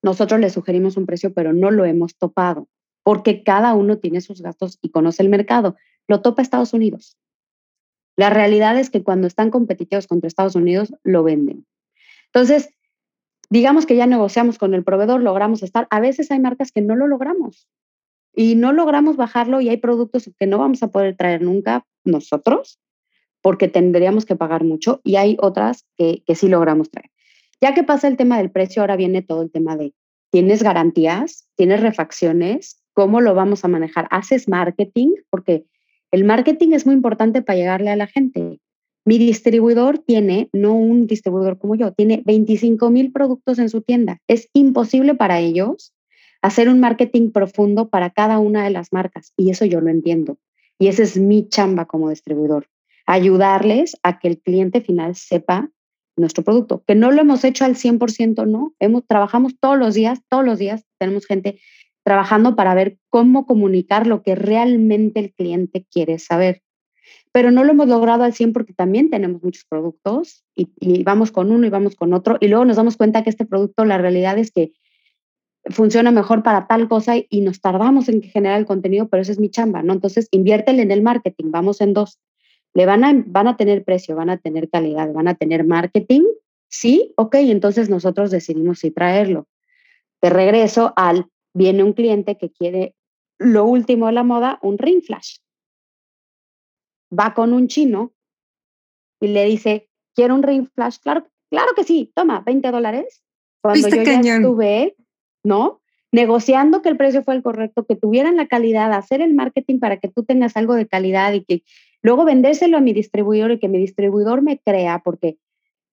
nosotros 0.01 0.39
les 0.39 0.53
sugerimos 0.53 0.97
un 0.97 1.05
precio, 1.05 1.33
pero 1.33 1.53
no 1.53 1.71
lo 1.71 1.85
hemos 1.85 2.15
topado, 2.15 2.67
porque 3.03 3.43
cada 3.43 3.73
uno 3.73 3.97
tiene 3.97 4.21
sus 4.21 4.41
gastos 4.41 4.77
y 4.81 4.89
conoce 4.89 5.23
el 5.23 5.29
mercado. 5.29 5.75
Lo 6.07 6.21
topa 6.21 6.41
Estados 6.41 6.73
Unidos. 6.73 7.17
La 8.15 8.29
realidad 8.29 8.77
es 8.77 8.89
que 8.89 9.03
cuando 9.03 9.27
están 9.27 9.51
competitivos 9.51 10.07
contra 10.07 10.27
Estados 10.27 10.55
Unidos, 10.55 10.93
lo 11.03 11.23
venden. 11.23 11.65
Entonces, 12.27 12.69
digamos 13.49 13.85
que 13.85 13.95
ya 13.95 14.07
negociamos 14.07 14.57
con 14.57 14.73
el 14.73 14.83
proveedor, 14.83 15.21
logramos 15.21 15.63
estar. 15.63 15.87
A 15.89 15.99
veces 15.99 16.31
hay 16.31 16.39
marcas 16.39 16.71
que 16.71 16.81
no 16.81 16.95
lo 16.95 17.07
logramos 17.07 17.67
y 18.33 18.55
no 18.55 18.73
logramos 18.73 19.15
bajarlo 19.15 19.61
y 19.61 19.69
hay 19.69 19.77
productos 19.77 20.29
que 20.37 20.47
no 20.47 20.57
vamos 20.57 20.83
a 20.83 20.91
poder 20.91 21.15
traer 21.15 21.41
nunca 21.41 21.85
nosotros 22.03 22.79
porque 23.41 23.67
tendríamos 23.67 24.25
que 24.25 24.35
pagar 24.35 24.63
mucho 24.63 25.01
y 25.03 25.15
hay 25.15 25.37
otras 25.39 25.85
que, 25.97 26.23
que 26.25 26.35
sí 26.35 26.47
logramos 26.47 26.89
traer. 26.89 27.11
Ya 27.61 27.73
que 27.73 27.83
pasa 27.83 28.07
el 28.07 28.17
tema 28.17 28.37
del 28.37 28.51
precio, 28.51 28.81
ahora 28.81 28.95
viene 28.95 29.21
todo 29.21 29.41
el 29.41 29.51
tema 29.51 29.75
de, 29.77 29.93
¿tienes 30.31 30.63
garantías? 30.63 31.47
¿Tienes 31.55 31.81
refacciones? 31.81 32.81
¿Cómo 32.93 33.21
lo 33.21 33.33
vamos 33.33 33.65
a 33.65 33.67
manejar? 33.67 34.07
¿Haces 34.11 34.47
marketing? 34.47 35.13
Porque 35.29 35.65
el 36.11 36.23
marketing 36.23 36.73
es 36.73 36.85
muy 36.85 36.95
importante 36.95 37.41
para 37.41 37.57
llegarle 37.57 37.89
a 37.89 37.95
la 37.95 38.07
gente. 38.07 38.59
Mi 39.05 39.17
distribuidor 39.17 39.99
tiene, 39.99 40.49
no 40.51 40.73
un 40.73 41.05
distribuidor 41.05 41.59
como 41.59 41.75
yo, 41.75 41.91
tiene 41.93 42.23
25 42.25 42.89
mil 42.89 43.11
productos 43.11 43.59
en 43.59 43.69
su 43.69 43.81
tienda. 43.81 44.19
Es 44.27 44.49
imposible 44.53 45.13
para 45.13 45.39
ellos 45.39 45.93
hacer 46.41 46.69
un 46.69 46.79
marketing 46.79 47.31
profundo 47.31 47.89
para 47.89 48.09
cada 48.09 48.39
una 48.39 48.63
de 48.63 48.69
las 48.69 48.93
marcas 48.93 49.33
y 49.37 49.51
eso 49.51 49.65
yo 49.65 49.81
lo 49.81 49.89
entiendo. 49.89 50.37
Y 50.79 50.87
esa 50.87 51.03
es 51.03 51.17
mi 51.17 51.47
chamba 51.47 51.85
como 51.85 52.09
distribuidor, 52.09 52.67
ayudarles 53.05 53.95
a 54.03 54.19
que 54.19 54.27
el 54.27 54.39
cliente 54.39 54.81
final 54.81 55.15
sepa 55.15 55.69
nuestro 56.17 56.43
producto, 56.43 56.83
que 56.87 56.95
no 56.95 57.11
lo 57.11 57.21
hemos 57.21 57.43
hecho 57.43 57.65
al 57.65 57.75
100%, 57.75 58.47
no, 58.47 58.73
hemos 58.79 59.05
trabajamos 59.05 59.59
todos 59.59 59.77
los 59.77 59.93
días, 59.93 60.21
todos 60.29 60.45
los 60.45 60.59
días 60.59 60.85
tenemos 60.97 61.25
gente 61.25 61.59
trabajando 62.03 62.55
para 62.55 62.75
ver 62.75 62.97
cómo 63.09 63.45
comunicar 63.45 64.07
lo 64.07 64.21
que 64.21 64.35
realmente 64.35 65.19
el 65.19 65.33
cliente 65.33 65.85
quiere 65.91 66.19
saber. 66.19 66.61
Pero 67.31 67.51
no 67.51 67.63
lo 67.63 67.71
hemos 67.71 67.87
logrado 67.87 68.23
al 68.23 68.33
100 68.33 68.53
porque 68.53 68.73
también 68.73 69.09
tenemos 69.09 69.43
muchos 69.43 69.65
productos 69.65 70.45
y, 70.55 71.03
vamos 71.03 71.31
con 71.31 71.51
uno 71.51 71.65
y 71.65 71.69
vamos 71.69 71.95
con 71.95 72.13
otro 72.13 72.37
y 72.39 72.47
luego 72.47 72.63
nos 72.63 72.77
damos 72.77 72.95
cuenta 72.95 73.23
que 73.23 73.29
este 73.29 73.45
producto, 73.45 73.85
la 73.85 73.97
realidad 73.97 74.37
es 74.37 74.51
que 74.51 74.71
funciona 75.65 76.11
mejor 76.11 76.43
para 76.43 76.67
tal 76.67 76.87
cosa 76.87 77.15
y, 77.17 77.41
nos 77.41 77.59
tardamos 77.59 78.07
en 78.07 78.21
generar 78.21 78.59
el 78.59 78.65
contenido, 78.65 79.09
pero 79.09 79.21
esa 79.21 79.31
es 79.31 79.39
mi 79.39 79.49
chamba, 79.49 79.81
¿no? 79.81 79.93
Entonces, 79.93 80.27
inviértele 80.31 80.83
en 80.83 80.91
el 80.91 81.01
marketing, 81.01 81.45
vamos 81.49 81.81
en 81.81 81.93
dos. 81.93 82.19
Le 82.75 82.85
van 82.85 83.03
a, 83.03 83.23
van 83.25 83.47
a 83.47 83.57
tener 83.57 83.83
precio, 83.83 84.15
van 84.15 84.29
a 84.29 84.37
tener 84.37 84.69
calidad, 84.69 85.11
van 85.11 85.27
a 85.27 85.35
tener 85.35 85.65
marketing, 85.65 86.23
sí, 86.67 87.13
ok, 87.15 87.35
entonces 87.35 87.89
nosotros 87.89 88.29
decidimos 88.29 88.79
si 88.79 88.91
traerlo. 88.91 89.47
De 90.21 90.29
regreso 90.29 90.93
al 90.95 91.27
viene 91.53 91.83
un 91.83 91.93
cliente 91.93 92.37
que 92.37 92.51
quiere 92.51 92.93
lo 93.37 93.65
último 93.65 94.07
de 94.07 94.11
la 94.11 94.23
moda, 94.23 94.59
un 94.61 94.77
ring 94.77 95.01
flash. 95.01 95.37
Va 97.17 97.33
con 97.33 97.53
un 97.53 97.67
chino 97.67 98.13
y 99.21 99.27
le 99.27 99.45
dice, 99.45 99.89
quiero 100.13 100.35
un 100.35 100.43
ring 100.43 100.67
flash. 100.73 100.97
Claro, 101.01 101.27
claro 101.49 101.73
que 101.75 101.85
sí, 101.85 102.11
toma, 102.13 102.41
20 102.41 102.71
dólares. 102.71 103.23
Cuando 103.61 103.87
yo 103.87 104.03
ya 104.03 104.19
estuve, 104.19 104.95
¿no? 105.43 105.81
Negociando 106.11 106.81
que 106.81 106.89
el 106.89 106.97
precio 106.97 107.23
fue 107.23 107.35
el 107.35 107.43
correcto, 107.43 107.85
que 107.85 107.95
tuvieran 107.95 108.35
la 108.35 108.47
calidad, 108.47 108.91
hacer 108.93 109.21
el 109.21 109.33
marketing 109.33 109.79
para 109.79 109.97
que 109.97 110.07
tú 110.07 110.23
tengas 110.23 110.55
algo 110.55 110.75
de 110.75 110.87
calidad 110.87 111.33
y 111.33 111.43
que 111.43 111.63
luego 112.05 112.23
vendérselo 112.23 112.77
a 112.77 112.81
mi 112.81 112.93
distribuidor 112.93 113.51
y 113.51 113.59
que 113.59 113.67
mi 113.67 113.79
distribuidor 113.79 114.43
me 114.43 114.59
crea, 114.59 115.01
porque 115.03 115.37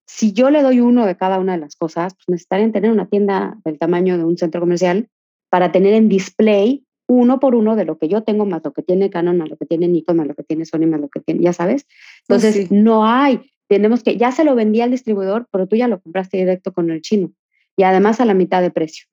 si 0.07 0.33
yo 0.33 0.51
le 0.51 0.62
doy 0.62 0.81
uno 0.81 1.07
de 1.07 1.16
cada 1.16 1.38
una 1.38 1.53
de 1.53 1.59
las 1.59 1.75
cosas, 1.75 2.14
pues 2.14 2.29
necesitarían 2.29 2.70
tener 2.70 2.90
una 2.90 3.09
tienda 3.09 3.57
del 3.64 3.79
tamaño 3.79 4.18
de 4.18 4.25
un 4.25 4.37
centro 4.37 4.61
comercial 4.61 5.09
para 5.48 5.72
tener 5.72 5.94
en 5.94 6.11
display 6.11 6.85
uno 7.09 7.40
por 7.40 7.55
uno 7.55 7.77
de 7.77 7.87
lo 7.87 7.98
que 7.98 8.09
yo 8.09 8.22
tengo, 8.22 8.44
más 8.44 8.62
lo 8.62 8.72
que 8.72 8.83
tiene 8.83 9.09
Canon, 9.09 9.38
más 9.38 9.48
lo 9.48 9.57
que 9.57 9.64
tiene 9.64 9.88
Nikon, 9.88 10.18
más 10.18 10.27
lo 10.27 10.35
que 10.35 10.42
tiene 10.42 10.66
Sony, 10.66 10.87
más 10.87 11.01
lo 11.01 11.09
que 11.09 11.20
tiene, 11.20 11.42
ya 11.42 11.55
sabes. 11.55 11.87
Entonces, 12.29 12.70
no 12.70 13.07
hay. 13.07 13.51
Tenemos 13.68 14.03
que, 14.03 14.18
ya 14.18 14.33
se 14.33 14.44
lo 14.44 14.55
vendía 14.55 14.85
al 14.85 14.90
distribuidor, 14.90 15.48
pero 15.51 15.66
tú 15.66 15.77
ya 15.77 15.88
lo 15.88 16.01
compraste 16.01 16.37
directo 16.37 16.72
con 16.72 16.90
el 16.90 17.01
chino. 17.01 17.33
Y 17.77 17.85
además 17.85 18.20
a 18.20 18.27
la 18.27 18.35
mitad 18.35 18.61
de 18.61 18.70
precio. 18.70 19.07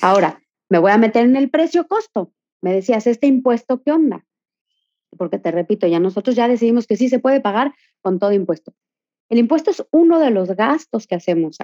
Ahora, 0.00 0.40
me 0.68 0.78
voy 0.78 0.90
a 0.90 0.98
meter 0.98 1.24
en 1.24 1.36
el 1.36 1.48
precio 1.48 1.86
costo. 1.86 2.32
Me 2.60 2.72
decías, 2.72 3.06
este 3.06 3.28
impuesto, 3.28 3.82
¿qué 3.82 3.92
onda? 3.92 4.24
Porque 5.18 5.38
te 5.38 5.50
repito, 5.50 5.86
ya 5.86 6.00
nosotros 6.00 6.34
ya 6.36 6.48
decidimos 6.48 6.86
que 6.86 6.96
sí 6.96 7.08
se 7.08 7.18
puede 7.18 7.40
pagar 7.40 7.74
con 8.00 8.18
todo 8.18 8.32
impuesto. 8.32 8.72
El 9.28 9.38
impuesto 9.38 9.70
es 9.70 9.84
uno 9.90 10.18
de 10.20 10.30
los 10.30 10.48
gastos 10.52 11.06
que 11.06 11.16
hacemos 11.16 11.58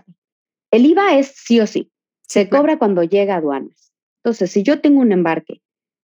El 0.71 0.85
IVA 0.85 1.19
es 1.19 1.29
sí 1.29 1.61
o 1.61 1.67
sí. 1.67 1.91
Se 2.27 2.49
cobra 2.49 2.79
cuando 2.79 3.03
llega 3.03 3.35
a 3.35 3.39
aduanas. 3.39 3.93
Entonces, 4.23 4.51
si 4.51 4.63
yo 4.63 4.81
tengo 4.81 5.01
un 5.01 5.13
embarque 5.13 5.63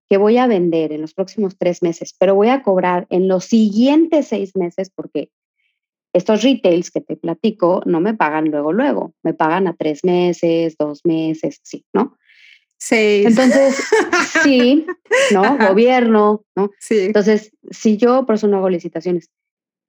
que 0.09 0.17
voy 0.17 0.39
a 0.39 0.47
vender 0.47 0.93
en 0.93 1.01
los 1.01 1.15
próximos 1.15 1.57
tres 1.57 1.83
meses, 1.83 2.15
pero 2.19 2.35
voy 2.35 2.49
a 2.49 2.63
cobrar 2.63 3.07
en 3.11 3.29
los 3.29 3.45
siguientes 3.45 4.29
seis 4.29 4.57
meses, 4.57 4.91
porque 4.91 5.31
estos 6.13 6.43
retails 6.43 6.91
que 6.91 7.01
te 7.01 7.17
platico 7.17 7.83
no 7.87 8.01
me 8.01 8.15
pagan 8.15 8.51
luego, 8.51 8.73
luego, 8.73 9.15
me 9.23 9.35
pagan 9.35 9.69
a 9.69 9.75
tres 9.75 10.05
meses, 10.05 10.77
dos 10.77 11.03
meses, 11.05 11.61
sí, 11.63 11.85
¿no? 11.93 12.17
Seis. 12.81 13.27
Entonces, 13.27 13.85
sí, 14.43 14.87
¿no? 15.33 15.59
Gobierno, 15.59 16.45
¿no? 16.57 16.71
Sí. 16.79 17.01
Entonces, 17.01 17.53
si 17.71 17.99
yo 17.99 18.25
por 18.25 18.37
eso 18.37 18.49
no 18.49 18.57
hago 18.57 18.71
licitaciones, 18.71 19.31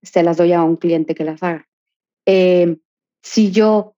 se 0.04 0.24
las 0.24 0.38
doy 0.38 0.52
a 0.52 0.64
un 0.64 0.76
cliente 0.76 1.16
que 1.16 1.24
las 1.24 1.42
haga. 1.42 1.68
Eh, 2.26 2.78
si 3.24 3.52
yo 3.52 3.96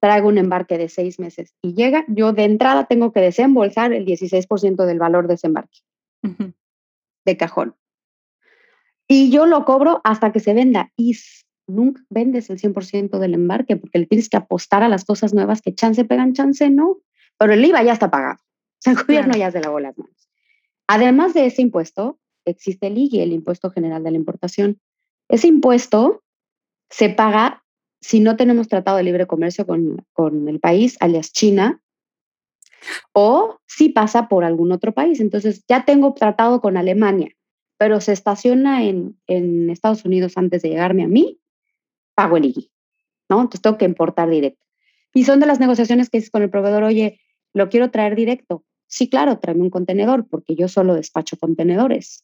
traigo 0.00 0.28
un 0.28 0.38
embarque 0.38 0.78
de 0.78 0.88
seis 0.88 1.18
meses 1.18 1.54
y 1.62 1.74
llega, 1.74 2.04
yo 2.08 2.32
de 2.32 2.44
entrada 2.44 2.86
tengo 2.86 3.12
que 3.12 3.20
desembolsar 3.20 3.92
el 3.92 4.06
16% 4.06 4.84
del 4.84 4.98
valor 4.98 5.26
de 5.26 5.34
ese 5.34 5.48
embarque 5.48 5.78
de 7.24 7.36
cajón. 7.36 7.74
Y 9.08 9.30
yo 9.30 9.46
lo 9.46 9.64
cobro 9.64 10.00
hasta 10.04 10.32
que 10.32 10.40
se 10.40 10.54
venda 10.54 10.92
y 10.96 11.16
nunca 11.66 12.02
vendes 12.10 12.50
el 12.50 12.58
100% 12.58 13.18
del 13.18 13.34
embarque 13.34 13.76
porque 13.76 13.98
le 13.98 14.06
tienes 14.06 14.28
que 14.28 14.36
apostar 14.36 14.82
a 14.82 14.88
las 14.88 15.04
cosas 15.04 15.34
nuevas 15.34 15.62
que 15.62 15.74
chance 15.74 16.04
pegan, 16.04 16.32
chance 16.32 16.68
no. 16.70 16.98
Pero 17.38 17.52
el 17.52 17.64
IVA 17.64 17.82
ya 17.82 17.92
está 17.92 18.10
pagado. 18.10 18.38
O 18.38 18.78
sea, 18.78 18.92
el 18.92 18.98
gobierno 18.98 19.36
ya 19.36 19.50
se 19.50 19.60
lavó 19.60 19.80
las 19.80 19.96
manos. 19.96 20.28
Además 20.86 21.34
de 21.34 21.46
ese 21.46 21.62
impuesto, 21.62 22.18
existe 22.44 22.86
el 22.86 22.98
IGI, 22.98 23.20
el 23.20 23.32
Impuesto 23.32 23.70
General 23.70 24.02
de 24.02 24.10
la 24.12 24.16
Importación. 24.16 24.80
Ese 25.28 25.48
impuesto 25.48 26.22
se 26.88 27.10
paga 27.10 27.64
si 28.00 28.20
no 28.20 28.36
tenemos 28.36 28.68
tratado 28.68 28.98
de 28.98 29.02
libre 29.02 29.26
comercio 29.26 29.66
con, 29.66 30.48
el 30.48 30.60
país, 30.60 30.96
alias 31.00 31.32
China, 31.32 31.80
o 33.12 33.58
si 33.66 33.88
pasa 33.88 34.28
por 34.28 34.44
algún 34.44 34.70
otro 34.70 34.92
país. 34.92 35.18
Entonces, 35.18 35.64
ya 35.66 35.84
tengo 35.84 36.14
tratado 36.14 36.60
con 36.60 36.76
Alemania, 36.76 37.30
pero 37.78 38.00
se 38.00 38.12
estaciona 38.12 38.84
en, 38.84 39.18
Estados 39.70 40.04
Unidos 40.04 40.34
antes 40.36 40.62
de 40.62 40.68
llegarme 40.68 41.02
a 41.02 41.08
mí, 41.08 41.40
pago 42.14 42.36
el 42.36 42.44
IGI, 42.44 42.70
¿no? 43.28 43.40
Entonces 43.40 43.62
tengo 43.62 43.78
que 43.78 43.84
importar 43.86 44.30
directo. 44.30 44.64
Y 45.12 45.24
son 45.24 45.40
de 45.40 45.46
las 45.46 45.58
negociaciones 45.58 46.08
que 46.08 46.18
dices 46.18 46.30
con 46.30 46.42
el 46.42 46.50
proveedor, 46.50 46.84
oye, 46.84 47.20
lo 47.56 47.70
quiero 47.70 47.90
traer 47.90 48.14
directo. 48.14 48.64
Sí, 48.86 49.08
claro, 49.08 49.38
tráeme 49.38 49.62
un 49.62 49.70
contenedor, 49.70 50.26
porque 50.28 50.54
yo 50.54 50.68
solo 50.68 50.94
despacho 50.94 51.38
contenedores. 51.38 52.22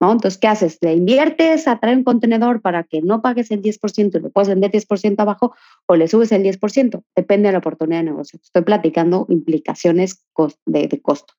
¿no? 0.00 0.12
Entonces, 0.12 0.38
¿qué 0.38 0.48
haces? 0.48 0.76
¿Le 0.82 0.92
inviertes 0.92 1.66
a 1.66 1.80
traer 1.80 1.96
un 1.96 2.04
contenedor 2.04 2.60
para 2.60 2.84
que 2.84 3.00
no 3.00 3.22
pagues 3.22 3.50
el 3.50 3.62
10% 3.62 4.18
y 4.18 4.20
lo 4.20 4.30
puedes 4.30 4.48
vender 4.48 4.70
10% 4.70 5.18
abajo 5.18 5.54
o 5.86 5.96
le 5.96 6.06
subes 6.06 6.30
el 6.32 6.42
10%? 6.42 7.02
Depende 7.16 7.48
de 7.48 7.52
la 7.52 7.58
oportunidad 7.58 8.00
de 8.00 8.10
negocio. 8.10 8.38
Estoy 8.42 8.62
platicando 8.62 9.24
implicaciones 9.30 10.22
de, 10.66 10.88
de 10.88 11.00
costo. 11.00 11.32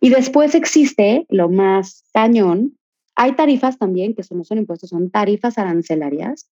Y 0.00 0.10
después 0.10 0.54
existe 0.54 1.26
lo 1.28 1.48
más 1.48 2.04
cañón. 2.12 2.78
Hay 3.16 3.32
tarifas 3.32 3.78
también, 3.78 4.14
que 4.14 4.22
no 4.30 4.44
son 4.44 4.58
impuestos, 4.58 4.90
son 4.90 5.10
tarifas 5.10 5.58
arancelarias 5.58 6.48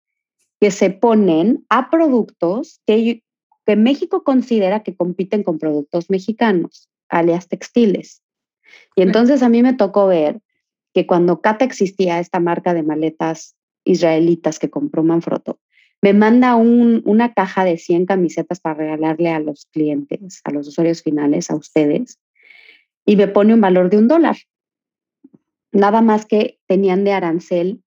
que 0.60 0.72
se 0.72 0.90
ponen 0.90 1.64
a 1.68 1.90
productos 1.90 2.80
que, 2.86 3.22
que 3.66 3.76
México 3.76 4.22
considera 4.22 4.82
que 4.84 4.96
compiten 4.96 5.42
con 5.42 5.58
productos 5.58 6.08
mexicanos, 6.08 6.88
alias 7.08 7.48
textiles. 7.48 8.22
Y 8.94 9.02
entonces 9.02 9.42
a 9.42 9.48
mí 9.48 9.62
me 9.62 9.74
tocó 9.74 10.06
ver 10.06 10.40
que 10.94 11.06
cuando 11.06 11.40
Cata 11.40 11.64
existía, 11.64 12.20
esta 12.20 12.40
marca 12.40 12.72
de 12.72 12.82
maletas 12.82 13.56
israelitas 13.84 14.58
que 14.58 14.70
compró 14.70 15.02
Manfrotto, 15.02 15.58
me 16.00 16.12
manda 16.14 16.54
una 16.56 17.32
caja 17.32 17.64
de 17.64 17.78
100 17.78 18.06
camisetas 18.06 18.60
para 18.60 18.76
regalarle 18.76 19.30
a 19.30 19.40
los 19.40 19.66
clientes, 19.72 20.40
a 20.44 20.52
los 20.52 20.68
usuarios 20.68 21.02
finales, 21.02 21.50
a 21.50 21.56
ustedes, 21.56 22.18
y 23.04 23.16
me 23.16 23.28
pone 23.28 23.54
un 23.54 23.60
valor 23.60 23.90
de 23.90 23.98
un 23.98 24.06
dólar. 24.06 24.36
Nada 25.72 26.02
más 26.02 26.26
que 26.26 26.58
tenían 26.66 27.04
de 27.04 27.12
arancel, 27.12 27.82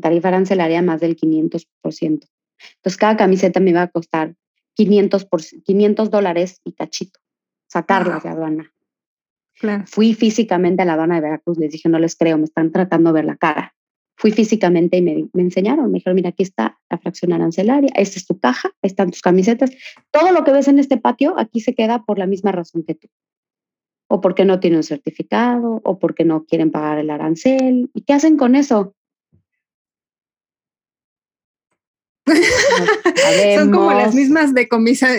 tarifa 0.00 0.28
arancelaria 0.28 0.82
más 0.82 1.00
del 1.00 1.16
500%. 1.16 1.66
Entonces, 1.90 2.96
cada 2.96 3.16
camiseta 3.16 3.60
me 3.60 3.70
iba 3.70 3.82
a 3.82 3.88
costar 3.88 4.34
500, 4.74 5.24
por, 5.26 5.42
500 5.42 6.10
dólares 6.10 6.60
y 6.64 6.72
cachito, 6.72 7.20
sacarlas 7.68 8.22
de 8.22 8.28
aduana. 8.28 8.72
Fui 9.86 10.14
físicamente 10.14 10.82
a 10.82 10.84
la 10.84 10.94
aduana 10.94 11.16
de 11.16 11.20
Veracruz, 11.20 11.58
les 11.58 11.70
dije, 11.70 11.88
no 11.88 11.98
les 11.98 12.16
creo, 12.16 12.38
me 12.38 12.44
están 12.44 12.72
tratando 12.72 13.10
de 13.10 13.14
ver 13.14 13.24
la 13.24 13.36
cara 13.36 13.74
fui 14.22 14.30
físicamente 14.30 14.98
y 14.98 15.02
me, 15.02 15.28
enseñaron, 15.34 15.90
me 15.90 15.94
dijeron, 15.94 16.14
mira, 16.14 16.28
aquí 16.28 16.44
está 16.44 16.78
la 16.88 16.98
fracción 16.98 17.32
arancelaria, 17.32 17.90
esta 17.96 18.20
es 18.20 18.26
tu 18.26 18.38
caja, 18.38 18.70
están 18.80 19.10
tus 19.10 19.20
camisetas, 19.20 19.72
todo 20.12 20.30
lo 20.30 20.44
que 20.44 20.52
ves 20.52 20.68
en 20.68 20.78
este 20.78 20.96
patio 20.96 21.34
aquí 21.38 21.58
se 21.58 21.74
queda 21.74 22.04
por 22.04 22.20
la 22.20 22.28
misma 22.28 22.52
razón 22.52 22.84
que 22.84 22.94
tú. 22.94 23.08
O 24.08 24.20
porque 24.20 24.44
no 24.44 24.60
tienen 24.60 24.76
un 24.76 24.84
certificado, 24.84 25.80
o 25.82 25.98
porque 25.98 26.24
no 26.24 26.44
quieren 26.44 26.70
pagar 26.70 26.98
el 26.98 27.10
arancel. 27.10 27.90
¿Y 27.94 28.02
qué 28.02 28.12
hacen 28.12 28.36
con 28.36 28.54
eso? 28.54 28.94
Son 33.58 33.72
como 33.72 33.92
las 33.92 34.14
mismas 34.14 34.54
de, 34.54 34.68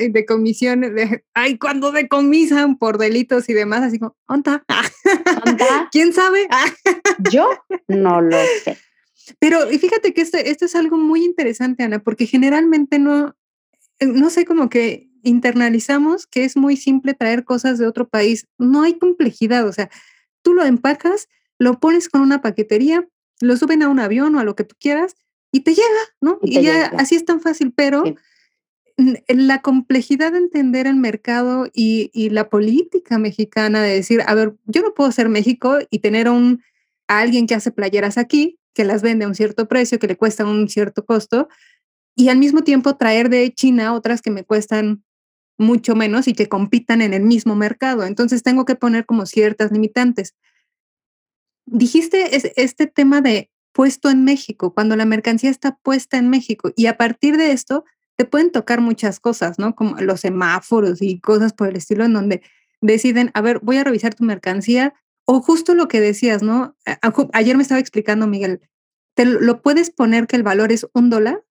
de 0.10 0.26
comisiones, 0.26 0.94
de, 0.94 1.24
ay, 1.34 1.58
cuando 1.58 1.92
decomisan 1.92 2.78
por 2.78 2.98
delitos 2.98 3.50
y 3.50 3.54
demás, 3.54 3.84
así 3.84 4.00
como, 4.00 4.16
¿onta? 4.28 4.64
¿Quién 5.92 6.14
sabe? 6.14 6.48
Yo 7.32 7.50
no 7.88 8.22
lo 8.22 8.38
sé. 8.64 8.78
Pero 9.40 9.72
y 9.72 9.78
fíjate 9.80 10.14
que 10.14 10.22
esto, 10.22 10.38
esto 10.38 10.66
es 10.66 10.76
algo 10.76 10.98
muy 10.98 11.24
interesante, 11.24 11.84
Ana, 11.84 12.00
porque 12.00 12.26
generalmente 12.26 13.00
no, 13.00 13.36
eh, 14.00 14.06
no 14.06 14.30
sé, 14.30 14.46
como 14.46 14.70
que 14.70 15.10
internalizamos 15.24 16.28
que 16.28 16.44
es 16.44 16.58
muy 16.58 16.76
simple 16.76 17.14
traer 17.14 17.44
cosas 17.46 17.78
de 17.78 17.88
otro 17.88 18.08
país. 18.08 18.48
No 18.58 18.84
hay 18.84 18.98
complejidad, 18.98 19.68
o 19.68 19.74
sea, 19.74 19.90
tú 20.42 20.54
lo 20.54 20.64
empacas, 20.66 21.28
lo 21.58 21.80
pones 21.80 22.10
con 22.10 22.22
una 22.22 22.42
paquetería, 22.42 23.08
lo 23.40 23.56
suben 23.58 23.84
a 23.84 23.90
un 23.90 24.00
avión 24.00 24.36
o 24.36 24.40
a 24.40 24.44
lo 24.44 24.56
que 24.56 24.64
tú 24.64 24.76
quieras 24.80 25.16
y 25.54 25.62
te 25.62 25.74
llega, 25.74 25.88
¿no? 26.20 26.40
Y, 26.42 26.62
ya 26.62 26.88
así 26.98 27.16
es 27.16 27.24
tan 27.24 27.40
fácil, 27.40 27.72
pero 27.72 28.04
la 29.28 29.62
complejidad 29.62 30.34
de 30.34 30.40
entender 30.40 30.88
el 30.88 30.96
mercado 30.96 31.68
y, 31.74 32.10
y, 32.12 32.32
la 32.32 32.50
política 32.50 33.20
mexicana 33.20 33.82
de 33.82 33.94
decir, 33.94 34.22
a 34.26 34.34
ver, 34.34 34.56
yo 34.66 34.82
no 34.82 34.94
puedo 34.94 35.12
ser 35.12 35.30
México 35.30 35.78
y 35.90 36.00
tener 36.00 36.28
un, 36.28 36.62
a 37.08 37.20
alguien 37.20 37.48
que 37.48 37.56
hace 37.56 37.72
playeras 37.72 38.18
aquí 38.18 38.60
que 38.74 38.84
las 38.84 39.02
vende 39.02 39.26
a 39.26 39.28
un 39.28 39.36
cierto 39.36 39.68
precio, 39.68 40.00
que 40.00 40.08
le 40.08 40.18
cuesta 40.18 40.46
un 40.46 40.68
cierto 40.68 41.06
costo, 41.06 41.48
y 42.16 42.30
al 42.30 42.38
mismo 42.38 42.64
tiempo 42.64 42.96
traer 42.96 43.30
de 43.30 43.54
China 43.54 43.94
otras 43.94 44.22
que 44.22 44.32
me 44.32 44.44
cuestan 44.44 45.04
mucho 45.58 45.96
menos 45.96 46.28
y 46.28 46.34
que 46.34 46.50
compitan 46.50 47.02
en 47.02 47.14
el 47.14 47.24
mismo 47.24 47.56
mercado. 47.56 48.04
Entonces 48.06 48.44
tengo 48.44 48.66
que 48.66 48.76
poner 48.76 49.06
como 49.06 49.26
ciertas 49.26 49.72
limitantes. 49.72 50.36
Dijiste 51.66 52.62
este 52.62 52.88
tema 52.88 53.22
de 53.22 53.50
puesto 53.74 54.10
en 54.10 54.24
México, 54.24 54.74
cuando 54.74 54.96
la 54.96 55.06
mercancía 55.06 55.50
está 55.50 55.76
puesta 55.78 56.18
en 56.18 56.30
México 56.30 56.72
y 56.76 56.86
a 56.86 56.98
partir 56.98 57.38
de 57.38 57.52
esto 57.52 57.84
te 58.16 58.26
pueden 58.26 58.52
tocar 58.52 58.80
muchas 58.80 59.20
cosas, 59.20 59.60
¿no? 59.60 59.76
Como 59.76 60.00
los 60.00 60.22
semáforos 60.22 61.02
y 61.02 61.20
cosas 61.20 61.54
por 61.54 61.68
el 61.68 61.76
estilo 61.76 62.06
en 62.06 62.14
donde 62.14 62.42
deciden, 62.80 63.32
a 63.34 63.42
ver, 63.42 63.60
voy 63.60 63.78
a 63.78 63.84
revisar 63.84 64.14
tu 64.14 64.24
mercancía, 64.24 64.94
o 65.26 65.42
justo 65.42 65.74
lo 65.74 65.88
que 65.88 66.00
decías, 66.02 66.44
¿no? 66.44 66.76
Ayer 67.34 67.58
me 67.58 67.64
estaba 67.64 67.80
explicando 67.80 68.28
Miguel, 68.28 68.62
te 69.16 69.26
lo 69.26 69.62
puedes 69.62 69.90
poner 69.90 70.28
que 70.28 70.36
el 70.36 70.44
valor 70.44 70.72
es 70.72 70.88
un 70.94 71.10
dólar 71.10 71.44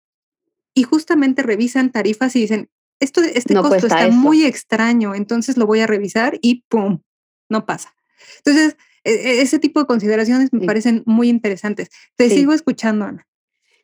y 0.73 0.83
justamente 0.83 1.43
revisan 1.43 1.91
tarifas 1.91 2.35
y 2.35 2.41
dicen, 2.41 2.69
esto, 2.99 3.21
este 3.21 3.55
costo 3.55 3.87
está 3.87 4.07
muy 4.09 4.45
extraño, 4.45 5.15
entonces 5.15 5.57
lo 5.57 5.65
voy 5.65 5.81
a 5.81 5.87
revisar 5.87 6.39
y 6.41 6.63
¡pum! 6.69 7.01
No 7.49 7.65
pasa. 7.65 7.93
Entonces, 8.37 8.77
e, 9.03 9.11
e, 9.11 9.41
ese 9.41 9.59
tipo 9.59 9.79
de 9.79 9.85
consideraciones 9.85 10.51
me 10.53 10.65
parecen 10.65 11.03
muy 11.05 11.29
interesantes. 11.29 11.89
Te 12.15 12.29
sigo 12.29 12.53
escuchando, 12.53 13.05
Ana. 13.05 13.27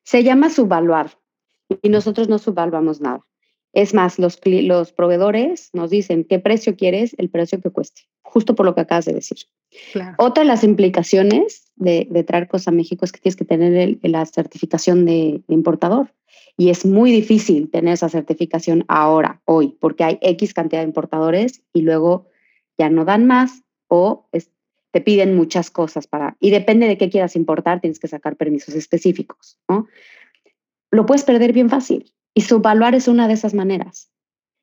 Se 0.04 0.24
llama 0.24 0.50
subvaluar 0.50 1.18
y 1.82 1.90
nosotros 1.90 2.30
no 2.30 2.40
subvaluamos 2.40 3.02
nada. 3.02 3.26
Es 3.74 3.94
más, 3.94 4.18
los, 4.18 4.40
los 4.44 4.92
proveedores 4.94 5.70
nos 5.74 5.92
dicen 5.92 6.24
qué 6.24 6.40
precio 6.40 6.76
quieres, 6.76 7.16
el 7.20 7.30
precio 7.30 7.62
que 7.62 7.70
cueste, 7.70 8.02
justo 8.22 8.56
por 8.56 8.66
lo 8.66 8.74
que 8.74 8.82
acabas 8.82 9.06
de 9.06 9.14
decir. 9.14 9.38
Otra 10.18 10.44
de 10.44 10.48
las 10.48 10.64
implicaciones 10.64 11.72
de, 11.76 12.08
traer 12.26 12.48
cosas 12.48 12.70
a 12.70 12.72
México 12.72 13.06
es 13.06 13.12
que 13.12 13.20
tienes 13.20 13.36
que 13.36 13.46
tener 13.46 14.00
la 14.02 14.26
certificación 14.26 15.06
de, 15.06 15.44
importador. 15.48 16.14
Y 16.58 16.72
es 16.72 16.86
muy 16.86 17.12
difícil 17.12 17.70
tener 17.70 17.94
esa 17.94 18.10
certificación 18.10 18.84
ahora, 18.88 19.42
hoy, 19.46 19.78
porque 19.80 20.04
hay 20.04 20.20
X 20.22 20.54
cantidad 20.54 20.82
de 20.82 20.88
importadores 20.88 21.62
y 21.72 21.84
luego 21.84 22.28
ya 22.78 22.90
no 22.90 23.06
dan 23.06 23.28
más 23.28 23.64
o 23.88 24.28
te 24.92 25.02
piden 25.02 25.36
muchas 25.36 25.70
cosas 25.70 26.08
para... 26.08 26.36
Y 26.40 26.50
depende 26.52 26.88
de 26.88 26.98
qué 26.98 27.10
quieras 27.10 27.36
importar, 27.36 27.82
tienes 27.82 28.00
que 28.00 28.08
sacar 28.08 28.36
permisos 28.36 28.76
específicos, 28.76 29.60
¿no? 29.68 29.88
Lo 30.92 31.06
puedes 31.06 31.24
perder 31.24 31.54
bien 31.54 31.70
fácil. 31.70 32.14
Y 32.34 32.42
subvaluar 32.42 32.96
es 32.96 33.08
una 33.08 33.28
de 33.28 33.34
esas 33.34 33.54
maneras. 33.54 34.12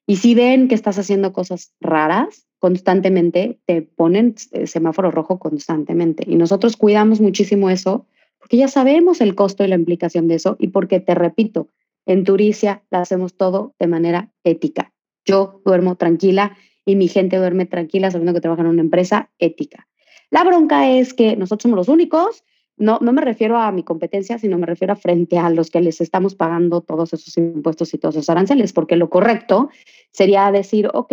Y 0.07 0.17
si 0.17 0.35
ven 0.35 0.69
que 0.69 0.75
estás 0.75 0.99
haciendo 0.99 1.33
cosas 1.33 1.75
raras, 1.81 2.47
constantemente 2.59 3.61
te 3.67 3.83
ponen 3.83 4.35
semáforo 4.65 5.11
rojo 5.11 5.39
constantemente. 5.39 6.25
Y 6.27 6.37
nosotros 6.37 6.77
cuidamos 6.77 7.21
muchísimo 7.21 7.71
eso 7.71 8.07
porque 8.39 8.57
ya 8.57 8.69
sabemos 8.69 9.21
el 9.21 9.35
costo 9.35 9.65
y 9.65 9.69
la 9.69 9.75
implicación 9.75 10.29
de 10.29 10.37
eso 10.37 10.57
y 10.59 10.69
porque, 10.69 11.01
te 11.01 11.15
repito, 11.15 11.69
en 12.07 12.25
Turicia 12.25 12.85
la 12.91 13.01
hacemos 13.01 13.37
todo 13.37 13.75
de 13.79 13.89
manera 13.89 14.33
ética. 14.45 14.93
Yo 15.25 15.61
duermo 15.65 15.97
tranquila 15.97 16.57
y 16.85 16.95
mi 16.95 17.09
gente 17.09 17.37
duerme 17.37 17.67
tranquila 17.67 18.11
sabiendo 18.11 18.33
que 18.33 18.41
trabaja 18.41 18.63
en 18.63 18.69
una 18.69 18.83
empresa 18.83 19.31
ética. 19.39 19.89
La 20.31 20.45
bronca 20.45 20.91
es 20.91 21.15
que 21.15 21.37
nosotros 21.37 21.63
somos 21.63 21.77
los 21.77 21.89
únicos 21.89 22.45
no, 22.77 22.99
no 23.01 23.13
me 23.13 23.23
refiero 23.23 23.57
a 23.57 23.73
mi 23.73 23.83
competencia, 23.83 24.39
sino 24.39 24.59
me 24.59 24.67
refiero 24.67 24.93
a 24.93 24.97
frente 24.97 25.39
a 25.39 25.49
los 25.51 25.71
que 25.71 25.81
les 25.81 26.01
estamos 26.01 26.35
pagando 26.35 26.83
todos 26.83 27.13
esos 27.13 27.37
impuestos 27.39 27.95
y 27.95 27.99
todos 27.99 28.17
esos 28.17 28.29
aranceles, 28.29 28.73
porque 28.73 28.97
lo 28.97 29.09
correcto 29.09 29.71
sería 30.13 30.51
decir, 30.53 30.91
ok, 30.93 31.13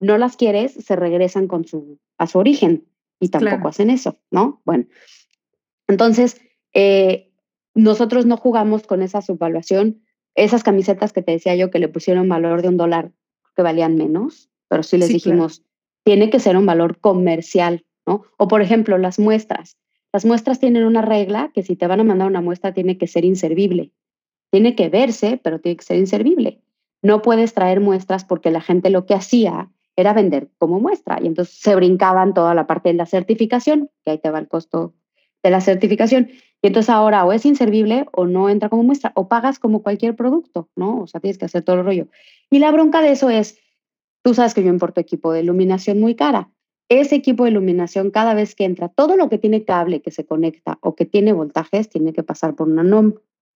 no 0.00 0.18
las 0.18 0.36
quieres, 0.36 0.72
se 0.72 0.96
regresan 0.96 1.46
con 1.46 1.64
su, 1.64 1.98
a 2.18 2.26
su 2.26 2.38
origen 2.38 2.84
y 3.18 3.28
tampoco 3.28 3.68
hacen 3.68 3.90
eso, 3.90 4.18
¿no? 4.30 4.60
Bueno, 4.64 4.86
entonces, 5.88 6.40
eh, 6.74 7.30
nosotros 7.74 8.26
no 8.26 8.36
jugamos 8.36 8.86
con 8.86 9.02
esa 9.02 9.22
subvaluación. 9.22 10.02
Esas 10.34 10.62
camisetas 10.62 11.12
que 11.12 11.22
te 11.22 11.32
decía 11.32 11.54
yo 11.56 11.70
que 11.70 11.78
le 11.78 11.88
pusieron 11.88 12.28
valor 12.28 12.62
de 12.62 12.68
un 12.68 12.76
dólar 12.76 13.12
que 13.56 13.62
valían 13.62 13.96
menos, 13.96 14.50
pero 14.68 14.82
sí 14.82 14.96
les 14.96 15.08
dijimos, 15.08 15.64
tiene 16.04 16.30
que 16.30 16.40
ser 16.40 16.56
un 16.56 16.66
valor 16.66 16.98
comercial, 17.00 17.84
¿no? 18.06 18.24
O 18.36 18.48
por 18.48 18.62
ejemplo, 18.62 18.98
las 18.98 19.18
muestras. 19.18 19.76
Las 20.12 20.24
muestras 20.24 20.58
tienen 20.58 20.84
una 20.84 21.02
regla 21.02 21.50
que 21.54 21.62
si 21.62 21.76
te 21.76 21.86
van 21.86 22.00
a 22.00 22.04
mandar 22.04 22.28
una 22.28 22.40
muestra 22.40 22.74
tiene 22.74 22.98
que 22.98 23.06
ser 23.06 23.24
inservible. 23.24 23.92
Tiene 24.50 24.74
que 24.74 24.88
verse, 24.88 25.40
pero 25.42 25.60
tiene 25.60 25.76
que 25.76 25.84
ser 25.84 25.98
inservible. 25.98 26.60
No 27.02 27.22
puedes 27.22 27.54
traer 27.54 27.80
muestras 27.80 28.24
porque 28.24 28.50
la 28.50 28.60
gente 28.60 28.90
lo 28.90 29.06
que 29.06 29.14
hacía 29.14 29.70
era 29.96 30.12
vender 30.12 30.48
como 30.58 30.80
muestra 30.80 31.18
y 31.22 31.26
entonces 31.26 31.54
se 31.58 31.74
brincaban 31.74 32.34
toda 32.34 32.54
la 32.54 32.66
parte 32.66 32.88
de 32.88 32.94
la 32.94 33.06
certificación, 33.06 33.90
que 34.04 34.12
ahí 34.12 34.18
te 34.18 34.30
va 34.30 34.38
el 34.38 34.48
costo 34.48 34.94
de 35.42 35.50
la 35.50 35.60
certificación. 35.60 36.30
Y 36.62 36.66
entonces 36.66 36.90
ahora 36.90 37.24
o 37.24 37.32
es 37.32 37.46
inservible 37.46 38.06
o 38.12 38.26
no 38.26 38.48
entra 38.48 38.68
como 38.68 38.82
muestra 38.82 39.12
o 39.14 39.28
pagas 39.28 39.58
como 39.58 39.82
cualquier 39.82 40.16
producto, 40.16 40.68
¿no? 40.76 41.00
O 41.00 41.06
sea, 41.06 41.20
tienes 41.20 41.38
que 41.38 41.46
hacer 41.46 41.62
todo 41.62 41.76
el 41.76 41.84
rollo. 41.84 42.08
Y 42.50 42.58
la 42.58 42.70
bronca 42.70 43.00
de 43.00 43.12
eso 43.12 43.30
es, 43.30 43.58
tú 44.22 44.34
sabes 44.34 44.54
que 44.54 44.62
yo 44.62 44.68
importo 44.68 45.00
equipo 45.00 45.32
de 45.32 45.40
iluminación 45.40 46.00
muy 46.00 46.14
cara 46.14 46.50
ese 46.90 47.14
equipo 47.14 47.44
de 47.44 47.50
iluminación, 47.50 48.10
cada 48.10 48.34
vez 48.34 48.54
que 48.54 48.64
entra, 48.64 48.88
todo 48.88 49.16
lo 49.16 49.28
que 49.30 49.38
tiene 49.38 49.64
cable 49.64 50.02
que 50.02 50.10
se 50.10 50.26
conecta 50.26 50.78
o 50.82 50.96
que 50.96 51.06
tiene 51.06 51.32
voltajes, 51.32 51.88
tiene 51.88 52.12
que 52.12 52.24
pasar 52.24 52.56
por 52.56 52.68
una 52.68 52.82
NOM, 52.82 53.14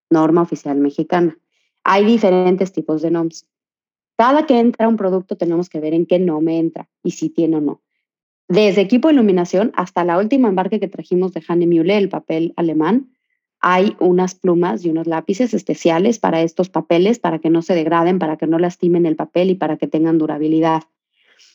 norma 0.09 0.41
oficial 0.41 0.79
mexicana. 0.79 1.37
Hay 1.83 2.05
diferentes 2.05 2.73
tipos 2.73 3.03
de 3.03 3.11
NOMs. 3.11 3.47
Cada 4.17 4.47
que 4.47 4.61
entra 4.61 4.89
un 4.89 4.97
producto 4.97 5.37
tenemos 5.37 5.69
que 5.69 5.81
ver 5.81 5.95
en 5.95 6.07
qué 6.07 6.21
NOM 6.21 6.49
entra 6.49 6.89
y 7.03 7.11
si 7.11 7.29
tiene 7.29 7.57
o 7.57 7.61
no. 7.61 7.83
Desde 8.49 8.83
equipo 8.83 9.09
de 9.09 9.15
iluminación 9.15 9.73
hasta 9.75 10.05
la 10.05 10.17
última 10.19 10.49
embarque 10.49 10.79
que 10.79 10.89
trajimos 10.89 11.33
de 11.33 11.43
Mühle, 11.67 11.97
el 11.97 12.09
papel 12.09 12.53
alemán, 12.57 13.11
hay 13.59 13.97
unas 13.99 14.37
plumas 14.37 14.85
y 14.85 14.91
unos 14.91 15.09
lápices 15.09 15.55
especiales 15.55 16.21
para 16.21 16.43
estos 16.43 16.69
papeles, 16.69 17.19
para 17.19 17.41
que 17.41 17.51
no 17.51 17.63
se 17.63 17.75
degraden, 17.75 18.21
para 18.21 18.37
que 18.37 18.47
no 18.47 18.61
lastimen 18.61 19.07
el 19.07 19.17
papel 19.17 19.51
y 19.51 19.55
para 19.57 19.77
que 19.77 19.89
tengan 19.89 20.19
durabilidad. 20.19 20.83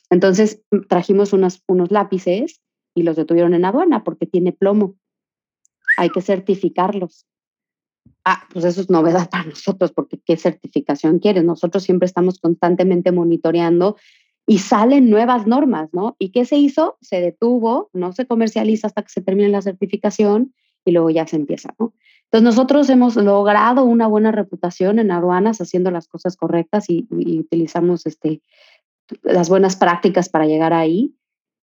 Entonces 0.09 0.61
mm, 0.71 0.81
trajimos 0.87 1.33
unos, 1.33 1.63
unos 1.67 1.91
lápices 1.91 2.61
y 2.95 3.03
los 3.03 3.15
detuvieron 3.15 3.53
en 3.53 3.65
aduana 3.65 4.03
porque 4.03 4.25
tiene 4.25 4.51
plomo. 4.51 4.95
Hay 5.97 6.09
que 6.09 6.21
certificarlos. 6.21 7.25
Ah, 8.25 8.43
pues 8.51 8.65
eso 8.65 8.81
es 8.81 8.89
novedad 8.89 9.29
para 9.29 9.45
nosotros, 9.45 9.91
porque 9.91 10.19
¿qué 10.23 10.37
certificación 10.37 11.19
quieres? 11.19 11.43
Nosotros 11.43 11.83
siempre 11.83 12.05
estamos 12.05 12.39
constantemente 12.39 13.11
monitoreando 13.11 13.97
y 14.45 14.59
salen 14.59 15.09
nuevas 15.09 15.47
normas, 15.47 15.89
¿no? 15.93 16.15
¿Y 16.19 16.31
qué 16.31 16.45
se 16.45 16.57
hizo? 16.57 16.97
Se 17.01 17.21
detuvo, 17.21 17.89
no 17.93 18.13
se 18.13 18.25
comercializa 18.25 18.87
hasta 18.87 19.03
que 19.03 19.09
se 19.09 19.21
termine 19.21 19.49
la 19.49 19.61
certificación 19.61 20.53
y 20.85 20.91
luego 20.91 21.09
ya 21.11 21.27
se 21.27 21.35
empieza, 21.35 21.73
¿no? 21.79 21.93
Entonces 22.31 22.45
nosotros 22.45 22.89
hemos 22.89 23.15
logrado 23.15 23.83
una 23.83 24.07
buena 24.07 24.31
reputación 24.31 24.99
en 24.99 25.11
aduanas 25.11 25.61
haciendo 25.61 25.89
las 25.89 26.07
cosas 26.07 26.35
correctas 26.35 26.89
y, 26.89 27.07
utilizamos 27.11 28.05
este, 28.05 28.41
las 29.21 29.49
buenas 29.49 29.75
prácticas 29.75 30.29
para 30.29 30.45
llegar 30.45 30.73
ahí. 30.73 31.15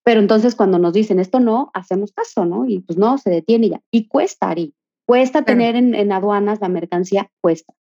Pero 0.05 0.21
entonces 0.21 0.55
cuando 0.55 0.79
nos 0.79 0.93
dicen 0.93 1.19
esto 1.19 1.41
no, 1.41 1.71
hacemos 1.75 2.13
caso, 2.13 2.45
¿no? 2.45 2.67
Y 2.67 2.81
pues 2.81 2.99
no, 2.99 3.19
se 3.19 3.31
detiene 3.31 3.71
ya. 3.71 3.81
Y 3.91 4.09
cuesta, 4.09 4.51
Ari. 4.51 4.75
Cuesta 5.05 5.43
tener 5.43 5.77
en, 5.77 5.95
en, 5.95 6.13
aduanas 6.13 6.61
la 6.61 6.69
mercancía, 6.69 7.31
cuesta. 7.41 7.75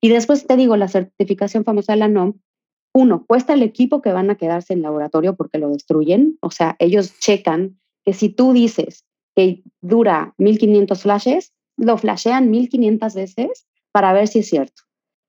Y 0.00 0.08
después 0.08 0.46
te 0.46 0.56
digo, 0.56 0.76
la 0.76 0.88
certificación 0.88 1.64
famosa 1.64 1.92
de 1.92 1.98
la 1.98 2.08
NOM, 2.08 2.34
uno, 2.92 3.24
cuesta 3.26 3.52
el 3.52 3.62
equipo 3.62 4.02
que 4.02 4.12
van 4.12 4.30
a 4.30 4.36
quedarse 4.36 4.72
en 4.72 4.82
laboratorio 4.82 5.36
porque 5.36 5.58
lo 5.58 5.70
destruyen. 5.70 6.38
O 6.40 6.50
sea, 6.50 6.76
ellos 6.78 7.18
checan 7.18 7.80
que 8.04 8.12
si 8.12 8.30
tú 8.30 8.52
dices 8.52 9.04
que 9.36 9.62
dura 9.80 10.34
1500 10.38 11.02
flashes, 11.02 11.52
lo 11.76 11.96
flashean 11.98 12.50
1500 12.50 13.14
veces 13.14 13.66
para 13.92 14.12
ver 14.12 14.28
si 14.28 14.40
es 14.40 14.48
cierto. 14.48 14.82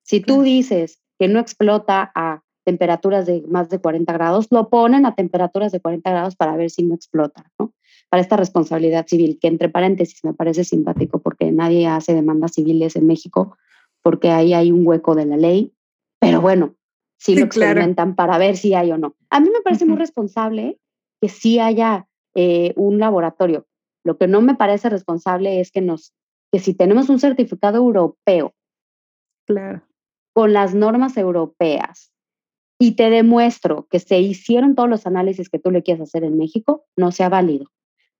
Si 0.03 0.21
tú 0.21 0.41
dices 0.41 1.01
que 1.19 1.27
no 1.27 1.39
explota 1.39 2.11
a 2.15 2.43
temperaturas 2.63 3.25
de 3.25 3.43
más 3.47 3.69
de 3.69 3.79
40 3.79 4.11
grados, 4.13 4.47
lo 4.51 4.69
ponen 4.69 5.05
a 5.05 5.15
temperaturas 5.15 5.71
de 5.71 5.79
40 5.79 6.09
grados 6.09 6.35
para 6.35 6.55
ver 6.55 6.69
si 6.69 6.83
no 6.83 6.95
explota, 6.95 7.51
¿no? 7.59 7.73
Para 8.09 8.21
esta 8.21 8.37
responsabilidad 8.37 9.07
civil, 9.07 9.39
que 9.41 9.47
entre 9.47 9.69
paréntesis 9.69 10.23
me 10.23 10.33
parece 10.33 10.63
simpático 10.63 11.19
porque 11.19 11.51
nadie 11.51 11.87
hace 11.87 12.13
demandas 12.13 12.53
civiles 12.53 12.95
en 12.95 13.07
México 13.07 13.57
porque 14.01 14.31
ahí 14.31 14.53
hay 14.53 14.71
un 14.71 14.85
hueco 14.85 15.15
de 15.15 15.25
la 15.25 15.37
ley, 15.37 15.73
pero 16.19 16.41
bueno, 16.41 16.75
sí, 17.17 17.35
lo 17.35 17.45
experimentan 17.45 18.15
para 18.15 18.37
ver 18.37 18.57
si 18.57 18.73
hay 18.73 18.91
o 18.91 18.97
no. 18.97 19.15
A 19.29 19.39
mí 19.39 19.49
me 19.49 19.61
parece 19.61 19.85
muy 19.85 19.97
responsable 19.97 20.79
que 21.21 21.29
sí 21.29 21.59
haya 21.59 22.07
eh, 22.35 22.73
un 22.75 22.99
laboratorio. 22.99 23.67
Lo 24.03 24.17
que 24.17 24.27
no 24.27 24.41
me 24.41 24.55
parece 24.55 24.89
responsable 24.89 25.59
es 25.59 25.71
que 25.71 25.81
nos, 25.81 26.13
que 26.51 26.59
si 26.59 26.73
tenemos 26.73 27.09
un 27.09 27.19
certificado 27.19 27.77
europeo, 27.77 28.53
claro. 29.45 29.83
con 30.33 30.53
las 30.53 30.73
normas 30.73 31.17
europeas, 31.17 32.10
y 32.81 32.93
te 32.93 33.11
demuestro 33.11 33.85
que 33.91 33.99
se 33.99 34.19
hicieron 34.19 34.73
todos 34.73 34.89
los 34.89 35.05
análisis 35.05 35.49
que 35.49 35.59
tú 35.59 35.69
le 35.69 35.83
quieres 35.83 36.01
hacer 36.01 36.23
en 36.23 36.35
México, 36.35 36.87
no 36.97 37.11
sea 37.11 37.29
válido. 37.29 37.67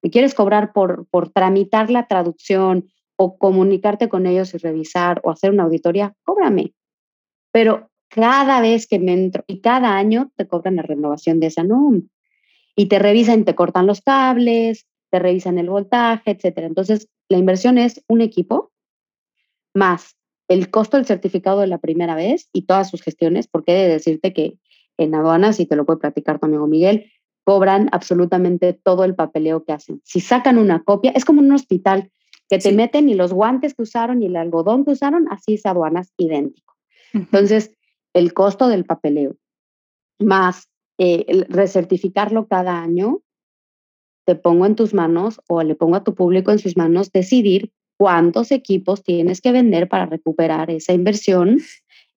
Si 0.03 0.12
quieres 0.12 0.36
cobrar 0.36 0.72
por, 0.72 1.07
por 1.07 1.30
tramitar 1.30 1.89
la 1.89 2.05
traducción 2.05 2.88
o 3.16 3.39
comunicarte 3.39 4.07
con 4.07 4.28
ellos 4.28 4.53
y 4.53 4.59
revisar 4.59 5.20
o 5.24 5.32
hacer 5.32 5.49
una 5.49 5.64
auditoría, 5.64 6.14
cóbrame. 6.22 6.76
Pero 7.51 7.89
cada 8.07 8.62
vez 8.62 8.86
que 8.86 8.99
me 8.99 9.14
entro 9.14 9.43
y 9.47 9.62
cada 9.62 9.97
año 9.97 10.32
te 10.36 10.47
cobran 10.47 10.76
la 10.76 10.84
renovación 10.84 11.39
de 11.39 11.47
esa 11.47 11.64
NOM 11.64 12.09
y 12.76 12.86
te 12.86 12.99
revisan, 12.99 13.45
te 13.45 13.55
cortan 13.55 13.88
los 13.88 14.01
cables, 14.01 14.86
te 15.09 15.18
revisan 15.18 15.57
el 15.57 15.72
voltaje, 15.72 16.30
etcétera. 16.30 16.68
Entonces, 16.68 17.09
la 17.30 17.39
inversión 17.39 17.80
es 17.80 18.03
un 18.07 18.22
equipo 18.22 18.72
más 19.74 20.16
el 20.52 20.70
costo 20.70 20.97
del 20.97 21.06
certificado 21.06 21.62
de 21.62 21.68
la 21.68 21.78
primera 21.78 22.14
vez 22.14 22.49
y 22.52 22.64
todas 22.64 22.89
sus 22.89 23.02
gestiones, 23.02 23.47
porque 23.47 23.72
he 23.72 23.84
de 23.84 23.93
decirte 23.93 24.34
que 24.34 24.58
en 24.97 25.16
aduanas, 25.16 25.60
y 25.62 25.66
te 25.66 25.78
lo 25.78 25.86
puede 25.86 25.99
platicar 25.99 26.39
tu 26.39 26.45
amigo 26.45 26.68
Miguel, 26.68 27.10
cobran 27.45 27.88
absolutamente 27.93 28.74
todo 28.74 29.06
el 29.06 29.16
papeleo 29.16 29.64
que 29.64 29.72
hacen. 29.72 30.02
Si 30.04 30.20
sacan 30.20 30.58
una 30.58 30.84
copia, 30.84 31.12
es 31.16 31.24
como 31.24 31.39
un 31.39 31.52
hospital 31.54 32.12
que 32.49 32.60
te 32.60 32.74
meten 32.74 33.08
y 33.08 33.14
los 33.14 33.32
guantes 33.32 33.74
que 33.74 33.84
usaron 33.84 34.22
y 34.22 34.26
el 34.26 34.36
algodón 34.36 34.84
que 34.84 34.91
usaron, 34.91 35.28
así 35.32 35.54
es 35.54 35.66
aduanas 35.66 36.12
idéntico. 36.18 36.76
Entonces, 37.14 37.72
el 38.14 38.34
costo 38.34 38.68
del 38.68 38.84
papeleo 38.84 39.38
más 40.20 40.70
eh, 40.97 41.45
recertificarlo 41.47 42.47
cada 42.47 42.82
año, 42.82 43.22
te 44.26 44.36
pongo 44.36 44.66
en 44.66 44.76
tus 44.76 44.93
manos 44.93 45.39
o 45.47 45.64
le 45.64 45.76
pongo 45.76 45.95
a 45.95 46.04
tu 46.04 46.14
público 46.14 46.52
en 46.52 46.60
sus 46.60 46.76
manos 46.76 47.12
decidir 47.12 47.72
cuántos 48.02 48.49
equipos 48.52 49.04
tienes 49.04 49.41
que 49.41 49.52
vender 49.52 49.88
para 49.88 50.08
recuperar 50.08 50.72
esa 50.72 50.91
inversión 50.91 51.60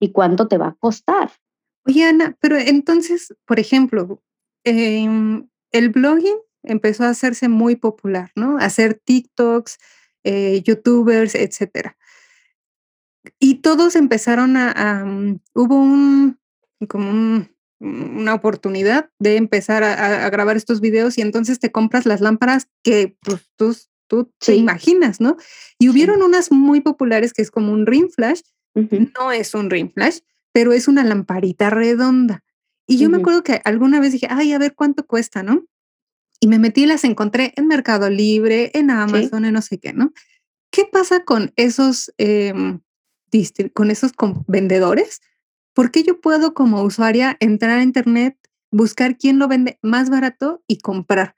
y 0.00 0.12
cuánto 0.12 0.48
te 0.48 0.56
va 0.56 0.68
a 0.68 0.76
costar. 0.80 1.30
Oye, 1.84 2.04
Ana, 2.04 2.38
pero 2.40 2.56
entonces, 2.56 3.34
por 3.44 3.60
ejemplo, 3.60 4.22
em, 4.64 5.46
el 5.72 5.90
blogging 5.90 6.38
empezó 6.62 7.04
a 7.04 7.10
hacerse 7.10 7.48
muy 7.48 7.76
popular, 7.76 8.30
¿no? 8.34 8.56
Hacer 8.56 8.94
TikToks, 8.94 9.76
eh, 10.24 10.62
YouTubers, 10.64 11.34
etcétera. 11.34 11.98
Y 13.38 13.56
todos 13.56 13.94
empezaron 13.94 14.56
a, 14.56 15.04
hubo 15.52 15.76
un, 15.76 16.38
como 16.88 17.10
un, 17.10 17.50
una 17.78 18.32
oportunidad 18.32 19.10
de 19.18 19.36
empezar 19.36 19.84
a, 19.84 20.30
grabar 20.30 20.56
estos 20.56 20.80
videos 20.80 21.18
y 21.18 21.20
entonces 21.20 21.58
te 21.58 21.70
compras 21.70 22.06
las 22.06 22.22
lámparas 22.22 22.68
que 22.82 23.18
pues, 23.20 23.90
tú, 24.06 24.32
te 24.38 24.54
imaginas, 24.54 25.20
¿no? 25.20 25.36
Y 25.78 25.88
hubieron 25.88 26.22
unas 26.22 26.52
muy 26.52 26.80
populares 26.80 27.32
que 27.32 27.42
es 27.42 27.50
como 27.50 27.72
un 27.72 27.86
ring 27.86 28.10
flash, 28.10 28.40
no 28.74 29.32
es 29.32 29.54
un 29.54 29.70
ring 29.70 29.92
flash, 29.92 30.18
pero 30.52 30.72
es 30.72 30.88
una 30.88 31.04
lamparita 31.04 31.70
redonda. 31.70 32.42
Y 32.86 32.98
yo 32.98 33.08
me 33.08 33.18
acuerdo 33.18 33.42
que 33.42 33.62
alguna 33.64 34.00
vez 34.00 34.12
dije, 34.12 34.26
ay, 34.30 34.52
a 34.52 34.58
ver 34.58 34.74
cuánto 34.74 35.06
cuesta, 35.06 35.42
¿no? 35.42 35.64
Y 36.40 36.48
me 36.48 36.58
metí 36.58 36.82
y 36.82 36.86
las 36.86 37.04
encontré 37.04 37.54
en 37.56 37.66
Mercado 37.66 38.10
Libre, 38.10 38.70
en 38.74 38.90
Amazon, 38.90 39.44
en 39.44 39.54
no 39.54 39.62
sé 39.62 39.78
qué, 39.78 39.92
¿no? 39.92 40.12
¿Qué 40.70 40.84
pasa 40.84 41.24
con 41.24 41.52
esos, 41.56 42.12
em, 42.18 42.80
con 43.72 43.90
esos 43.90 44.12
vendedores? 44.46 45.22
Porque 45.72 46.02
yo 46.02 46.20
puedo 46.20 46.52
como 46.52 46.82
usuaria 46.82 47.36
entrar 47.40 47.78
a 47.78 47.82
internet, 47.82 48.36
buscar 48.70 49.16
quién 49.16 49.38
lo 49.38 49.48
vende 49.48 49.78
más 49.82 50.10
barato 50.10 50.62
y 50.66 50.78
comprar? 50.78 51.36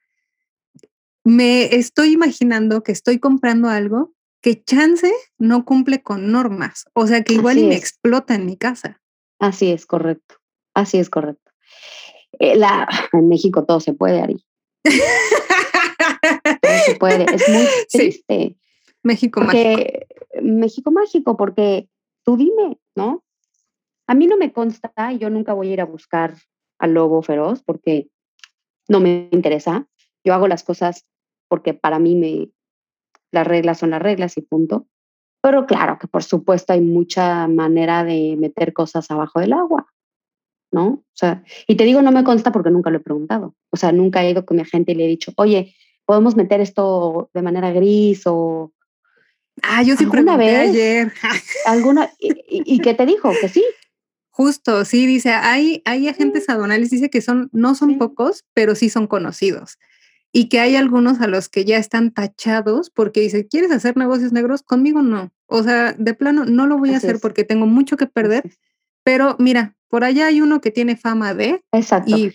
Me 1.26 1.74
estoy 1.74 2.12
imaginando 2.12 2.84
que 2.84 2.92
estoy 2.92 3.18
comprando 3.18 3.68
algo 3.68 4.12
que 4.40 4.62
chance 4.62 5.12
no 5.38 5.64
cumple 5.64 6.00
con 6.00 6.30
normas, 6.30 6.84
o 6.92 7.08
sea 7.08 7.24
que 7.24 7.34
igual 7.34 7.58
y 7.58 7.64
me 7.64 7.74
explota 7.74 8.36
en 8.36 8.46
mi 8.46 8.56
casa. 8.56 9.02
Así 9.40 9.72
es, 9.72 9.86
correcto. 9.86 10.36
Así 10.72 10.98
es, 10.98 11.10
correcto. 11.10 11.50
Eh, 12.38 12.54
la, 12.54 12.88
en 13.12 13.28
México 13.28 13.64
todo 13.64 13.80
se 13.80 13.92
puede, 13.92 14.20
Ari. 14.20 14.46
todo 14.84 16.78
se 16.86 16.94
puede. 16.94 17.24
Es 17.34 17.48
muy 17.48 17.66
triste. 17.90 18.56
México 19.02 19.40
mágico. 19.40 19.82
México 20.40 20.92
mágico, 20.92 21.36
porque 21.36 21.88
tú 22.24 22.36
dime, 22.36 22.78
¿no? 22.94 23.24
A 24.06 24.14
mí 24.14 24.28
no 24.28 24.36
me 24.36 24.52
consta, 24.52 24.92
yo 25.18 25.28
nunca 25.28 25.54
voy 25.54 25.70
a 25.70 25.72
ir 25.72 25.80
a 25.80 25.86
buscar 25.86 26.36
al 26.78 26.94
lobo 26.94 27.20
feroz 27.20 27.64
porque 27.64 28.10
no 28.86 29.00
me 29.00 29.28
interesa. 29.32 29.88
Yo 30.24 30.32
hago 30.34 30.46
las 30.46 30.62
cosas 30.62 31.04
porque 31.48 31.74
para 31.74 31.98
mí 31.98 32.16
me, 32.16 32.48
las 33.32 33.46
reglas 33.46 33.78
son 33.78 33.90
las 33.90 34.02
reglas 34.02 34.36
y 34.36 34.42
punto. 34.42 34.86
Pero 35.42 35.66
claro 35.66 35.98
que 35.98 36.08
por 36.08 36.24
supuesto 36.24 36.72
hay 36.72 36.80
mucha 36.80 37.46
manera 37.46 38.04
de 38.04 38.36
meter 38.38 38.72
cosas 38.72 39.10
abajo 39.10 39.38
del 39.40 39.52
agua, 39.52 39.86
¿no? 40.72 40.86
O 40.86 41.04
sea, 41.14 41.44
y 41.68 41.76
te 41.76 41.84
digo 41.84 42.02
no 42.02 42.10
me 42.10 42.24
consta 42.24 42.50
porque 42.50 42.70
nunca 42.70 42.90
lo 42.90 42.96
he 42.96 43.00
preguntado. 43.00 43.54
O 43.70 43.76
sea, 43.76 43.92
nunca 43.92 44.24
he 44.24 44.30
ido 44.30 44.44
con 44.44 44.56
mi 44.56 44.62
agente 44.62 44.92
y 44.92 44.94
le 44.96 45.04
he 45.04 45.08
dicho, 45.08 45.32
oye, 45.36 45.74
¿podemos 46.04 46.36
meter 46.36 46.60
esto 46.60 47.30
de 47.34 47.42
manera 47.42 47.70
gris 47.70 48.22
o... 48.26 48.72
Ah, 49.62 49.82
yo 49.82 49.96
sí 49.96 50.06
pregunté 50.06 50.36
vez, 50.36 50.70
ayer. 50.70 51.12
¿Alguna? 51.66 52.10
Y, 52.18 52.34
y, 52.48 52.78
qué 52.80 52.94
te 52.94 53.06
dijo? 53.06 53.30
Que 53.40 53.48
sí. 53.48 53.64
Justo, 54.30 54.84
sí, 54.84 55.06
dice, 55.06 55.30
hay, 55.30 55.80
hay 55.86 56.08
agentes 56.08 56.48
aduanales, 56.50 56.90
dice 56.90 57.08
que 57.08 57.22
son, 57.22 57.48
no 57.52 57.74
son 57.74 57.96
pocos, 57.96 58.44
pero 58.52 58.74
sí 58.74 58.90
son 58.90 59.06
conocidos. 59.06 59.78
Y 60.36 60.50
que 60.50 60.60
hay 60.60 60.76
algunos 60.76 61.22
a 61.22 61.28
los 61.28 61.48
que 61.48 61.64
ya 61.64 61.78
están 61.78 62.12
tachados 62.12 62.90
porque 62.90 63.22
dice, 63.22 63.48
¿quieres 63.48 63.70
hacer 63.70 63.96
negocios 63.96 64.32
negros? 64.32 64.62
Conmigo 64.62 65.00
no. 65.00 65.30
O 65.46 65.62
sea, 65.62 65.94
de 65.94 66.12
plano, 66.12 66.44
no 66.44 66.66
lo 66.66 66.76
voy 66.76 66.92
a 66.92 66.98
hacer 66.98 67.20
porque 67.22 67.42
tengo 67.42 67.64
mucho 67.64 67.96
que 67.96 68.06
perder. 68.06 68.42
Pero 69.02 69.36
mira, 69.38 69.78
por 69.88 70.04
allá 70.04 70.26
hay 70.26 70.42
uno 70.42 70.60
que 70.60 70.70
tiene 70.70 70.96
fama 70.96 71.32
de. 71.32 71.64
Exacto. 71.72 72.14
Y 72.14 72.34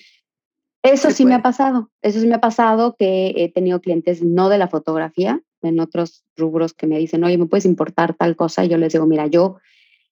eso 0.82 1.12
sí 1.12 1.26
me 1.26 1.36
ha 1.36 1.44
pasado. 1.44 1.92
Eso 2.02 2.20
sí 2.20 2.26
me 2.26 2.34
ha 2.34 2.42
pasado 2.42 2.96
que 2.98 3.36
he 3.38 3.52
tenido 3.52 3.82
clientes 3.82 4.24
no 4.24 4.50
de 4.50 4.58
la 4.58 4.68
fotografía, 4.68 5.40
en 5.62 5.80
otros 5.80 6.24
rubros 6.36 6.74
que 6.74 6.88
me 6.88 6.98
dicen, 6.98 7.24
oye, 7.24 7.38
¿me 7.38 7.46
puedes 7.46 7.66
importar 7.66 8.16
tal 8.16 8.36
cosa? 8.36 8.66
Y 8.66 8.70
yo 8.70 8.80
les 8.80 8.94
digo, 8.94 9.06
mira, 9.06 9.28
yo 9.28 9.58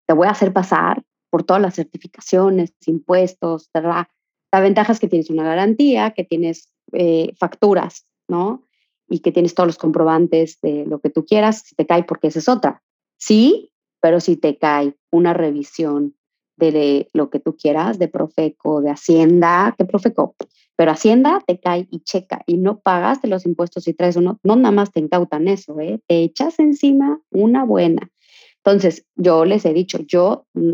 te 0.05 0.13
voy 0.13 0.27
a 0.27 0.31
hacer 0.31 0.53
pasar 0.53 1.01
por 1.31 1.41
todas 1.41 1.59
las 1.59 1.73
certificaciones, 1.73 2.71
impuestos, 2.85 3.71
¿verdad? 3.73 4.05
La 4.51 4.59
ventaja 4.59 4.93
es 4.93 4.99
que 4.99 5.07
tienes 5.07 5.31
una 5.31 5.43
garantía, 5.43 6.11
que 6.11 6.23
tienes 6.23 6.69
eh, 6.93 7.33
facturas, 7.37 8.05
¿no? 8.27 8.65
Y 9.07 9.19
que 9.19 9.31
tienes 9.31 9.55
todos 9.55 9.67
los 9.67 9.77
comprobantes 9.77 10.59
de 10.61 10.85
lo 10.85 10.99
que 10.99 11.09
tú 11.09 11.25
quieras, 11.25 11.63
si 11.65 11.75
te 11.75 11.85
cae, 11.85 12.03
porque 12.03 12.27
esa 12.27 12.39
es 12.39 12.49
otra. 12.49 12.83
Sí, 13.17 13.71
pero 14.01 14.19
si 14.19 14.37
te 14.37 14.57
cae 14.57 14.95
una 15.11 15.33
revisión 15.33 16.15
de 16.57 17.09
lo 17.13 17.29
que 17.29 17.39
tú 17.39 17.55
quieras, 17.55 17.99
de 17.99 18.07
Profeco, 18.07 18.81
de 18.81 18.91
Hacienda, 18.91 19.73
que 19.77 19.85
Profeco, 19.85 20.35
pero 20.75 20.91
Hacienda 20.91 21.41
te 21.45 21.59
cae 21.59 21.87
y 21.89 22.01
checa 22.01 22.41
y 22.45 22.57
no 22.57 22.79
pagaste 22.79 23.27
los 23.27 23.45
impuestos 23.45 23.87
y 23.87 23.93
traes 23.93 24.15
uno, 24.15 24.39
no 24.43 24.55
nada 24.55 24.71
más 24.71 24.91
te 24.91 24.99
incautan 24.99 25.47
eso, 25.47 25.79
¿eh? 25.79 25.99
te 26.07 26.23
echas 26.23 26.59
encima 26.59 27.19
una 27.31 27.63
buena. 27.65 28.11
Entonces, 28.57 29.05
yo 29.15 29.45
les 29.45 29.65
he 29.65 29.73
dicho, 29.73 29.99
yo 29.99 30.45
mm, 30.53 30.73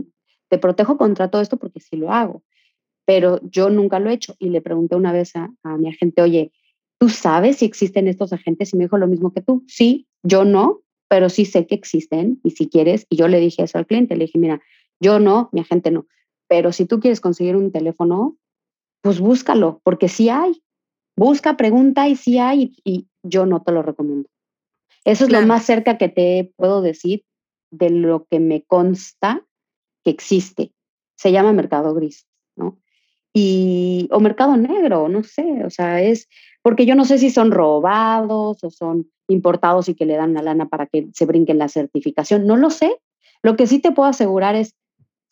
te 0.49 0.57
protejo 0.57 0.97
contra 0.97 1.29
todo 1.29 1.41
esto 1.41 1.57
porque 1.57 1.79
sí 1.79 1.97
lo 1.97 2.11
hago, 2.11 2.43
pero 3.05 3.39
yo 3.43 3.69
nunca 3.69 3.99
lo 3.99 4.09
he 4.09 4.13
hecho. 4.13 4.35
Y 4.39 4.49
le 4.49 4.61
pregunté 4.61 4.95
una 4.95 5.11
vez 5.11 5.35
a, 5.35 5.49
mi 5.77 5.89
agente, 5.89 6.21
oye, 6.21 6.51
¿tú 6.99 7.09
sabes 7.09 7.57
si 7.57 7.65
existen 7.65 8.07
estos 8.07 8.33
agentes? 8.33 8.73
Y 8.73 8.77
me 8.77 8.85
dijo 8.85 8.97
lo 8.97 9.07
mismo 9.07 9.33
que 9.33 9.41
tú. 9.41 9.63
Sí, 9.67 10.07
Yo 10.23 10.43
no, 10.43 10.81
pero 11.07 11.29
sí 11.29 11.45
sé 11.45 11.67
que 11.67 11.75
existen 11.75 12.39
y 12.43 12.51
si 12.51 12.67
quieres, 12.67 13.05
y 13.09 13.15
yo 13.15 13.27
le 13.27 13.39
dije 13.39 13.63
eso 13.63 13.77
al 13.77 13.85
cliente, 13.85 14.15
le 14.15 14.25
dije, 14.25 14.39
mira, 14.39 14.61
yo 14.99 15.19
no, 15.19 15.49
mi 15.51 15.61
agente 15.61 15.91
no, 15.91 16.07
pero 16.47 16.71
si 16.71 16.85
tú 16.85 16.99
quieres 16.99 17.21
conseguir 17.21 17.55
un 17.55 17.71
teléfono, 17.71 18.37
pues 19.01 19.19
búscalo, 19.19 19.81
porque 19.83 20.09
sí 20.09 20.29
hay. 20.29 20.61
Busca, 21.17 21.55
pregunta 21.57 22.09
y 22.09 22.15
sí 22.15 22.39
hay 22.39 22.73
y, 22.83 23.07
yo 23.23 23.45
no 23.45 23.63
te 23.63 23.71
lo 23.71 23.81
recomiendo. 23.81 24.29
Eso 25.03 25.25
es 25.25 25.31
lo 25.31 25.41
más 25.45 25.65
cerca 25.65 25.97
que 25.97 26.09
te 26.09 26.53
puedo 26.57 26.81
decir 26.81 27.23
de 27.71 27.89
lo 27.89 28.25
que 28.25 28.39
me 28.39 28.63
consta 28.63 29.45
que 30.03 30.11
existe. 30.11 30.73
Se 31.17 31.31
llama 31.31 31.53
mercado 31.53 31.93
gris, 31.95 32.27
¿no? 32.55 32.77
Y, 33.37 34.07
o 34.11 34.21
mercado 34.21 34.55
negro, 34.55 35.09
no 35.09 35.21
sé, 35.21 35.65
o 35.65 35.69
sea, 35.69 36.01
es 36.01 36.29
porque 36.61 36.85
yo 36.85 36.95
no 36.95 37.03
sé 37.03 37.17
si 37.17 37.29
son 37.29 37.51
robados 37.51 38.63
o 38.63 38.69
son 38.69 39.11
importados 39.27 39.89
y 39.89 39.93
que 39.93 40.05
le 40.05 40.15
dan 40.15 40.33
la 40.33 40.41
lana 40.41 40.69
para 40.69 40.85
que 40.85 41.09
se 41.13 41.25
brinquen 41.25 41.57
la 41.57 41.67
certificación, 41.67 42.47
no 42.47 42.55
lo 42.55 42.69
sé. 42.69 42.95
Lo 43.43 43.57
que 43.57 43.67
sí 43.67 43.79
te 43.79 43.91
puedo 43.91 44.07
asegurar 44.07 44.55
es, 44.55 44.73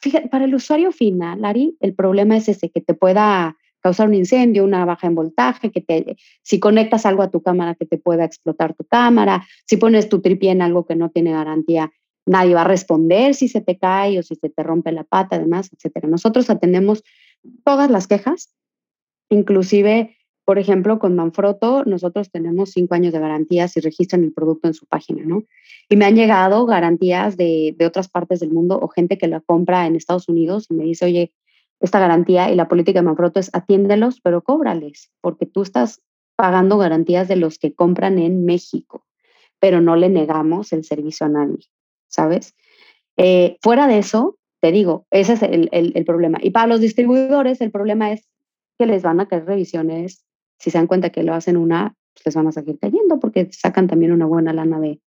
fíjate, 0.01 0.27
para 0.27 0.43
el 0.43 0.53
usuario 0.53 0.91
final, 0.91 1.45
Ari, 1.45 1.77
el 1.79 1.95
problema 1.95 2.35
es 2.35 2.49
ese, 2.49 2.69
que 2.69 2.81
te 2.81 2.93
pueda 2.93 3.55
causar 3.79 4.09
un 4.09 4.15
incendio, 4.15 4.65
una 4.65 4.83
baja 4.83 5.07
en 5.07 5.15
voltaje, 5.15 5.71
que 5.71 5.79
te, 5.79 6.17
si 6.41 6.59
conectas 6.59 7.05
algo 7.05 7.23
a 7.23 7.31
tu 7.31 7.41
cámara, 7.41 7.73
que 7.75 7.85
te 7.85 7.97
pueda 7.97 8.25
explotar 8.25 8.73
tu 8.73 8.83
cámara, 8.83 9.45
si 9.65 9.77
pones 9.77 10.09
tu 10.09 10.19
tripié 10.19 10.51
en 10.51 10.61
algo 10.61 10.85
que 10.85 10.97
no 10.97 11.09
tiene 11.09 11.31
garantía, 11.31 11.89
nadie 12.25 12.53
va 12.53 12.61
a 12.61 12.65
responder 12.65 13.33
si 13.33 13.47
se 13.47 13.61
te 13.61 13.77
cae 13.77 14.19
o 14.19 14.23
si 14.23 14.35
se 14.35 14.49
te 14.49 14.61
rompe 14.61 14.91
la 14.91 15.05
pata, 15.05 15.37
además, 15.37 15.69
etcétera. 15.71 16.09
Nosotros 16.09 16.49
atendemos 16.49 17.01
todas 17.63 17.89
las 17.89 18.07
quejas, 18.07 18.53
inclusive, 19.29 20.17
por 20.45 20.59
ejemplo, 20.59 20.99
con 20.99 21.15
Manfrotto, 21.15 21.83
nosotros 21.85 22.31
tenemos 22.31 22.71
cinco 22.71 22.95
años 22.95 23.13
de 23.13 23.19
garantía 23.19 23.67
si 23.67 23.79
registran 23.79 24.23
el 24.23 24.33
producto 24.33 24.67
en 24.67 24.73
su 24.73 24.85
página, 24.85 25.23
¿no? 25.25 25.43
Y 25.89 25.95
me 25.95 26.05
han 26.05 26.15
llegado 26.15 26.65
garantías 26.65 27.37
de, 27.37 27.75
de 27.77 27.85
otras 27.85 28.09
partes 28.09 28.39
del 28.39 28.51
mundo 28.51 28.79
o 28.81 28.87
gente 28.87 29.17
que 29.17 29.27
la 29.27 29.41
compra 29.41 29.87
en 29.87 29.95
Estados 29.95 30.27
Unidos 30.29 30.67
y 30.69 30.73
me 30.73 30.83
dice, 30.83 31.05
oye, 31.05 31.33
esta 31.79 31.99
garantía 31.99 32.51
y 32.51 32.55
la 32.55 32.67
política 32.67 32.99
de 32.99 33.05
Manfrotto 33.05 33.39
es 33.39 33.49
atiéndelos, 33.53 34.21
pero 34.21 34.43
cóbrales, 34.43 35.11
porque 35.21 35.45
tú 35.45 35.61
estás 35.61 36.01
pagando 36.35 36.77
garantías 36.77 37.27
de 37.27 37.35
los 37.35 37.59
que 37.59 37.73
compran 37.73 38.17
en 38.19 38.45
México, 38.45 39.05
pero 39.59 39.81
no 39.81 39.95
le 39.95 40.09
negamos 40.09 40.73
el 40.73 40.83
servicio 40.83 41.25
a 41.25 41.29
nadie. 41.29 41.59
¿sabes? 42.13 42.55
Eh, 43.17 43.57
fuera 43.61 43.87
de 43.87 43.97
eso, 43.97 44.37
te 44.63 44.71
digo, 44.71 45.05
ese 45.11 45.33
es 45.33 45.43
el, 45.43 45.67
el, 45.73 46.05
problema. 46.05 46.39
Y 46.41 46.51
para 46.51 46.67
los 46.67 46.79
distribuidores, 46.79 47.59
el 47.59 47.69
problema 47.69 48.13
es 48.13 48.29
que 48.79 48.85
les 48.85 49.03
van 49.03 49.19
a 49.19 49.27
caer 49.27 49.43
revisiones. 49.45 50.23
Si 50.57 50.71
se 50.71 50.77
dan 50.77 50.87
cuenta 50.87 51.09
que 51.09 51.21
lo 51.21 51.33
hacen 51.33 51.57
una, 51.57 51.97
pues 52.13 52.27
les 52.27 52.35
van 52.35 52.47
a 52.47 52.53
seguir 52.53 52.79
cayendo 52.79 53.19
porque 53.19 53.49
sacan 53.51 53.87
también 53.87 54.13
una 54.13 54.25
buena 54.25 54.53
lana 54.53 54.79
de, 54.79 55.01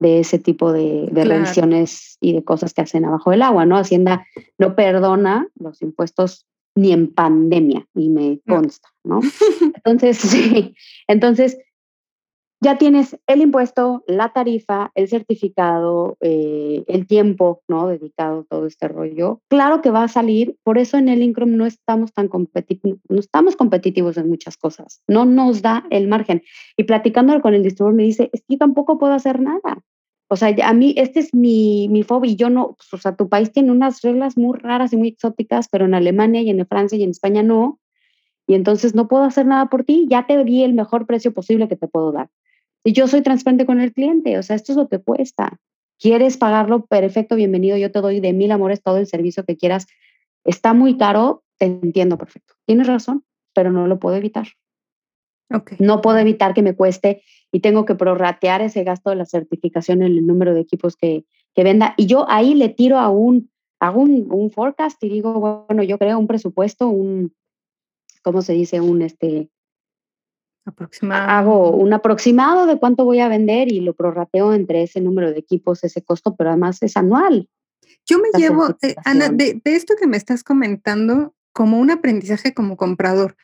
de 0.00 0.20
ese 0.20 0.38
tipo 0.38 0.72
de, 0.72 1.06
de 1.12 1.24
revisiones 1.26 2.16
y 2.22 2.32
de 2.32 2.42
cosas 2.44 2.72
que 2.72 2.80
hacen 2.80 3.04
abajo 3.04 3.30
del 3.30 3.42
agua, 3.42 3.66
¿no? 3.66 3.76
Hacienda 3.76 4.26
no 4.56 4.74
perdona 4.74 5.46
los 5.60 5.82
impuestos 5.82 6.46
ni 6.74 6.92
en 6.92 7.12
pandemia, 7.12 7.86
y 7.94 8.08
me 8.08 8.40
consta, 8.48 8.88
¿no? 9.04 9.20
Entonces, 9.74 10.16
sí, 10.16 10.74
entonces 11.08 11.58
ya 12.60 12.76
tienes 12.76 13.16
el 13.26 13.40
impuesto, 13.40 14.02
la 14.06 14.32
tarifa, 14.32 14.90
el 14.94 15.08
certificado, 15.08 16.16
eh, 16.20 16.84
el 16.88 17.06
tiempo, 17.06 17.62
¿no? 17.68 17.88
Dedicado 17.88 18.44
todo 18.48 18.66
este 18.66 18.88
rollo. 18.88 19.40
Claro 19.48 19.80
que 19.80 19.90
va 19.90 20.02
a 20.02 20.08
salir, 20.08 20.56
por 20.64 20.78
eso 20.78 20.98
en 20.98 21.08
el 21.08 21.22
INCROM 21.22 21.56
no 21.56 21.66
estamos 21.66 22.12
tan 22.12 22.28
competitivos, 22.28 23.00
no 23.08 23.20
estamos 23.20 23.54
competitivos 23.54 24.16
en 24.16 24.28
muchas 24.28 24.56
cosas, 24.56 25.02
no 25.06 25.24
nos 25.24 25.62
da 25.62 25.86
el 25.90 26.08
margen. 26.08 26.42
Y 26.76 26.84
platicando 26.84 27.40
con 27.40 27.54
el 27.54 27.62
distribuidor 27.62 27.96
me 27.96 28.02
dice, 28.02 28.30
es 28.32 28.42
que 28.48 28.56
tampoco 28.56 28.98
puedo 28.98 29.12
hacer 29.12 29.40
nada. 29.40 29.84
O 30.30 30.36
sea, 30.36 30.54
a 30.62 30.74
mí, 30.74 30.94
este 30.96 31.20
es 31.20 31.32
mi, 31.32 31.88
mi 31.88 32.02
fobia 32.02 32.34
yo 32.34 32.50
no, 32.50 32.74
pues, 32.76 32.92
o 32.92 32.98
sea, 32.98 33.16
tu 33.16 33.28
país 33.28 33.50
tiene 33.50 33.70
unas 33.70 34.02
reglas 34.02 34.36
muy 34.36 34.58
raras 34.58 34.92
y 34.92 34.96
muy 34.96 35.08
exóticas, 35.08 35.68
pero 35.68 35.86
en 35.86 35.94
Alemania 35.94 36.42
y 36.42 36.50
en 36.50 36.66
Francia 36.66 36.98
y 36.98 37.02
en 37.02 37.10
España 37.10 37.42
no. 37.42 37.78
Y 38.46 38.54
entonces 38.54 38.94
no 38.94 39.08
puedo 39.08 39.24
hacer 39.24 39.46
nada 39.46 39.66
por 39.66 39.84
ti, 39.84 40.06
ya 40.10 40.26
te 40.26 40.42
di 40.44 40.64
el 40.64 40.74
mejor 40.74 41.06
precio 41.06 41.32
posible 41.32 41.68
que 41.68 41.76
te 41.76 41.88
puedo 41.88 42.12
dar. 42.12 42.30
Y 42.88 42.94
yo 42.94 43.06
soy 43.06 43.20
transparente 43.20 43.66
con 43.66 43.80
el 43.80 43.92
cliente, 43.92 44.38
o 44.38 44.42
sea, 44.42 44.56
esto 44.56 44.72
es 44.72 44.78
lo 44.78 44.88
que 44.88 44.98
cuesta. 44.98 45.60
¿Quieres 45.98 46.38
pagarlo? 46.38 46.86
Perfecto, 46.86 47.36
bienvenido, 47.36 47.76
yo 47.76 47.92
te 47.92 48.00
doy 48.00 48.20
de 48.20 48.32
mil 48.32 48.50
amores 48.50 48.82
todo 48.82 48.96
el 48.96 49.06
servicio 49.06 49.44
que 49.44 49.58
quieras. 49.58 49.86
Está 50.42 50.72
muy 50.72 50.96
caro, 50.96 51.44
te 51.58 51.66
entiendo 51.66 52.16
perfecto. 52.16 52.54
Tienes 52.64 52.86
razón, 52.86 53.26
pero 53.52 53.70
no 53.72 53.86
lo 53.86 53.98
puedo 53.98 54.16
evitar. 54.16 54.46
Okay. 55.52 55.76
No 55.78 56.00
puedo 56.00 56.16
evitar 56.16 56.54
que 56.54 56.62
me 56.62 56.74
cueste 56.74 57.22
y 57.52 57.60
tengo 57.60 57.84
que 57.84 57.94
prorratear 57.94 58.62
ese 58.62 58.84
gasto 58.84 59.10
de 59.10 59.16
la 59.16 59.26
certificación 59.26 60.00
en 60.00 60.12
el 60.12 60.26
número 60.26 60.54
de 60.54 60.60
equipos 60.60 60.96
que, 60.96 61.26
que 61.54 61.64
venda. 61.64 61.92
Y 61.98 62.06
yo 62.06 62.24
ahí 62.26 62.54
le 62.54 62.70
tiro 62.70 62.96
a 62.96 63.10
un, 63.10 63.50
hago 63.80 64.00
un, 64.00 64.28
un, 64.32 64.50
forecast 64.50 65.04
y 65.04 65.10
digo, 65.10 65.66
bueno, 65.68 65.82
yo 65.82 65.98
creo 65.98 66.18
un 66.18 66.26
presupuesto, 66.26 66.88
un, 66.88 67.34
¿cómo 68.22 68.40
se 68.40 68.54
dice? 68.54 68.80
Un, 68.80 69.02
este, 69.02 69.50
Hago 71.10 71.70
un 71.70 71.92
aproximado 71.92 72.66
de 72.66 72.78
cuánto 72.78 73.04
voy 73.04 73.20
a 73.20 73.28
vender 73.28 73.72
y 73.72 73.80
lo 73.80 73.94
prorrateo 73.94 74.54
entre 74.54 74.82
ese 74.82 75.00
número 75.00 75.30
de 75.30 75.38
equipos, 75.38 75.84
ese 75.84 76.02
costo, 76.02 76.34
pero 76.36 76.50
además 76.50 76.82
es 76.82 76.96
anual. 76.96 77.48
Yo 78.06 78.18
me 78.18 78.28
llevo, 78.38 78.76
eh, 78.82 78.94
Ana, 79.04 79.28
de, 79.28 79.60
esto 79.64 79.94
que 80.00 80.06
me 80.06 80.16
estás 80.16 80.42
comentando 80.42 81.34
como 81.52 81.78
un 81.78 81.90
aprendizaje 81.90 82.54
como 82.54 82.76
comprador. 82.76 83.36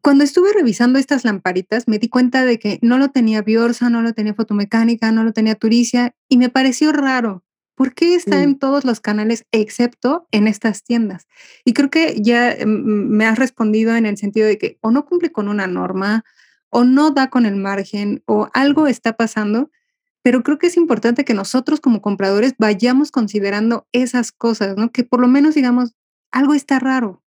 Cuando 0.00 0.24
estuve 0.24 0.52
revisando 0.52 0.98
estas 0.98 1.24
lamparitas, 1.24 1.86
me 1.86 1.98
di 1.98 2.08
cuenta 2.08 2.44
de 2.44 2.58
que 2.58 2.78
no 2.82 2.98
lo 2.98 3.10
tenía 3.10 3.42
Biorsa, 3.42 3.90
no 3.90 4.02
lo 4.02 4.12
tenía 4.12 4.34
Fotomecánica, 4.34 5.12
no 5.12 5.22
lo 5.22 5.32
tenía 5.32 5.54
Turicia 5.54 6.14
y 6.28 6.38
me 6.38 6.48
pareció 6.48 6.92
raro. 6.92 7.44
¿Por 7.74 7.94
qué 7.94 8.14
está 8.14 8.36
mm. 8.36 8.42
en 8.42 8.58
todos 8.58 8.84
los 8.84 9.00
canales 9.00 9.46
excepto 9.50 10.28
en 10.30 10.46
estas 10.46 10.84
tiendas? 10.84 11.26
Y 11.64 11.72
creo 11.72 11.90
que 11.90 12.16
ya 12.20 12.56
mm, 12.64 12.66
me 12.66 13.26
has 13.26 13.38
respondido 13.38 13.94
en 13.96 14.06
el 14.06 14.16
sentido 14.16 14.46
de 14.46 14.58
que 14.58 14.78
o 14.80 14.90
no 14.90 15.04
cumple 15.04 15.32
con 15.32 15.48
una 15.48 15.66
norma, 15.66 16.24
o 16.72 16.84
no 16.84 17.10
da 17.10 17.28
con 17.28 17.44
el 17.44 17.56
margen 17.56 18.22
o 18.26 18.48
algo 18.54 18.86
está 18.86 19.12
pasando, 19.12 19.70
pero 20.22 20.42
creo 20.42 20.58
que 20.58 20.68
es 20.68 20.76
importante 20.76 21.24
que 21.24 21.34
nosotros 21.34 21.80
como 21.80 22.00
compradores 22.00 22.54
vayamos 22.58 23.10
considerando 23.10 23.86
esas 23.92 24.32
cosas, 24.32 24.76
¿no? 24.76 24.90
Que 24.90 25.04
por 25.04 25.20
lo 25.20 25.28
menos 25.28 25.54
digamos, 25.54 25.94
algo 26.30 26.54
está 26.54 26.78
raro 26.78 27.22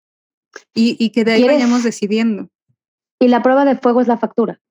y, 0.74 1.10
que 1.10 1.26
de 1.26 1.34
ahí 1.34 1.44
vayamos 1.44 1.84
decidiendo. 1.84 2.50
Y 3.20 3.28
la 3.28 3.44
prueba 3.44 3.66
de 3.66 3.76
fuego 3.76 4.00
es 4.02 4.08
la 4.08 4.18
factura. 4.18 4.62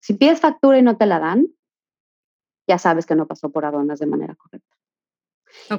Si 0.00 0.14
pides 0.14 0.40
factura 0.40 0.78
y 0.78 0.82
no 0.82 0.96
te 0.96 1.06
la 1.06 1.18
dan, 1.18 1.46
ya 2.66 2.78
sabes 2.78 3.04
que 3.04 3.14
no 3.14 3.26
pasó 3.26 3.50
por 3.50 3.64
aduanas 3.64 3.98
de 3.98 4.06
manera 4.06 4.34
correcta. 4.36 4.76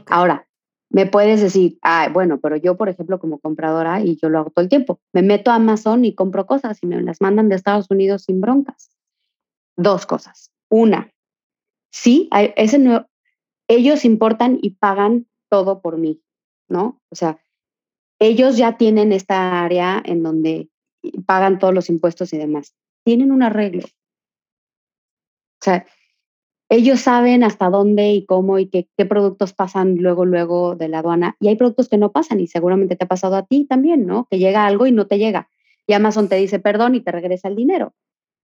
Ahora, 0.08 0.48
me 0.90 1.06
puedes 1.06 1.42
decir, 1.42 1.78
ah, 1.82 2.10
bueno, 2.12 2.40
pero 2.40 2.56
yo, 2.56 2.76
por 2.76 2.90
ejemplo, 2.90 3.20
como 3.20 3.40
compradora, 3.40 4.02
y 4.02 4.18
yo 4.18 4.30
lo 4.30 4.40
hago 4.40 4.50
todo 4.50 4.64
el 4.64 4.70
tiempo, 4.70 5.00
me 5.14 5.22
meto 5.22 5.52
a 5.52 5.56
Amazon 5.56 6.04
y 6.04 6.16
compro 6.16 6.46
cosas 6.46 6.80
y 6.82 6.88
me 6.88 7.02
las 7.02 7.22
mandan 7.22 7.50
de 7.50 7.56
Estados 7.56 7.90
Unidos 7.90 8.24
sin 8.24 8.42
broncas. 8.42 8.90
Dos 9.78 10.06
cosas. 10.06 10.52
Una, 10.70 11.12
sí, 11.92 12.30
ese 12.56 13.06
ellos 13.68 14.04
importan 14.04 14.58
y 14.62 14.72
pagan 14.72 15.28
todo 15.50 15.82
por 15.82 15.98
mí, 15.98 16.22
¿no? 16.68 17.00
O 17.10 17.16
sea, 17.16 17.40
ellos 18.20 18.58
ya 18.58 18.78
tienen 18.78 19.12
esta 19.14 19.64
área 19.64 20.02
en 20.04 20.24
donde 20.24 20.70
pagan 21.26 21.60
todos 21.60 21.74
los 21.74 21.90
impuestos 21.90 22.34
y 22.34 22.38
demás. 22.38 22.76
Tienen 23.06 23.32
un 23.32 23.44
arreglo. 23.44 23.86
O 23.86 25.64
sea, 25.64 25.86
ellos 26.70 27.00
saben 27.02 27.44
hasta 27.44 27.70
dónde 27.70 28.12
y 28.12 28.26
cómo 28.26 28.60
y 28.60 28.68
qué, 28.68 28.88
qué, 28.96 29.06
productos 29.06 29.54
pasan 29.54 29.96
luego, 29.96 30.26
luego 30.26 30.76
de 30.76 30.88
la 30.88 31.00
aduana. 31.00 31.36
Y 31.40 31.48
hay 31.48 31.56
productos 31.56 31.90
que 31.90 31.98
no 31.98 32.12
pasan 32.12 32.40
y 32.40 32.48
seguramente 32.48 32.96
te 32.96 33.06
ha 33.06 33.08
pasado 33.08 33.36
a 33.36 33.46
ti 33.46 33.66
también, 33.66 34.06
¿no? 34.06 34.28
Que 34.30 34.38
llega 34.38 34.66
algo 34.66 34.86
y 34.86 34.92
no 34.92 35.08
te 35.08 35.18
llega. 35.18 35.50
Y 35.88 35.94
Amazon 35.94 36.30
te 36.30 36.36
dice 36.36 36.60
perdón 36.60 36.94
y 36.94 37.02
te 37.02 37.12
regresa 37.12 37.48
el 37.48 37.56
dinero, 37.56 37.94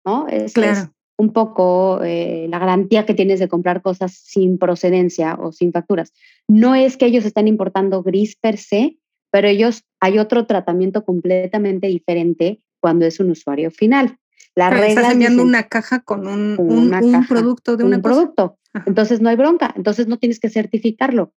¿no? 0.03 0.27
Es, 0.27 0.57
es 0.57 0.89
un 1.17 1.31
poco 1.31 2.01
eh, 2.03 2.47
la 2.49 2.59
garantía 2.59 3.05
que 3.05 3.13
tienes 3.13 3.39
de 3.39 3.47
comprar 3.47 3.81
cosas 3.81 4.13
sin 4.13 4.57
procedencia 4.57 5.37
o 5.39 5.51
sin 5.51 5.71
facturas. 5.71 6.13
No 6.47 6.75
es 6.75 6.97
que 6.97 7.05
ellos 7.05 7.25
estén 7.25 7.47
importando 7.47 8.03
gris 8.03 8.35
per 8.35 8.57
se, 8.57 8.97
pero 9.31 9.47
ellos 9.47 9.83
hay 9.99 10.17
otro 10.17 10.45
tratamiento 10.45 11.05
completamente 11.05 11.87
diferente 11.87 12.61
cuando 12.79 13.05
es 13.05 13.19
un 13.19 13.31
usuario 13.31 13.71
final. 13.71 14.17
La 14.55 14.69
regla 14.69 14.87
estás 14.87 15.11
enviando 15.11 15.43
una 15.43 15.63
caja 15.63 15.99
con 15.99 16.27
un, 16.27 16.55
un, 16.57 17.25
producto 17.27 17.75
de 17.75 17.83
un 17.83 18.01
producto. 18.01 18.57
Entonces 18.85 19.21
no 19.21 19.29
hay 19.29 19.35
bronca, 19.35 19.73
entonces 19.75 20.07
no 20.07 20.17
tienes 20.17 20.39
que 20.39 20.49
certificarlo. 20.49 21.33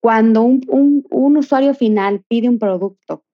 Cuando 0.00 0.42
un, 0.42 1.04
un, 1.10 1.36
usuario 1.36 1.74
final 1.74 2.24
pide 2.28 2.48
un 2.48 2.58
producto 2.58 3.24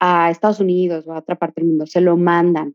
a 0.00 0.30
Estados 0.30 0.60
Unidos 0.60 1.06
o 1.06 1.12
a 1.12 1.18
otra 1.18 1.36
parte 1.36 1.60
del 1.60 1.68
mundo, 1.68 1.86
se 1.86 2.00
lo 2.00 2.16
mandan 2.16 2.74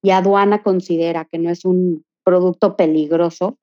y 0.00 0.10
aduana 0.10 0.62
considera 0.62 1.26
que 1.26 1.38
no 1.38 1.50
es 1.50 1.64
un 1.64 2.04
producto 2.24 2.76
peligroso, 2.76 3.58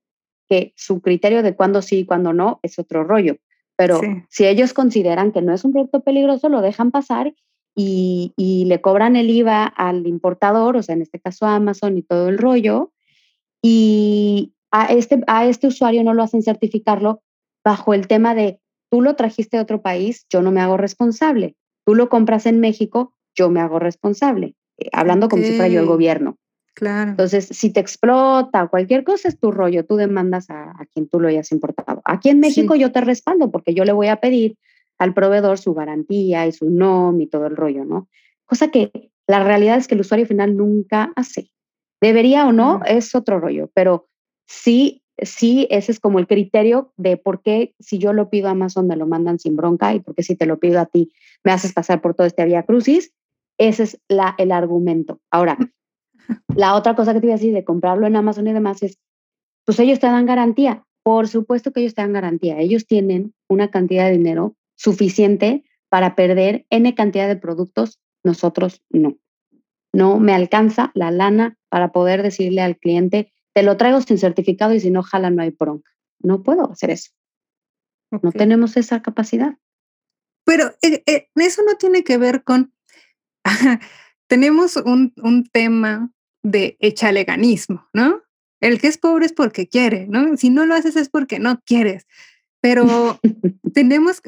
que 0.47 0.73
su 0.75 1.01
criterio 1.01 1.43
de 1.43 1.55
cuándo 1.55 1.81
sí 1.81 1.99
y 1.99 2.05
cuándo 2.05 2.33
no 2.33 2.59
es 2.61 2.77
otro 2.77 3.03
rollo. 3.03 3.37
Pero 3.75 4.01
si 4.29 4.45
ellos 4.45 4.73
consideran 4.73 5.31
que 5.31 5.41
no 5.41 5.53
es 5.53 5.63
un 5.63 5.71
producto 5.71 6.01
peligroso, 6.01 6.49
lo 6.49 6.61
dejan 6.61 6.91
pasar 6.91 7.33
y, 7.81 8.65
le 8.65 8.81
cobran 8.81 9.15
el 9.15 9.29
IVA 9.29 9.65
al 9.65 10.05
importador, 10.05 10.75
o 10.77 10.83
sea, 10.83 10.95
en 10.95 11.01
este 11.01 11.19
caso 11.19 11.45
Amazon 11.45 11.97
y 11.97 12.01
todo 12.01 12.29
el 12.29 12.37
rollo, 12.37 12.91
y, 13.61 14.53
a 14.71 14.85
este, 14.87 15.21
a 15.27 15.45
este 15.45 15.67
usuario 15.67 16.03
no 16.03 16.13
lo 16.13 16.23
hacen 16.23 16.43
certificarlo 16.43 17.21
bajo 17.63 17.93
el 17.93 18.07
tema 18.07 18.35
de 18.35 18.59
tú 18.91 19.01
lo 19.01 19.15
trajiste 19.15 19.57
a 19.57 19.61
otro 19.61 19.81
país, 19.81 20.25
yo 20.29 20.41
no 20.41 20.51
me 20.51 20.61
hago 20.61 20.77
responsable. 20.77 21.55
Tú 21.85 21.95
lo 21.95 22.09
compras 22.09 22.45
en 22.45 22.59
México, 22.59 23.13
yo 23.35 23.49
me 23.49 23.61
hago 23.61 23.79
responsable. 23.79 24.55
Eh, 24.77 24.89
hablando 24.91 25.29
como 25.29 25.43
si 25.43 25.51
fuera 25.51 25.67
yo 25.67 25.79
el 25.79 25.87
gobierno. 25.87 26.37
Claro. 26.75 27.11
Entonces, 27.11 27.47
si 27.47 27.71
te 27.71 27.79
explota 27.79 28.63
o 28.63 28.69
cualquier 28.69 29.03
cosa 29.03 29.27
es 29.27 29.39
tu 29.39 29.51
rollo, 29.51 29.85
tú 29.85 29.95
demandas 29.95 30.49
a, 30.49 30.73
quien 30.93 31.07
tú 31.07 31.19
lo 31.19 31.27
hayas 31.27 31.51
importado. 31.51 32.01
Aquí 32.05 32.29
en 32.29 32.39
México 32.39 32.75
yo 32.75 32.91
te 32.91 33.01
respaldo 33.01 33.51
porque 33.51 33.73
yo 33.73 33.85
le 33.85 33.91
voy 33.91 34.07
a 34.07 34.17
pedir 34.17 34.57
al 34.99 35.13
proveedor 35.13 35.57
su 35.57 35.73
garantía 35.73 36.45
y 36.45 36.51
su 36.51 36.69
NOM 36.69 37.19
y 37.21 37.27
todo 37.27 37.47
el 37.47 37.55
rollo, 37.55 37.85
¿no? 37.85 38.09
Cosa 38.45 38.69
que 38.69 39.11
la 39.27 39.43
realidad 39.43 39.77
es 39.77 39.87
que 39.87 39.95
el 39.95 40.01
usuario 40.01 40.25
final 40.25 40.55
nunca 40.55 41.13
hace. 41.15 41.51
Debería 42.01 42.47
o 42.47 42.51
no, 42.51 42.81
es 42.85 43.15
otro 43.15 43.39
rollo, 43.39 43.69
pero 43.73 44.07
sí, 44.47 45.03
sí, 45.17 45.67
ese 45.69 45.91
es 45.91 45.99
como 45.99 46.19
el 46.19 46.27
criterio 46.27 46.93
de 46.97 47.17
por 47.17 47.41
qué 47.41 47.73
si 47.79 47.97
yo 47.97 48.13
lo 48.13 48.29
pido 48.29 48.47
a 48.47 48.51
Amazon 48.51 48.87
me 48.87 48.95
lo 48.95 49.05
mandan 49.07 49.39
sin 49.39 49.55
bronca 49.55 49.93
y 49.93 49.99
por 49.99 50.15
qué 50.15 50.23
si 50.23 50.35
te 50.35 50.45
lo 50.45 50.59
pido 50.59 50.79
a 50.79 50.85
ti 50.85 51.11
me 51.43 51.51
haces 51.51 51.73
pasar 51.73 52.01
por 52.01 52.13
todo 52.13 52.27
este 52.27 52.45
vía 52.45 52.63
crucis. 52.63 53.13
Ese 53.57 53.83
es 53.83 54.01
la, 54.07 54.35
el 54.37 54.51
argumento. 54.51 55.19
Ahora, 55.31 55.57
la 56.55 56.75
otra 56.75 56.95
cosa 56.95 57.13
que 57.13 57.19
te 57.19 57.27
iba 57.27 57.35
a 57.35 57.37
decir 57.37 57.53
de 57.53 57.63
comprarlo 57.63 58.07
en 58.07 58.15
Amazon 58.15 58.47
y 58.47 58.53
demás 58.53 58.83
es, 58.83 58.97
pues 59.65 59.79
ellos 59.79 59.99
te 59.99 60.07
dan 60.07 60.25
garantía. 60.25 60.85
Por 61.03 61.27
supuesto 61.27 61.71
que 61.71 61.81
ellos 61.81 61.93
te 61.93 62.01
dan 62.01 62.13
garantía. 62.13 62.59
Ellos 62.59 62.85
tienen 62.85 63.33
una 63.47 63.69
cantidad 63.69 64.05
de 64.05 64.17
dinero 64.17 64.55
suficiente 64.79 65.65
para 65.89 66.15
perder 66.15 66.65
N 66.69 66.95
cantidad 66.95 67.27
de 67.27 67.35
productos, 67.35 67.99
nosotros 68.23 68.81
no. 68.89 69.17
No 69.91 70.19
me 70.19 70.33
alcanza 70.33 70.91
la 70.93 71.11
lana 71.11 71.57
para 71.67 71.91
poder 71.91 72.23
decirle 72.23 72.61
al 72.61 72.77
cliente, 72.77 73.33
te 73.53 73.63
lo 73.63 73.75
traigo 73.75 74.01
sin 74.01 74.17
certificado 74.17 74.73
y 74.73 74.79
si 74.79 74.89
no 74.89 75.03
jala 75.03 75.31
no 75.31 75.41
hay 75.41 75.49
bronca. 75.49 75.91
No 76.19 76.43
puedo 76.43 76.71
hacer 76.71 76.91
eso. 76.91 77.11
No 78.23 78.31
tenemos 78.31 78.77
esa 78.77 79.01
capacidad. 79.01 79.57
Pero 80.45 80.71
eh, 80.81 81.03
eh, 81.05 81.29
eso 81.35 81.61
no 81.63 81.75
tiene 81.75 82.03
que 82.03 82.17
ver 82.17 82.43
con, 82.43 82.73
tenemos 84.27 84.77
un, 84.77 85.13
un 85.17 85.45
tema 85.45 86.11
de 86.41 86.77
echaleganismo, 86.79 87.87
¿no? 87.93 88.21
El 88.61 88.79
que 88.79 88.87
es 88.87 88.97
pobre 88.97 89.25
es 89.25 89.33
porque 89.33 89.67
quiere, 89.67 90.07
¿no? 90.07 90.37
Si 90.37 90.49
no 90.49 90.65
lo 90.65 90.75
haces 90.75 90.95
es 90.95 91.09
porque 91.09 91.39
no 91.39 91.59
quieres. 91.65 92.07
Pero 92.61 93.19
tenemos, 93.73 94.21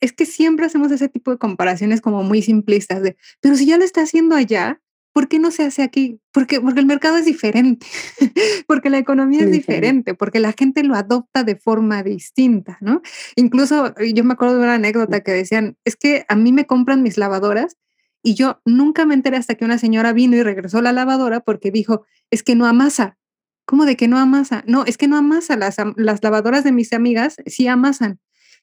es 0.00 0.12
que 0.12 0.26
siempre 0.26 0.66
hacemos 0.66 0.90
ese 0.92 1.08
tipo 1.08 1.30
de 1.30 1.38
comparaciones 1.38 2.00
como 2.00 2.22
muy 2.22 2.42
simplistas 2.42 3.02
de, 3.02 3.16
pero 3.40 3.56
si 3.56 3.66
ya 3.66 3.78
lo 3.78 3.84
está 3.84 4.02
haciendo 4.02 4.34
allá, 4.34 4.80
¿por 5.12 5.28
qué 5.28 5.38
no 5.38 5.50
se 5.50 5.64
hace 5.64 5.82
aquí? 5.82 6.20
Porque, 6.32 6.60
porque 6.60 6.80
el 6.80 6.86
mercado 6.86 7.16
es 7.16 7.24
diferente, 7.24 7.86
porque 8.66 8.90
la 8.90 8.98
economía 8.98 9.40
es 9.40 9.50
diferente, 9.50 10.14
porque 10.14 10.38
la 10.38 10.52
gente 10.52 10.84
lo 10.84 10.94
adopta 10.94 11.42
de 11.42 11.56
forma 11.56 12.02
distinta, 12.02 12.78
¿no? 12.80 13.02
Incluso 13.34 13.94
yo 14.14 14.24
me 14.24 14.34
acuerdo 14.34 14.56
de 14.56 14.62
una 14.62 14.74
anécdota 14.74 15.20
que 15.20 15.32
decían, 15.32 15.76
es 15.84 15.96
que 15.96 16.24
a 16.28 16.36
mí 16.36 16.52
me 16.52 16.66
compran 16.66 17.02
mis 17.02 17.18
lavadoras 17.18 17.76
y 18.22 18.34
yo 18.34 18.60
nunca 18.64 19.06
me 19.06 19.14
enteré 19.14 19.36
hasta 19.36 19.54
que 19.54 19.64
una 19.64 19.78
señora 19.78 20.12
vino 20.12 20.36
y 20.36 20.42
regresó 20.42 20.82
la 20.82 20.92
lavadora 20.92 21.40
porque 21.40 21.70
dijo, 21.70 22.04
es 22.30 22.42
que 22.42 22.54
no 22.54 22.66
amasa. 22.66 23.18
¿Cómo 23.64 23.84
de 23.84 23.96
que 23.96 24.08
no 24.08 24.18
amasa? 24.18 24.64
No, 24.66 24.84
es 24.86 24.96
que 24.96 25.08
no 25.08 25.16
amasa. 25.16 25.56
Las, 25.56 25.76
las 25.96 26.22
lavadoras 26.22 26.64
de 26.64 26.72
mis 26.72 26.92
amigas 26.92 27.36
sí 27.46 27.66
amasan. 27.68 28.18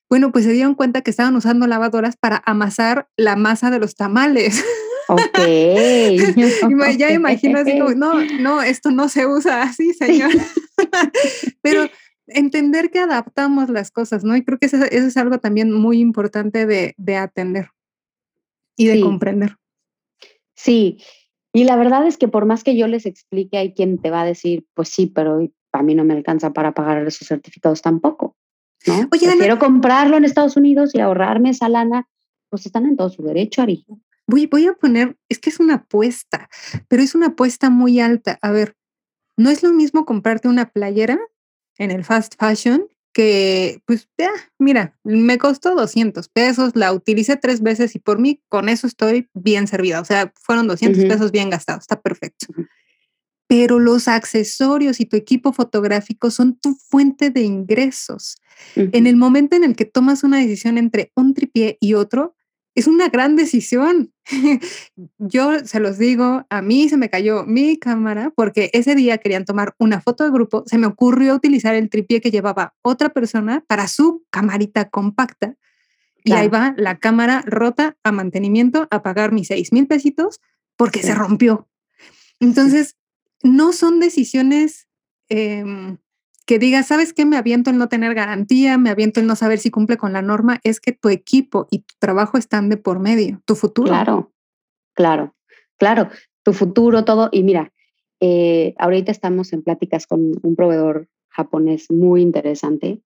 Bueno, 0.09 0.31
pues 0.31 0.45
se 0.45 0.51
dieron 0.51 0.75
cuenta 0.75 1.01
que 1.01 1.09
estaban 1.09 1.35
usando 1.35 1.67
lavadoras 1.67 2.15
para 2.17 2.41
amasar 2.45 3.07
la 3.17 3.35
masa 3.35 3.71
de 3.71 3.79
los 3.79 3.95
tamales. 3.95 4.63
Ok. 5.07 5.37
ya 6.97 7.11
imagino 7.11 7.59
así 7.59 7.79
como, 7.79 7.91
no, 7.91 8.13
no, 8.39 8.61
esto 8.61 8.91
no 8.91 9.09
se 9.09 9.25
usa 9.25 9.63
así, 9.63 9.93
señor. 9.93 10.31
Pero 11.61 11.87
entender 12.27 12.91
que 12.91 12.99
adaptamos 12.99 13.69
las 13.69 13.91
cosas, 13.91 14.23
¿no? 14.23 14.35
Y 14.35 14.43
creo 14.43 14.57
que 14.57 14.65
eso, 14.67 14.83
es 14.83 15.17
algo 15.17 15.39
también 15.39 15.71
muy 15.71 15.99
importante 15.99 16.65
de, 16.65 16.95
de 16.97 17.17
atender 17.17 17.69
y 18.75 18.87
de 18.87 19.01
comprender. 19.01 19.57
Sí, 20.55 20.99
y 21.53 21.63
la 21.63 21.75
verdad 21.75 22.05
es 22.05 22.17
que 22.17 22.27
por 22.27 22.45
más 22.45 22.63
que 22.63 22.75
yo 22.75 22.87
les 22.87 23.05
explique, 23.05 23.57
hay 23.57 23.73
quien 23.73 23.97
te 23.97 24.09
va 24.09 24.21
a 24.21 24.25
decir, 24.25 24.65
pues 24.73 24.89
sí, 24.89 25.07
pero 25.07 25.39
a 25.71 25.83
mí 25.83 25.95
no 25.95 26.03
me 26.03 26.13
alcanza 26.13 26.51
para 26.53 26.73
pagar 26.73 27.05
esos 27.05 27.27
certificados 27.27 27.81
tampoco. 27.81 28.35
¿No? 28.87 29.07
Oye, 29.11 29.37
Quiero 29.37 29.59
comprarlo 29.59 30.17
en 30.17 30.25
Estados 30.25 30.57
Unidos 30.57 30.93
y 30.93 30.99
ahorrarme 30.99 31.49
esa 31.49 31.69
lana, 31.69 32.07
pues 32.49 32.65
están 32.65 32.85
en 32.85 32.97
todo 32.97 33.09
su 33.09 33.23
derecho, 33.23 33.61
Ari. 33.61 33.85
Voy, 34.27 34.47
voy 34.47 34.65
a 34.67 34.73
poner, 34.73 35.17
es 35.29 35.39
que 35.39 35.49
es 35.49 35.59
una 35.59 35.75
apuesta, 35.75 36.49
pero 36.87 37.03
es 37.03 37.15
una 37.15 37.27
apuesta 37.27 37.69
muy 37.69 37.99
alta. 37.99 38.39
A 38.41 38.51
ver, 38.51 38.75
no 39.37 39.49
es 39.49 39.63
lo 39.63 39.71
mismo 39.71 40.05
comprarte 40.05 40.47
una 40.47 40.69
playera 40.69 41.19
en 41.77 41.91
el 41.91 42.03
fast 42.03 42.35
fashion 42.39 42.87
que, 43.13 43.81
pues, 43.85 44.09
ya, 44.17 44.29
mira, 44.59 44.97
me 45.05 45.37
costó 45.37 45.73
200 45.73 46.27
pesos, 46.27 46.73
la 46.75 46.91
utilicé 46.91 47.37
tres 47.37 47.61
veces 47.61 47.95
y 47.95 47.99
por 47.99 48.19
mí 48.19 48.41
con 48.49 48.67
eso 48.67 48.87
estoy 48.87 49.29
bien 49.33 49.67
servida. 49.67 50.01
O 50.01 50.05
sea, 50.05 50.33
fueron 50.35 50.67
200 50.67 51.05
pesos 51.05 51.31
bien 51.31 51.49
gastados, 51.49 51.83
está 51.83 52.01
perfecto. 52.01 52.47
Pero 53.47 53.79
los 53.79 54.07
accesorios 54.07 54.99
y 54.99 55.05
tu 55.05 55.17
equipo 55.17 55.53
fotográfico 55.53 56.31
son 56.31 56.57
tu 56.57 56.75
fuente 56.75 57.29
de 57.29 57.41
ingresos. 57.41 58.37
En 58.75 59.05
el 59.05 59.15
momento 59.15 59.55
en 59.55 59.63
el 59.63 59.75
que 59.75 59.85
tomas 59.85 60.23
una 60.23 60.39
decisión 60.39 60.77
entre 60.77 61.11
un 61.15 61.33
tripié 61.33 61.77
y 61.79 61.93
otro, 61.93 62.35
es 62.75 62.87
una 62.87 63.07
gran 63.07 63.35
decisión. 63.35 64.13
Yo 65.17 65.65
se 65.65 65.79
los 65.79 65.97
digo, 65.97 66.45
a 66.49 66.61
mí 66.61 66.89
se 66.89 66.97
me 66.97 67.09
cayó 67.09 67.45
mi 67.45 67.77
cámara 67.77 68.33
porque 68.35 68.69
ese 68.73 68.95
día 68.95 69.17
querían 69.17 69.45
tomar 69.45 69.75
una 69.79 70.01
foto 70.01 70.25
de 70.25 70.31
grupo, 70.31 70.63
se 70.67 70.77
me 70.77 70.87
ocurrió 70.87 71.33
utilizar 71.33 71.73
el 71.73 71.89
tripié 71.89 72.19
que 72.21 72.31
llevaba 72.31 72.75
otra 72.81 73.09
persona 73.09 73.63
para 73.67 73.87
su 73.87 74.25
camarita 74.29 74.89
compacta. 74.89 75.55
Y 76.27 76.33
ahí 76.33 76.47
va 76.47 76.73
la 76.75 76.97
cámara 76.97 77.43
rota 77.45 77.97
a 78.03 78.11
mantenimiento 78.11 78.87
a 78.89 79.03
pagar 79.03 79.31
mis 79.31 79.47
seis 79.47 79.71
mil 79.71 79.85
pesitos 79.85 80.41
porque 80.75 81.03
se 81.03 81.13
rompió. 81.13 81.69
Entonces, 82.39 82.95
no 83.45 83.73
son 83.73 83.99
decisiones 83.99 84.87
em, 85.29 85.97
que 86.45 86.59
digas, 86.59 86.87
¿sabes 86.87 87.13
qué? 87.13 87.25
Me 87.25 87.37
aviento 87.37 87.69
el 87.69 87.77
no 87.77 87.89
tener 87.89 88.13
garantía, 88.13 88.77
me 88.77 88.89
aviento 88.89 89.19
el 89.19 89.27
no 89.27 89.35
saber 89.35 89.59
si 89.59 89.71
cumple 89.71 89.97
con 89.97 90.13
la 90.13 90.21
norma, 90.21 90.59
es 90.63 90.79
que 90.79 90.91
tu 90.91 91.09
equipo 91.09 91.67
y 91.71 91.79
tu 91.79 91.95
trabajo 91.99 92.37
están 92.37 92.69
de 92.69 92.77
por 92.77 92.99
medio, 92.99 93.41
tu 93.45 93.55
futuro. 93.55 93.87
Claro, 93.87 94.33
claro, 94.93 95.35
claro, 95.77 96.09
tu 96.43 96.53
futuro, 96.53 97.05
todo. 97.05 97.29
Y 97.31 97.43
mira, 97.43 97.71
eh, 98.19 98.75
ahorita 98.77 99.11
estamos 99.11 99.53
en 99.53 99.63
pláticas 99.63 100.07
con 100.07 100.33
un 100.41 100.55
proveedor 100.55 101.07
japonés 101.29 101.89
muy 101.91 102.21
interesante 102.21 103.01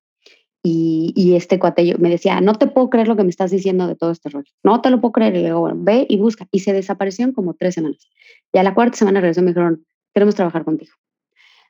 y, 0.61 1.35
este 1.35 1.57
cuate 1.57 1.95
me 1.99 2.09
decía, 2.09 2.41
no 2.41 2.55
te 2.55 2.67
puedo 2.67 2.89
creer 2.89 3.07
lo 3.07 3.15
que 3.15 3.23
me 3.23 3.29
estás 3.29 3.51
diciendo 3.51 3.87
de 3.87 3.95
todo 3.95 4.11
este 4.11 4.29
rollo, 4.29 4.51
no 4.63 4.81
te 4.81 4.89
lo 4.89 4.99
puedo 4.99 5.13
creer. 5.13 5.35
Y 5.35 5.39
le 5.39 5.45
digo, 5.45 5.61
bueno, 5.61 5.77
ve 5.79 6.05
y 6.09 6.17
busca. 6.17 6.47
Y 6.51 6.59
se 6.59 6.73
desaparecieron 6.73 7.33
como 7.33 7.53
tres 7.53 7.75
semanas. 7.75 8.09
Y 8.51 8.57
a 8.57 8.63
la 8.63 8.73
cuarta 8.73 8.97
semana 8.97 9.21
regresó 9.21 9.39
y 9.39 9.43
me 9.43 9.51
dijeron, 9.51 9.85
queremos 10.19 10.35
trabajar 10.35 10.65
contigo. 10.65 10.91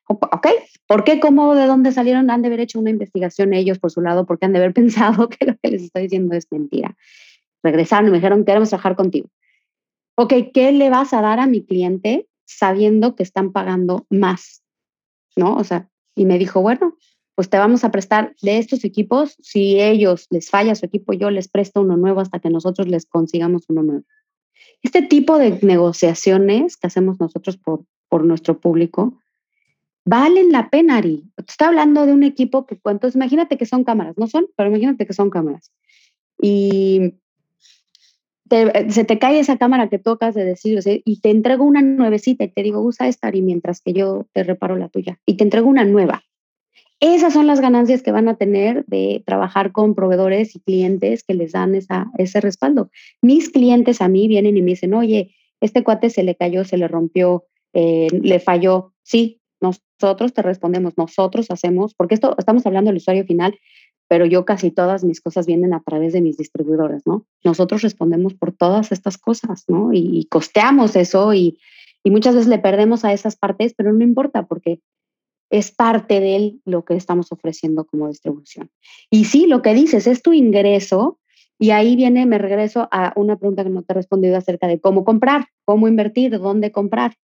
¿Ok? 0.07 0.47
¿Por 0.87 1.03
qué? 1.03 1.19
¿Cómo? 1.19 1.53
¿De 1.53 1.67
dónde 1.67 1.91
salieron? 1.91 2.31
Han 2.31 2.41
de 2.41 2.47
haber 2.47 2.61
hecho 2.61 2.79
una 2.79 2.89
investigación 2.89 3.53
ellos 3.53 3.77
por 3.77 3.91
su 3.91 4.01
lado 4.01 4.25
porque 4.25 4.47
han 4.47 4.53
de 4.53 4.57
haber 4.57 4.73
pensado 4.81 5.29
que 5.29 5.45
lo 5.45 5.55
que 5.61 5.69
les 5.69 5.83
estoy 5.83 6.03
diciendo 6.03 6.35
es 6.35 6.47
mentira. 6.49 6.97
Regresaron 7.61 8.07
y 8.07 8.11
me 8.11 8.17
dijeron, 8.17 8.43
queremos 8.43 8.69
trabajar 8.69 8.95
contigo. 8.95 9.29
Ok, 10.15 10.33
¿qué 10.51 10.71
le 10.71 10.89
vas 10.89 11.13
a 11.13 11.21
dar 11.21 11.39
a 11.39 11.45
mi 11.45 11.63
cliente 11.63 12.27
sabiendo 12.45 13.15
que 13.15 13.21
están 13.21 13.51
pagando 13.51 14.07
más? 14.09 14.63
¿No? 15.35 15.55
O 15.55 15.63
sea, 15.63 15.87
y 16.15 16.25
me 16.25 16.39
dijo, 16.39 16.59
bueno, 16.61 16.97
pues 17.35 17.51
te 17.51 17.59
vamos 17.59 17.83
a 17.83 17.91
prestar 17.91 18.33
de 18.41 18.57
estos 18.57 18.83
equipos. 18.83 19.35
Si 19.39 19.79
ellos 19.79 20.25
les 20.31 20.49
falla 20.49 20.73
su 20.73 20.87
equipo, 20.87 21.13
yo 21.13 21.29
les 21.29 21.49
presto 21.49 21.81
uno 21.81 21.97
nuevo 21.97 22.19
hasta 22.19 22.39
que 22.39 22.49
nosotros 22.49 22.87
les 22.87 23.05
consigamos 23.05 23.65
uno 23.69 23.83
nuevo. 23.83 24.05
Este 24.81 25.03
tipo 25.03 25.37
de 25.37 25.59
negociaciones 25.61 26.77
que 26.77 26.87
hacemos 26.87 27.19
nosotros 27.19 27.57
por, 27.57 27.83
por 28.09 28.25
nuestro 28.25 28.59
público 28.59 29.19
valen 30.09 30.51
la 30.51 30.69
pena, 30.69 30.97
Ari. 30.97 31.23
Está 31.37 31.67
hablando 31.67 32.07
de 32.07 32.13
un 32.13 32.23
equipo 32.23 32.65
que, 32.65 32.79
entonces 32.85 33.15
imagínate 33.15 33.57
que 33.57 33.67
son 33.67 33.83
cámaras, 33.83 34.17
no 34.17 34.25
son, 34.25 34.47
pero 34.55 34.69
imagínate 34.69 35.05
que 35.05 35.13
son 35.13 35.29
cámaras. 35.29 35.71
Y 36.41 37.13
se 38.89 39.03
te 39.05 39.19
cae 39.19 39.39
esa 39.39 39.57
cámara 39.57 39.89
que 39.89 39.99
tocas 39.99 40.33
de 40.33 40.43
decir, 40.43 40.79
y 41.05 41.19
te 41.21 41.29
entrego 41.29 41.63
una 41.63 41.83
nuevecita 41.83 42.43
y 42.43 42.47
te 42.47 42.63
digo, 42.63 42.81
usa 42.81 43.07
esta, 43.07 43.27
Ari, 43.27 43.43
mientras 43.43 43.81
que 43.81 43.93
yo 43.93 44.25
te 44.33 44.43
reparo 44.43 44.75
la 44.77 44.89
tuya. 44.89 45.19
Y 45.27 45.37
te 45.37 45.43
entrego 45.43 45.69
una 45.69 45.85
nueva. 45.85 46.23
Esas 46.99 47.31
son 47.31 47.45
las 47.45 47.61
ganancias 47.61 48.01
que 48.01 48.11
van 48.11 48.27
a 48.27 48.35
tener 48.35 48.85
de 48.87 49.21
trabajar 49.27 49.71
con 49.71 49.93
proveedores 49.93 50.55
y 50.55 50.59
clientes 50.59 51.23
que 51.23 51.35
les 51.35 51.51
dan 51.51 51.75
esa, 51.75 52.09
ese 52.17 52.41
respaldo. 52.41 52.89
Mis 53.21 53.49
clientes 53.51 54.01
a 54.01 54.07
mí 54.07 54.27
vienen 54.27 54.57
y 54.57 54.63
me 54.63 54.71
dicen, 54.71 54.95
oye, 54.95 55.35
este 55.61 55.83
cuate 55.83 56.09
se 56.09 56.23
le 56.23 56.35
cayó, 56.35 56.65
se 56.65 56.77
le 56.77 56.87
rompió, 56.87 57.45
eh, 57.73 58.07
le 58.11 58.39
falló. 58.39 58.93
Sí, 59.03 59.39
nosotros 59.61 60.33
te 60.33 60.41
respondemos, 60.41 60.97
nosotros 60.97 61.51
hacemos, 61.51 61.93
porque 61.93 62.15
esto 62.15 62.35
estamos 62.37 62.65
hablando 62.65 62.89
del 62.89 62.97
usuario 62.97 63.25
final, 63.25 63.59
pero 64.07 64.25
yo 64.25 64.45
casi 64.45 64.71
todas 64.71 65.03
mis 65.03 65.21
cosas 65.21 65.45
vienen 65.45 65.73
a 65.73 65.81
través 65.81 66.13
de 66.13 66.21
mis 66.21 66.37
distribuidores, 66.37 67.05
¿no? 67.05 67.25
Nosotros 67.43 67.81
respondemos 67.81 68.33
por 68.33 68.53
todas 68.53 68.91
estas 68.91 69.17
cosas, 69.17 69.65
¿no? 69.67 69.91
Y, 69.93 70.27
costeamos 70.31 70.95
eso 70.95 71.33
y, 71.33 71.59
y, 72.03 72.09
muchas 72.09 72.33
veces 72.33 72.47
le 72.47 72.59
perdemos 72.59 73.05
a 73.05 73.13
esas 73.13 73.35
partes, 73.35 73.73
pero 73.75 73.93
no 73.93 74.03
importa 74.03 74.47
porque 74.47 74.81
es 75.51 75.71
parte 75.71 76.19
de 76.19 76.55
lo 76.65 76.85
que 76.85 76.95
estamos 76.95 77.31
ofreciendo 77.31 77.85
como 77.85 78.07
distribución. 78.07 78.71
Y 79.11 79.25
sí, 79.25 79.47
lo 79.47 79.61
que 79.61 79.73
dices 79.73 80.07
es 80.07 80.21
tu 80.21 80.33
ingreso 80.33 81.19
y 81.59 81.71
ahí 81.71 81.95
viene, 81.95 82.25
me 82.25 82.37
regreso 82.37 82.87
a 82.91 83.13
una 83.15 83.35
pregunta 83.35 83.63
que 83.63 83.69
no 83.69 83.83
te 83.83 83.93
he 83.93 83.95
respondido 83.95 84.37
acerca 84.37 84.67
de 84.67 84.79
cómo 84.79 85.03
comprar, 85.03 85.47
cómo 85.65 85.87
invertir, 85.87 86.39
dónde 86.39 86.71
comprar. 86.71 87.15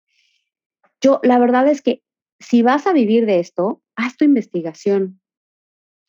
Yo, 1.01 1.19
la 1.23 1.39
verdad 1.39 1.67
es 1.67 1.81
que 1.81 2.01
si 2.39 2.61
vas 2.61 2.87
a 2.87 2.93
vivir 2.93 3.25
de 3.25 3.39
esto, 3.39 3.81
haz 3.95 4.17
tu 4.17 4.25
investigación. 4.25 5.21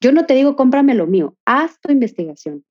Yo 0.00 0.12
no 0.12 0.26
te 0.26 0.34
digo 0.34 0.56
cómprame 0.56 0.94
lo 0.94 1.06
mío, 1.06 1.36
haz 1.44 1.80
tu 1.80 1.92
investigación. 1.92 2.64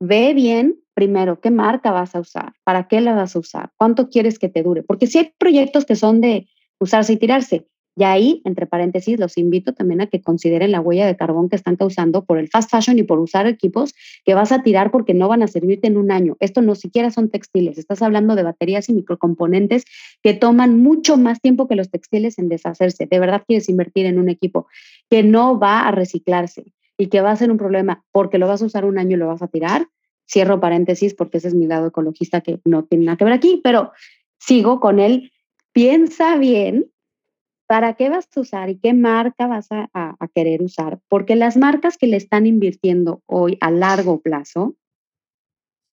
Ve 0.00 0.34
bien 0.34 0.80
primero 0.94 1.40
qué 1.40 1.50
marca 1.50 1.90
vas 1.90 2.14
a 2.14 2.20
usar, 2.20 2.52
para 2.62 2.88
qué 2.88 3.00
la 3.00 3.14
vas 3.14 3.34
a 3.34 3.40
usar, 3.40 3.72
cuánto 3.76 4.08
quieres 4.08 4.38
que 4.38 4.48
te 4.48 4.62
dure, 4.62 4.82
porque 4.82 5.06
si 5.06 5.18
hay 5.18 5.34
proyectos 5.38 5.84
que 5.84 5.96
son 5.96 6.20
de 6.20 6.48
usarse 6.78 7.14
y 7.14 7.16
tirarse, 7.16 7.66
y 7.96 8.02
ahí, 8.02 8.42
entre 8.44 8.66
paréntesis, 8.66 9.20
los 9.20 9.38
invito 9.38 9.72
también 9.72 10.00
a 10.00 10.08
que 10.08 10.20
consideren 10.20 10.72
la 10.72 10.80
huella 10.80 11.06
de 11.06 11.16
carbón 11.16 11.48
que 11.48 11.54
están 11.54 11.76
causando 11.76 12.24
por 12.24 12.38
el 12.38 12.48
fast 12.48 12.70
fashion 12.70 12.98
y 12.98 13.04
por 13.04 13.20
usar 13.20 13.46
equipos 13.46 13.94
que 14.24 14.34
vas 14.34 14.50
a 14.50 14.62
tirar 14.64 14.90
porque 14.90 15.14
no 15.14 15.28
van 15.28 15.42
a 15.42 15.46
servirte 15.46 15.86
en 15.86 15.96
un 15.96 16.10
año. 16.10 16.36
Esto 16.40 16.60
no 16.60 16.74
siquiera 16.74 17.10
son 17.12 17.30
textiles, 17.30 17.78
estás 17.78 18.02
hablando 18.02 18.34
de 18.34 18.42
baterías 18.42 18.88
y 18.88 18.94
microcomponentes 18.94 19.84
que 20.22 20.34
toman 20.34 20.82
mucho 20.82 21.16
más 21.16 21.40
tiempo 21.40 21.68
que 21.68 21.76
los 21.76 21.90
textiles 21.90 22.38
en 22.38 22.48
deshacerse. 22.48 23.06
De 23.06 23.20
verdad 23.20 23.44
quieres 23.46 23.68
invertir 23.68 24.06
en 24.06 24.18
un 24.18 24.28
equipo 24.28 24.66
que 25.08 25.22
no 25.22 25.58
va 25.58 25.86
a 25.86 25.92
reciclarse 25.92 26.72
y 26.98 27.06
que 27.08 27.20
va 27.20 27.30
a 27.30 27.36
ser 27.36 27.52
un 27.52 27.58
problema 27.58 28.04
porque 28.10 28.38
lo 28.38 28.48
vas 28.48 28.62
a 28.62 28.66
usar 28.66 28.84
un 28.84 28.98
año 28.98 29.16
y 29.16 29.20
lo 29.20 29.28
vas 29.28 29.42
a 29.42 29.48
tirar. 29.48 29.86
Cierro 30.28 30.58
paréntesis 30.58 31.14
porque 31.14 31.38
ese 31.38 31.48
es 31.48 31.54
mi 31.54 31.66
lado 31.66 31.88
ecologista 31.88 32.40
que 32.40 32.58
no 32.64 32.84
tiene 32.84 33.04
nada 33.04 33.18
que 33.18 33.24
ver 33.24 33.34
aquí, 33.34 33.60
pero 33.62 33.92
sigo 34.38 34.80
con 34.80 34.98
él. 34.98 35.30
Piensa 35.72 36.38
bien 36.38 36.86
para 37.74 37.94
qué 37.94 38.08
vas 38.08 38.28
a 38.36 38.40
usar 38.40 38.70
y 38.70 38.78
qué 38.78 38.94
marca 38.94 39.48
vas 39.48 39.66
a, 39.72 40.16
querer 40.32 40.62
usar, 40.62 41.00
porque 41.08 41.34
las 41.34 41.56
marcas 41.56 41.98
que 41.98 42.06
le 42.06 42.16
están 42.16 42.46
invirtiendo 42.46 43.20
hoy 43.26 43.58
a 43.60 43.72
largo 43.72 44.20
plazo 44.20 44.76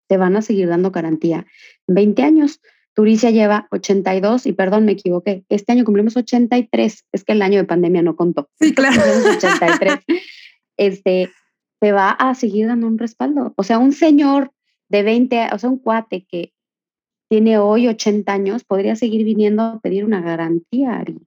te 0.07 0.17
van 0.17 0.35
a 0.35 0.43
seguir 0.43 0.67
dando 0.67 0.91
garantía. 0.91 1.47
20 1.87 2.21
años, 2.21 2.61
Turicia 2.93 3.31
lleva 3.31 3.67
82 3.71 4.45
y 4.45 4.53
perdón, 4.53 4.85
me 4.85 4.91
equivoqué, 4.91 5.43
este 5.49 5.71
año 5.71 5.83
cumplimos 5.83 6.15
83, 6.15 7.05
es 7.11 7.23
que 7.23 7.31
el 7.31 7.41
año 7.41 7.57
de 7.57 7.65
pandemia 7.65 8.03
no 8.03 8.15
contó. 8.15 8.47
Sí, 8.59 8.75
claro. 8.75 9.01
83. 9.35 10.05
este, 10.77 11.31
te 11.79 11.91
va 11.93 12.11
a 12.11 12.35
seguir 12.35 12.67
dando 12.67 12.85
un 12.85 12.99
respaldo. 12.99 13.55
O 13.57 13.63
sea, 13.63 13.79
un 13.79 13.93
señor 13.93 14.51
de 14.87 15.01
20, 15.01 15.47
o 15.51 15.57
sea, 15.57 15.71
un 15.71 15.79
cuate 15.79 16.27
que 16.29 16.53
tiene 17.27 17.57
hoy 17.57 17.87
80 17.87 18.31
años, 18.31 18.63
podría 18.65 18.95
seguir 18.95 19.25
viniendo 19.25 19.63
a 19.63 19.79
pedir 19.79 20.05
una 20.05 20.21
garantía, 20.21 20.99
Ari. 20.99 21.17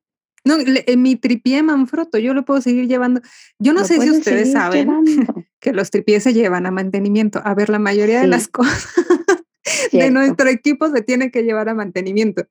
No, 0.44 0.56
en 0.58 1.02
mi 1.02 1.16
tripié 1.16 1.62
Manfrotto, 1.62 2.18
yo 2.18 2.34
lo 2.34 2.44
puedo 2.44 2.60
seguir 2.60 2.86
llevando. 2.86 3.22
Yo 3.58 3.72
no 3.72 3.84
sé 3.84 3.98
si 4.00 4.10
ustedes 4.10 4.52
saben 4.52 4.88
que 5.60 5.72
los 5.72 5.90
tripiés 5.90 6.22
se 6.22 6.34
llevan 6.34 6.66
a 6.66 6.70
mantenimiento. 6.70 7.40
A 7.44 7.54
ver, 7.54 7.70
la 7.70 7.78
mayoría 7.78 8.20
de 8.20 8.26
las 8.26 8.48
cosas 8.48 8.88
de 9.92 10.10
nuestro 10.10 10.50
equipo 10.50 10.90
se 10.90 11.00
tiene 11.00 11.30
que 11.30 11.42
llevar 11.44 11.70
a 11.70 11.74
mantenimiento. 11.74 12.46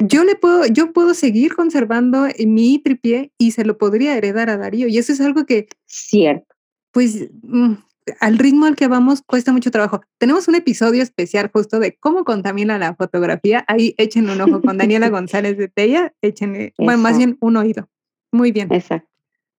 Yo 0.00 0.24
le 0.24 0.36
puedo, 0.36 0.66
yo 0.66 0.92
puedo 0.92 1.12
seguir 1.12 1.54
conservando 1.54 2.26
mi 2.46 2.78
tripié 2.78 3.30
y 3.36 3.50
se 3.50 3.64
lo 3.64 3.76
podría 3.76 4.16
heredar 4.16 4.48
a 4.48 4.56
Darío. 4.56 4.88
Y 4.88 4.96
eso 4.96 5.12
es 5.12 5.20
algo 5.20 5.44
que. 5.44 5.68
Cierto. 5.86 6.54
Pues 6.92 7.28
mm, 7.42 7.74
al 8.20 8.38
ritmo 8.38 8.66
al 8.66 8.76
que 8.76 8.88
vamos 8.88 9.22
cuesta 9.22 9.52
mucho 9.52 9.70
trabajo. 9.70 10.00
Tenemos 10.18 10.48
un 10.48 10.54
episodio 10.54 11.02
especial 11.02 11.50
justo 11.52 11.78
de 11.78 11.96
cómo 11.96 12.24
contamina 12.24 12.78
la 12.78 12.94
fotografía. 12.94 13.64
Ahí 13.68 13.94
echen 13.98 14.30
un 14.30 14.40
ojo 14.40 14.60
con 14.60 14.78
Daniela 14.78 15.08
González 15.10 15.56
de 15.56 15.68
Tella, 15.68 16.12
échenle, 16.22 16.74
bueno, 16.78 16.98
más 17.00 17.18
bien 17.18 17.36
un 17.40 17.56
oído. 17.56 17.88
Muy 18.32 18.52
bien. 18.52 18.72
Exacto, 18.72 19.10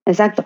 exacto. 0.06 0.43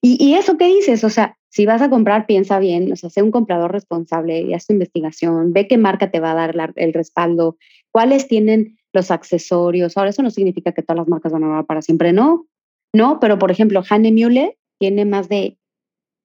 Y, 0.00 0.22
y, 0.24 0.34
eso 0.34 0.56
que 0.56 0.66
dices, 0.66 1.04
o 1.04 1.10
sea, 1.10 1.36
si 1.48 1.66
vas 1.66 1.80
a 1.82 1.90
comprar, 1.90 2.26
piensa 2.26 2.58
bien, 2.58 2.92
o 2.92 2.96
sea, 2.96 3.10
sé 3.10 3.22
un 3.22 3.30
comprador 3.30 3.72
responsable 3.72 4.40
y 4.42 4.54
haz 4.54 4.66
tu 4.66 4.74
investigación, 4.74 5.52
ve 5.52 5.66
qué 5.68 5.78
marca 5.78 6.10
te 6.10 6.20
va 6.20 6.32
a 6.32 6.34
dar 6.34 6.72
el 6.76 6.92
respaldo, 6.92 7.56
cuáles 7.90 8.28
tienen 8.28 8.78
los 8.92 9.10
accesorios. 9.10 9.96
Ahora, 9.96 10.10
eso 10.10 10.22
no 10.22 10.30
significa 10.30 10.72
que 10.72 10.82
todas 10.82 10.98
las 10.98 11.08
marcas 11.08 11.32
van 11.32 11.44
a 11.44 11.46
durar 11.46 11.66
para 11.66 11.82
siempre, 11.82 12.12
no, 12.12 12.46
no, 12.92 13.20
pero 13.20 13.38
por 13.38 13.50
ejemplo, 13.50 13.82
Hanne 13.88 14.12
Müller 14.12 14.56
tiene 14.78 15.04
más 15.04 15.28
de, 15.28 15.58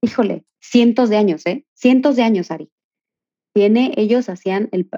híjole, 0.02 0.44
cientos 0.62 1.10
de 1.10 1.18
años, 1.18 1.46
¿eh? 1.46 1.66
Cientos 1.74 2.16
de 2.16 2.24
años, 2.24 2.52
Ari. 2.52 2.70
Tiene, 3.54 3.94
ellos 3.98 4.30
hacían, 4.30 4.70
el, 4.72 4.90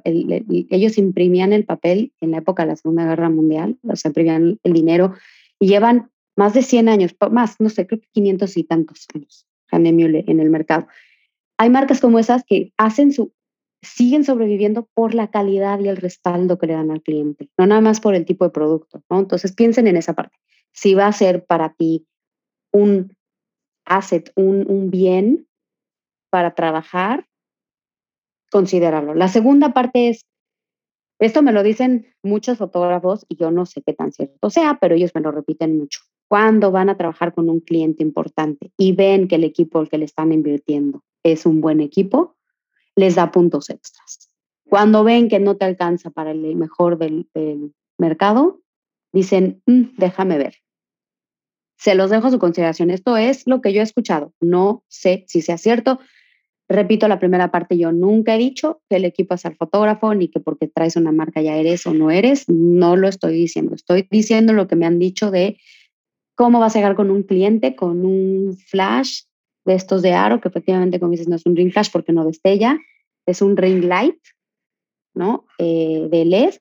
ellos 0.70 0.97
imprimían 0.99 1.53
el 1.53 1.66
papel 1.66 2.14
en 2.22 2.32
la 2.32 2.38
época 2.38 2.64
de 2.64 2.70
la 2.70 2.76
Segunda 2.76 3.05
Guerra 3.05 3.30
Mundial, 3.30 3.80
o 3.82 3.95
sea, 3.95 4.09
imprimían 4.09 4.59
el 4.61 4.74
dinero 4.74 5.16
y 5.59 5.68
llevan 5.68 6.11
más 6.36 6.53
de 6.53 6.61
100 6.61 6.89
años, 6.89 7.16
más, 7.32 7.59
no 7.59 7.70
sé, 7.70 7.88
creo 7.88 8.01
que 8.01 8.07
500 8.14 8.57
y 8.57 8.64
tantos 8.64 9.07
años, 9.16 9.47
en 9.72 10.39
el 10.39 10.49
mercado. 10.51 10.88
Hay 11.57 11.72
marcas 11.72 11.99
como 11.99 12.20
esas 12.20 12.43
que 12.43 12.74
hacen 12.78 13.11
su, 13.11 13.34
siguen 13.82 14.24
sobreviviendo 14.24 14.88
por 14.93 15.16
la 15.16 15.30
calidad 15.32 15.80
y 15.80 15.88
el 15.88 15.97
respaldo 15.97 16.59
que 16.59 16.68
le 16.68 16.74
dan 16.74 16.91
al 16.91 17.01
cliente, 17.01 17.49
no 17.57 17.66
nada 17.66 17.82
más 17.82 17.99
por 17.99 18.14
el 18.14 18.26
tipo 18.26 18.45
de 18.45 18.51
producto, 18.51 19.03
¿no? 19.09 19.20
Entonces 19.20 19.53
piensen 19.53 19.88
en 19.88 19.97
esa 19.97 20.14
parte. 20.14 20.38
Si 20.72 20.93
va 20.93 21.07
a 21.07 21.11
ser 21.11 21.45
para 21.45 21.74
ti 21.74 22.07
un 22.72 23.16
asset, 23.86 24.32
un, 24.36 24.70
un 24.70 24.89
bien 24.89 25.47
para 26.34 26.56
trabajar, 26.56 27.28
considéralo. 28.52 29.14
La 29.14 29.28
segunda 29.28 29.72
parte 29.72 30.10
es, 30.10 30.26
esto 31.20 31.44
me 31.44 31.52
lo 31.52 31.62
dicen 31.62 32.08
muchos 32.24 32.58
fotógrafos 32.58 33.24
y 33.30 33.36
yo 33.36 33.52
no 33.52 33.68
sé 33.68 33.84
qué 33.86 33.94
tan 33.94 34.12
cierto 34.12 34.50
sea, 34.50 34.80
pero 34.82 34.96
ellos 34.96 35.12
me 35.14 35.22
lo 35.22 35.32
repiten 35.32 35.78
mucho. 35.78 36.00
Cuando 36.28 36.72
van 36.72 36.90
a 36.90 36.98
trabajar 36.98 37.36
con 37.36 37.52
un 37.52 37.60
cliente 37.60 38.02
importante 38.02 38.72
y 38.80 38.94
ven 38.94 39.28
que 39.28 39.36
el 39.36 39.44
equipo 39.44 39.78
al 39.78 39.90
que 39.90 40.00
le 40.00 40.06
están 40.06 40.32
invirtiendo 40.32 41.04
es 41.22 41.46
un 41.46 41.62
buen 41.62 41.82
equipo, 41.82 42.36
les 42.96 43.14
da 43.14 43.30
puntos 43.30 43.70
extras. 43.70 44.34
Cuando 44.68 45.04
ven 45.04 45.30
que 45.30 45.40
no 45.40 45.56
te 45.56 45.66
alcanza 45.66 46.10
para 46.10 46.32
el 46.32 46.56
mejor 46.56 46.98
del, 46.98 47.28
mercado, 48.00 48.60
dicen, 49.12 49.62
mm, 49.68 49.98
déjame 50.00 50.40
ver. 50.40 50.56
Se 51.78 51.94
los 51.94 52.10
dejo 52.10 52.26
a 52.26 52.32
su 52.32 52.40
consideración. 52.40 52.90
Esto 52.90 53.18
es 53.18 53.46
lo 53.46 53.62
que 53.62 53.72
yo 53.72 53.82
he 53.82 53.84
escuchado. 53.84 54.34
No 54.42 54.84
sé 54.88 55.26
si 55.28 55.44
sea 55.44 55.60
cierto. 55.60 56.00
Repito 56.70 57.07
la 57.07 57.20
primera 57.20 57.51
parte, 57.51 57.78
yo 57.78 57.91
nunca 57.91 58.36
he 58.36 58.38
dicho 58.38 58.82
que 58.89 58.95
el 58.95 59.05
equipo 59.05 59.36
es 59.36 59.45
el 59.45 59.55
fotógrafo, 59.55 60.16
ni 60.16 60.30
que 60.30 60.39
porque 60.39 60.68
traes 60.68 60.95
una 60.95 61.11
marca 61.11 61.41
ya 61.41 61.57
eres 61.57 61.86
o 61.86 61.93
no 61.93 62.09
eres, 62.09 62.47
no 62.47 62.95
lo 62.95 63.07
estoy 63.07 63.34
diciendo, 63.34 63.76
estoy 63.76 64.07
diciendo 64.09 64.53
lo 64.53 64.68
que 64.68 64.76
me 64.76 64.86
han 64.86 64.97
dicho 64.97 65.30
de 65.30 65.57
cómo 66.36 66.59
vas 66.59 66.76
a 66.76 66.80
llegar 66.80 66.95
con 66.95 67.11
un 67.11 67.24
cliente, 67.24 67.76
con 67.76 68.05
un 68.05 68.57
flash 68.57 69.24
de 69.66 69.76
estos 69.76 70.01
de 70.01 70.14
aro, 70.14 70.41
que 70.41 70.47
efectivamente, 70.47 70.99
como 70.99 71.11
dices, 71.11 71.28
no 71.28 71.36
es 71.36 71.45
un 71.45 71.55
ring 71.55 71.72
flash 71.72 71.89
porque 71.91 72.14
no 72.14 72.26
destella, 72.26 72.80
es 73.26 73.41
un 73.41 73.57
ring 73.57 73.84
light, 73.84 74.20
¿no? 75.14 75.45
Eh, 75.57 76.07
de 76.09 76.26
LED 76.26 76.55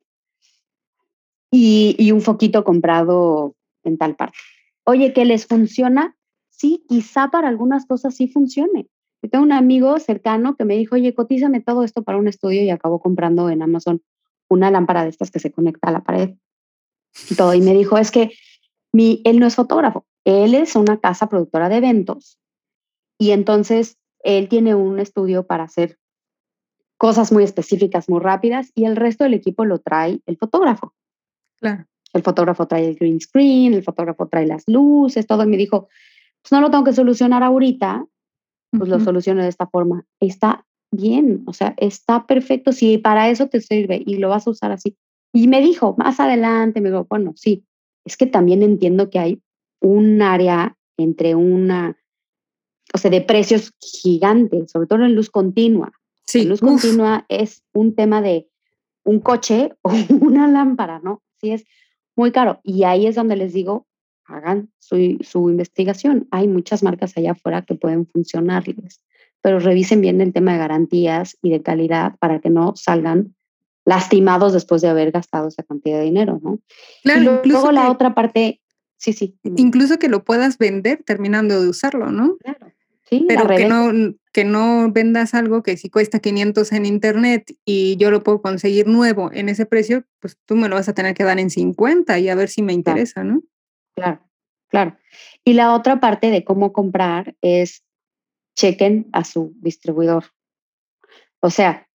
y, 1.51 1.97
y 1.99 2.13
un 2.13 2.21
foquito 2.21 2.65
comprado 2.65 3.55
en 3.85 3.99
tal 3.99 4.17
parte. 4.17 4.39
Oye, 4.85 5.13
¿que 5.13 5.25
les 5.25 5.47
funciona? 5.47 6.17
Sí, 6.51 6.85
quizá 6.89 7.29
para 7.29 7.49
algunas 7.49 7.87
cosas 7.87 8.15
sí 8.15 8.29
funcione, 8.29 8.89
yo 9.23 9.31
tengo 9.31 9.45
un 9.45 9.53
amigo 9.53 9.99
cercano 10.01 10.57
que 10.57 10.65
me 10.65 10.77
dijo, 10.77 10.97
oye, 10.97 11.15
cotízame 11.15 11.61
todo 11.61 11.85
esto 11.85 12.03
para 12.03 12.19
un 12.19 12.27
estudio 12.27 12.63
y 12.63 12.71
acabó 12.71 13.01
comprando 13.01 13.49
en 13.51 13.63
Amazon 13.63 14.03
una 14.49 14.71
lámpara 14.71 15.05
de 15.05 15.11
estas 15.11 15.31
que 15.31 15.39
se 15.39 15.53
conecta 15.53 15.89
a 15.89 15.93
la 15.93 16.03
pared. 16.03 16.35
Y 17.31 17.37
todo. 17.37 17.55
Y 17.55 17.61
me 17.61 17.73
dijo, 17.73 17.99
es 17.99 18.11
que 18.11 18.33
mi, 18.93 19.23
él 19.25 19.39
no 19.39 19.47
es 19.47 19.55
fotógrafo, 19.55 20.05
él 20.25 20.55
es 20.55 20.75
una 20.75 20.99
casa 20.99 21.29
productora 21.29 21.69
de 21.69 21.77
eventos. 21.77 22.39
Y 23.17 23.31
entonces 23.31 23.97
él 24.25 24.49
tiene 24.49 24.75
un 24.75 24.99
estudio 24.99 25.47
para 25.47 25.65
hacer 25.65 25.99
cosas 26.97 27.33
muy 27.33 27.45
específicas, 27.45 28.09
muy 28.09 28.21
rápidas, 28.21 28.71
y 28.75 28.85
el 28.85 28.97
resto 28.97 29.25
del 29.25 29.35
equipo 29.35 29.65
lo 29.65 29.79
trae 29.79 30.21
el 30.27 30.37
fotógrafo. 30.37 30.95
Claro. 31.61 31.87
El 32.13 32.23
fotógrafo 32.23 32.67
trae 32.67 32.89
el 32.89 32.97
green 32.97 33.21
screen, 33.21 33.75
el 33.75 33.83
fotógrafo 33.83 34.27
trae 34.27 34.47
las 34.47 34.65
luces, 34.67 35.27
todo. 35.27 35.45
Y 35.45 35.47
me 35.47 35.57
dijo, 35.57 35.89
pues 36.43 36.53
no 36.53 36.61
lo 36.61 36.71
tengo 36.71 36.85
que 36.85 36.93
solucionar 36.93 37.43
ahorita, 37.43 38.05
pues 38.77 38.89
lo 38.89 39.01
soluciono 39.01 39.43
de 39.43 39.49
esta 39.49 39.67
forma. 39.67 40.05
Está 40.21 40.67
bien, 40.91 41.43
o 41.47 41.53
sea, 41.53 41.75
está 41.77 42.27
perfecto 42.27 42.73
si 42.73 42.99
para 42.99 43.31
eso 43.31 43.49
te 43.49 43.61
sirve 43.61 44.03
y 44.05 44.17
lo 44.17 44.29
vas 44.29 44.47
a 44.47 44.51
usar 44.51 44.73
así. 44.73 44.97
Y 45.33 45.49
me 45.49 45.61
dijo, 45.61 45.95
más 45.99 46.21
adelante, 46.21 46.81
me 46.81 46.91
dijo, 46.91 47.07
bueno, 47.09 47.33
sí, 47.37 47.65
es 48.05 48.17
que 48.17 48.27
también 48.27 48.63
entiendo 48.63 49.11
que 49.11 49.19
hay 49.19 49.43
un 49.81 50.21
área 50.23 50.77
entre 50.97 51.35
una, 51.35 51.97
o 52.95 52.99
sea, 52.99 53.11
de 53.11 53.21
precios 53.21 53.73
gigantes, 53.81 54.71
sobre 54.71 54.87
todo 54.87 55.05
en 55.05 55.15
luz 55.15 55.31
continua. 55.31 55.93
Sí. 56.25 56.45
luz 56.45 56.61
continua 56.61 57.27
es 57.29 57.63
un 57.73 57.95
tema 57.95 58.23
de 58.23 58.49
un 59.05 59.21
coche 59.21 59.73
o 59.83 59.91
una 60.21 60.49
lámpara, 60.49 61.01
¿no? 61.03 61.23
Sí, 61.41 61.51
es 61.51 61.65
muy 62.17 62.31
caro. 62.31 62.61
Y 62.63 62.85
ahí 62.85 63.07
es 63.07 63.17
donde 63.17 63.37
les 63.37 63.53
digo, 63.53 63.87
hagan 64.27 64.71
su, 64.79 65.19
su, 65.21 65.51
investigación. 65.51 66.29
Hay 66.31 66.49
muchas 66.49 66.83
marcas 66.83 67.17
allá 67.17 67.33
afuera 67.33 67.63
que 67.63 67.75
pueden 67.75 68.07
funcionarles, 68.07 69.03
pero 69.41 69.59
revisen 69.59 70.01
bien 70.01 70.21
el 70.21 70.33
tema 70.33 70.53
de 70.53 70.59
garantías 70.59 71.37
y 71.43 71.51
de 71.51 71.63
calidad 71.63 72.17
para 72.19 72.41
que 72.41 72.51
no 72.51 72.75
salgan 72.77 73.35
lastimados 73.85 74.53
después 74.53 74.83
de 74.83 74.89
haber 74.89 75.11
gastado 75.11 75.49
esa 75.49 75.63
cantidad 75.63 75.99
de 75.99 76.05
dinero, 76.05 76.41
¿no? 76.43 76.61
Claro, 77.03 77.43
y 77.45 77.49
luego, 77.49 77.73
la 77.73 77.91
otra 77.91 78.15
parte, 78.15 78.61
sí, 78.97 79.13
sí. 79.13 79.37
Incluso 79.57 79.99
que 79.99 80.09
lo 80.09 80.25
puedas 80.25 80.59
vender 80.59 81.03
terminando 81.05 81.61
de 81.61 81.69
usarlo, 81.69 82.11
¿no? 82.11 82.37
Claro. 82.39 82.73
Sí, 83.09 83.27
Pero 83.29 83.47
que 83.47 83.67
no, 83.67 84.15
que 84.33 84.45
no 84.45 84.91
vendas 84.91 85.35
algo 85.35 85.63
que 85.63 85.77
si 85.77 85.91
cuesta 85.91 86.21
500 86.21 86.73
en 86.73 86.87
internet 86.87 87.55
y 87.67 87.97
yo 87.99 88.11
lo 88.11 88.23
puedo 88.23 88.41
conseguir 88.41 88.87
nuevo 88.87 89.31
en 89.35 89.51
ese 89.51 89.67
precio, 89.67 90.05
pues 90.19 90.39
tú 90.47 90.57
me 90.57 90.69
lo 90.71 90.77
vas 90.77 90.89
a 90.89 90.95
tener 90.95 91.15
que 91.15 91.25
dar 91.25 91.39
en 91.39 91.51
50 91.51 92.19
y 92.21 92.31
a 92.31 92.35
ver 92.35 92.49
si 92.49 92.63
me 92.63 92.73
interesa, 92.73 93.23
¿no? 93.23 93.43
Claro, 93.95 94.21
claro. 94.69 94.97
Y 95.45 95.55
la 95.55 95.75
otra 95.75 96.01
parte 96.01 96.31
de 96.31 96.45
cómo 96.45 96.73
comprar 96.73 97.37
es 97.41 97.85
chequen 98.57 99.09
a 99.13 99.25
su 99.25 99.53
distribuidor. 99.57 100.25
O 101.41 101.51
sea, 101.51 101.89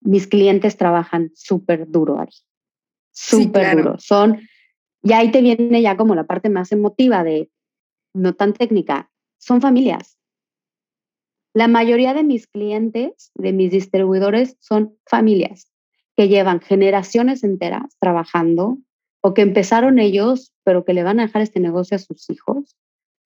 mis 0.00 0.26
clientes 0.26 0.76
trabajan 0.76 1.30
súper 1.34 1.88
duro, 1.88 2.18
Ari. 2.18 2.32
Súper 3.12 3.76
duro. 3.76 3.98
Son, 3.98 4.40
y 5.02 5.12
ahí 5.12 5.30
te 5.30 5.40
viene 5.40 5.82
ya 5.82 5.96
como 5.96 6.14
la 6.14 6.24
parte 6.24 6.50
más 6.50 6.72
emotiva 6.72 7.24
de, 7.24 7.50
no 8.14 8.34
tan 8.34 8.52
técnica, 8.52 9.10
son 9.38 9.60
familias. 9.60 10.18
La 11.52 11.68
mayoría 11.68 12.14
de 12.14 12.24
mis 12.24 12.46
clientes, 12.48 13.30
de 13.34 13.52
mis 13.52 13.70
distribuidores, 13.70 14.56
son 14.60 14.98
familias 15.06 15.70
que 16.16 16.28
llevan 16.28 16.60
generaciones 16.60 17.44
enteras 17.44 17.96
trabajando 18.00 18.78
o 19.26 19.32
que 19.32 19.40
empezaron 19.40 19.98
ellos, 19.98 20.52
pero 20.64 20.84
que 20.84 20.92
le 20.92 21.02
van 21.02 21.18
a 21.18 21.22
dejar 21.22 21.40
este 21.40 21.58
negocio 21.58 21.94
a 21.94 21.98
sus 21.98 22.28
hijos 22.28 22.76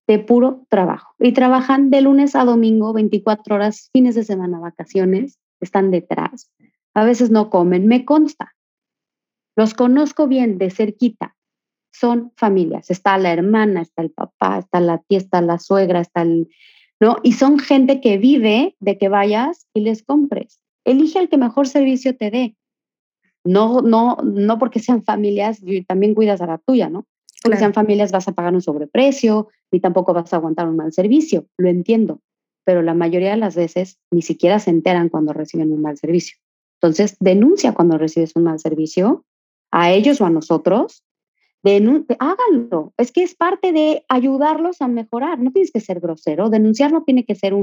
de 0.07 0.21
puro 0.21 0.65
trabajo. 0.69 1.13
Y 1.19 1.33
trabajan 1.33 1.91
de 1.91 2.03
lunes 2.03 2.37
a 2.37 2.45
domingo, 2.45 2.93
24 2.93 3.57
horas, 3.57 3.91
fines 3.93 4.15
de 4.15 4.23
semana, 4.23 4.61
vacaciones, 4.61 5.41
están 5.61 5.91
detrás. 5.91 6.53
A 6.95 7.05
veces 7.05 7.33
no 7.33 7.51
comen, 7.51 7.89
me 7.89 8.05
consta. 8.05 8.55
Los 9.57 9.75
conozco 9.75 10.29
bien 10.29 10.57
de 10.57 10.71
cerquita. 10.71 11.35
Son 11.93 12.33
familias. 12.37 12.91
Está 12.91 13.19
la 13.19 13.33
hermana, 13.33 13.83
está 13.83 14.03
el 14.03 14.13
papá, 14.13 14.61
está 14.61 14.79
la 14.79 14.99
tía, 14.99 15.19
está 15.19 15.41
la 15.43 15.59
suegra, 15.59 15.99
está 15.99 16.23
el, 16.23 16.49
¿no? 17.01 17.17
Y 17.25 17.33
son 17.33 17.59
gente 17.59 18.01
que 18.01 18.19
vive 18.19 18.77
de 18.79 18.99
que 18.99 19.09
vayas 19.09 19.67
y 19.75 19.81
les 19.81 20.05
compres. 20.05 20.61
Elige 20.85 21.19
el 21.19 21.29
que 21.29 21.39
mejor 21.39 21.67
servicio 21.67 22.17
te 22.17 22.31
dé. 22.31 22.57
No, 23.49 23.81
no, 23.81 24.17
no 24.23 24.59
porque 24.59 24.81
sean 24.81 25.03
familias, 25.03 25.61
también 25.87 26.15
cuidas 26.15 26.41
a 26.41 26.47
la 26.47 26.59
tuya, 26.59 26.89
¿no? 26.89 27.07
Porque 27.43 27.59
sean 27.59 27.73
familias 27.73 28.13
vas 28.13 28.29
a 28.29 28.33
pagar 28.33 28.53
un 28.53 28.61
sobreprecio, 28.61 29.49
ni 29.71 29.81
tampoco 29.81 30.13
vas 30.13 30.33
a 30.33 30.37
aguantar 30.37 30.69
un 30.69 30.77
mal 30.77 30.93
servicio, 30.93 31.47
lo 31.57 31.69
entiendo, 31.69 32.21
pero 32.65 32.83
la 32.83 32.95
mayoría 32.95 33.31
de 33.31 33.37
las 33.37 33.55
veces 33.55 33.99
ni 34.11 34.23
siquiera 34.23 34.59
se 34.59 34.71
enteran 34.71 35.09
cuando 35.09 35.33
reciben 35.33 35.73
un 35.73 35.81
mal 35.81 35.97
servicio. 35.97 36.37
Entonces, 36.81 37.17
denuncia 37.21 37.73
cuando 37.73 37.97
recibes 37.97 38.35
un 38.37 38.45
mal 38.45 38.59
servicio 38.59 39.25
a 39.71 39.93
ellos 39.93 40.21
o 40.21 40.27
a 40.27 40.31
nosotros 40.31 41.05
háganlo. 42.19 42.93
Es 42.97 43.13
que 43.13 43.23
es 43.23 43.35
parte 43.35 43.73
de 43.73 44.05
ayudarlos 44.09 44.81
a 44.81 44.89
mejorar. 44.89 45.39
No 45.39 45.51
tienes 45.53 45.71
que 45.71 45.81
ser 45.81 46.01
grosero. 46.01 46.51
Denunciar 46.51 46.93
no 46.93 47.03
tiene 47.05 47.25
que 47.25 47.35
ser 47.35 47.55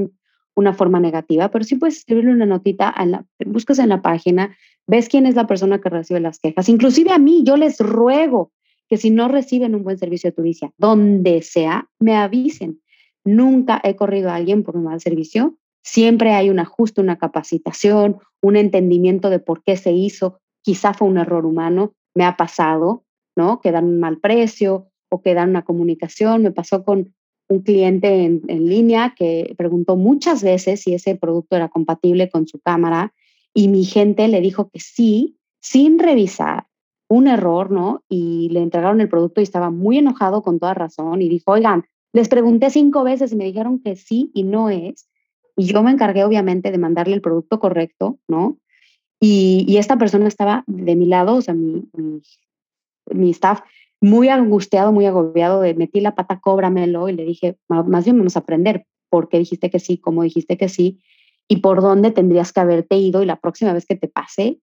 una 0.54 0.72
forma 0.72 1.00
negativa, 1.00 1.50
pero 1.50 1.64
sí 1.64 1.76
puedes 1.76 1.98
escribirle 1.98 2.32
una 2.32 2.46
notita, 2.46 2.94
en 2.96 3.10
la, 3.12 3.26
buscas 3.44 3.78
en 3.78 3.88
la 3.88 4.02
página, 4.02 4.56
ves 4.86 5.08
quién 5.08 5.26
es 5.26 5.34
la 5.34 5.46
persona 5.46 5.80
que 5.80 5.88
recibe 5.88 6.20
las 6.20 6.38
quejas. 6.38 6.68
Inclusive 6.68 7.12
a 7.12 7.18
mí, 7.18 7.42
yo 7.44 7.56
les 7.56 7.78
ruego 7.80 8.52
que 8.88 8.96
si 8.96 9.10
no 9.10 9.28
reciben 9.28 9.74
un 9.74 9.82
buen 9.82 9.98
servicio 9.98 10.30
de 10.30 10.36
turicia, 10.36 10.72
donde 10.78 11.42
sea, 11.42 11.88
me 11.98 12.16
avisen. 12.16 12.80
Nunca 13.24 13.80
he 13.82 13.96
corrido 13.96 14.30
a 14.30 14.36
alguien 14.36 14.62
por 14.62 14.76
un 14.76 14.84
mal 14.84 15.00
servicio. 15.00 15.56
Siempre 15.82 16.32
hay 16.32 16.50
un 16.50 16.60
ajuste, 16.60 17.00
una 17.00 17.18
capacitación, 17.18 18.18
un 18.40 18.56
entendimiento 18.56 19.30
de 19.30 19.40
por 19.40 19.62
qué 19.64 19.76
se 19.76 19.92
hizo. 19.92 20.40
Quizá 20.62 20.94
fue 20.94 21.08
un 21.08 21.18
error 21.18 21.46
humano, 21.46 21.94
me 22.14 22.24
ha 22.24 22.36
pasado, 22.36 23.04
¿no? 23.36 23.60
Que 23.60 23.72
dan 23.72 23.84
un 23.84 24.00
mal 24.00 24.18
precio 24.18 24.88
o 25.08 25.20
que 25.20 25.34
dan 25.34 25.50
una 25.50 25.64
comunicación. 25.64 26.42
Me 26.42 26.52
pasó 26.52 26.84
con 26.84 27.14
un 27.48 27.62
cliente 27.62 28.24
en, 28.24 28.68
línea 28.68 29.14
que 29.16 29.54
preguntó 29.56 29.96
muchas 29.96 30.42
veces 30.42 30.80
si 30.80 30.94
ese 30.94 31.16
producto 31.16 31.56
era 31.56 31.68
compatible 31.68 32.28
con 32.28 32.46
su 32.46 32.58
cámara 32.60 33.12
y 33.56 33.68
mi 33.68 33.86
gente 33.86 34.28
le 34.28 34.42
dijo 34.42 34.68
que 34.68 34.80
sí, 34.80 35.38
sin 35.60 35.98
revisar 35.98 36.66
un 37.08 37.26
error, 37.26 37.70
¿no? 37.70 38.04
Y 38.06 38.50
le 38.50 38.60
entregaron 38.60 39.00
el 39.00 39.08
producto 39.08 39.40
y 39.40 39.44
estaba 39.44 39.70
muy 39.70 39.96
enojado 39.96 40.42
con 40.42 40.58
toda 40.58 40.74
razón 40.74 41.22
y 41.22 41.30
dijo, 41.30 41.52
oigan, 41.52 41.86
les 42.12 42.28
pregunté 42.28 42.68
cinco 42.68 43.02
veces 43.02 43.32
y 43.32 43.36
me 43.36 43.46
dijeron 43.46 43.78
que 43.78 43.96
sí 43.96 44.30
y 44.34 44.42
no 44.42 44.68
es. 44.68 45.08
Y 45.56 45.64
yo 45.64 45.82
me 45.82 45.90
encargué 45.90 46.22
obviamente 46.22 46.70
de 46.70 46.76
mandarle 46.76 47.14
el 47.14 47.22
producto 47.22 47.58
correcto, 47.58 48.18
¿no? 48.28 48.58
Y, 49.20 49.74
esta 49.78 49.96
persona 49.96 50.28
estaba 50.28 50.62
de 50.66 50.94
mi 50.94 51.06
lado, 51.06 51.36
o 51.36 51.40
sea, 51.40 51.54
mi, 51.54 51.88
mi 53.06 53.30
staff 53.30 53.62
muy 54.02 54.28
angustiado, 54.28 54.92
muy 54.92 55.06
agobiado 55.06 55.62
de 55.62 55.72
metí 55.72 56.00
la 56.00 56.14
pata, 56.14 56.40
cóbramelo 56.40 57.08
y 57.08 57.14
le 57.14 57.24
dije, 57.24 57.56
más 57.68 58.04
bien 58.04 58.18
vamos 58.18 58.36
a 58.36 58.40
aprender 58.40 58.84
por 59.08 59.30
qué 59.30 59.38
dijiste 59.38 59.70
que 59.70 59.78
sí, 59.78 59.96
cómo 59.96 60.24
dijiste 60.24 60.58
que 60.58 60.68
sí 60.68 61.00
y 61.48 61.58
por 61.58 61.80
dónde 61.80 62.10
tendrías 62.10 62.52
que 62.52 62.60
haberte 62.60 62.96
ido 62.96 63.22
y 63.22 63.26
la 63.26 63.36
próxima 63.36 63.72
vez 63.72 63.86
que 63.86 63.96
te 63.96 64.08
pase, 64.08 64.60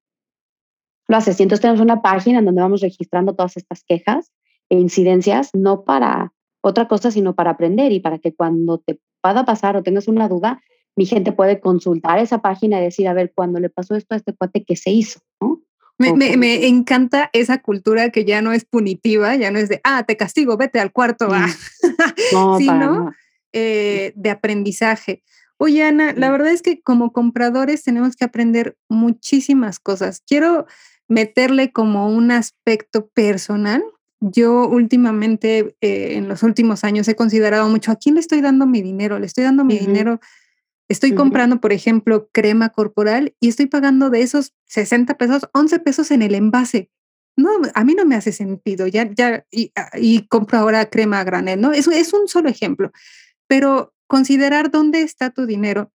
lo 1.07 1.17
haces. 1.17 1.39
Y 1.39 1.43
entonces 1.43 1.61
tenemos 1.61 1.81
una 1.81 2.01
página 2.01 2.39
en 2.39 2.45
donde 2.45 2.61
vamos 2.61 2.81
registrando 2.81 3.35
todas 3.35 3.57
estas 3.57 3.83
quejas 3.83 4.31
e 4.69 4.77
incidencias, 4.77 5.49
no 5.53 5.83
para 5.83 6.33
otra 6.61 6.87
cosa, 6.87 7.11
sino 7.11 7.35
para 7.35 7.51
aprender 7.51 7.91
y 7.91 7.99
para 7.99 8.19
que 8.19 8.33
cuando 8.33 8.79
te 8.79 8.99
pueda 9.21 9.45
pasar 9.45 9.75
o 9.75 9.83
tengas 9.83 10.07
una 10.07 10.27
duda, 10.27 10.61
mi 10.95 11.05
gente 11.05 11.31
puede 11.31 11.59
consultar 11.59 12.19
esa 12.19 12.41
página 12.41 12.79
y 12.79 12.83
decir, 12.83 13.07
a 13.07 13.13
ver, 13.13 13.33
cuando 13.33 13.59
le 13.59 13.69
pasó 13.69 13.95
esto 13.95 14.13
a 14.13 14.17
este 14.17 14.33
cuate, 14.33 14.63
¿qué 14.63 14.75
se 14.75 14.91
hizo? 14.91 15.19
¿no? 15.41 15.61
Me, 15.97 16.67
encanta 16.67 17.29
esa 17.33 17.61
cultura 17.61 18.09
que 18.09 18.25
ya 18.25 18.41
no 18.41 18.51
es 18.51 18.65
punitiva, 18.65 19.35
ya 19.35 19.51
no 19.51 19.59
es 19.59 19.69
de, 19.69 19.79
ah, 19.83 20.03
te 20.03 20.17
castigo, 20.17 20.57
vete 20.57 20.79
al 20.79 20.91
cuarto, 20.91 21.29
va. 21.29 21.47
sino 22.57 23.11
eh, 23.53 24.11
de 24.15 24.29
aprendizaje. 24.29 25.23
Oye, 25.63 25.83
Ana, 25.83 26.13
la 26.13 26.29
verdad 26.29 26.51
es 26.51 26.61
que 26.61 26.81
como 26.81 27.13
compradores 27.13 27.83
tenemos 27.83 28.15
que 28.15 28.25
aprender 28.25 28.75
muchísimas 28.89 29.79
cosas. 29.79 30.21
Quiero 30.27 30.65
meterle 31.07 31.71
como 31.71 32.09
un 32.09 32.31
aspecto 32.31 33.07
personal. 33.09 33.83
Yo 34.19 34.67
últimamente, 34.67 35.75
eh, 35.81 36.15
en 36.15 36.27
los 36.27 36.43
últimos 36.43 36.83
años, 36.83 37.07
he 37.07 37.15
considerado 37.15 37.69
mucho 37.69 37.91
a 37.91 37.95
quién 37.95 38.15
le 38.15 38.21
estoy 38.21 38.41
dando 38.41 38.65
mi 38.65 38.81
dinero. 38.81 39.19
Le 39.19 39.25
estoy 39.25 39.45
dando 39.45 39.63
mi 39.63 39.77
dinero 39.77 40.19
Estoy 40.89 41.15
comprando, 41.15 41.61
por 41.61 41.71
ejemplo, 41.71 42.29
crema 42.31 42.69
corporal 42.69 43.33
y 43.39 43.47
estoy 43.47 43.67
pagando 43.67 44.09
de 44.09 44.21
esos 44.21 44.53
60 44.65 45.17
pesos, 45.17 45.49
11 45.53 45.79
pesos 45.79 46.11
en 46.11 46.21
el 46.21 46.35
envase. 46.35 46.89
No, 47.35 47.49
a 47.73 47.83
mí 47.83 47.95
no 47.95 48.05
me 48.05 48.15
hace 48.15 48.31
sentido. 48.31 48.85
Ya, 48.87 49.09
ya, 49.09 49.45
y, 49.49 49.71
ah, 49.75 49.89
compro 50.29 50.59
ahora 50.59 50.89
crema 50.89 51.19
a 51.19 51.23
granel, 51.23 51.61
¿no? 51.61 51.71
Eso 51.71 51.91
es 51.91 52.13
un 52.13 52.27
solo 52.27 52.49
ejemplo. 52.49 52.91
Pero 53.47 53.92
considerar 54.07 54.71
dónde 54.71 55.01
está 55.01 55.29
tu 55.29 55.45
dinero 55.45 55.91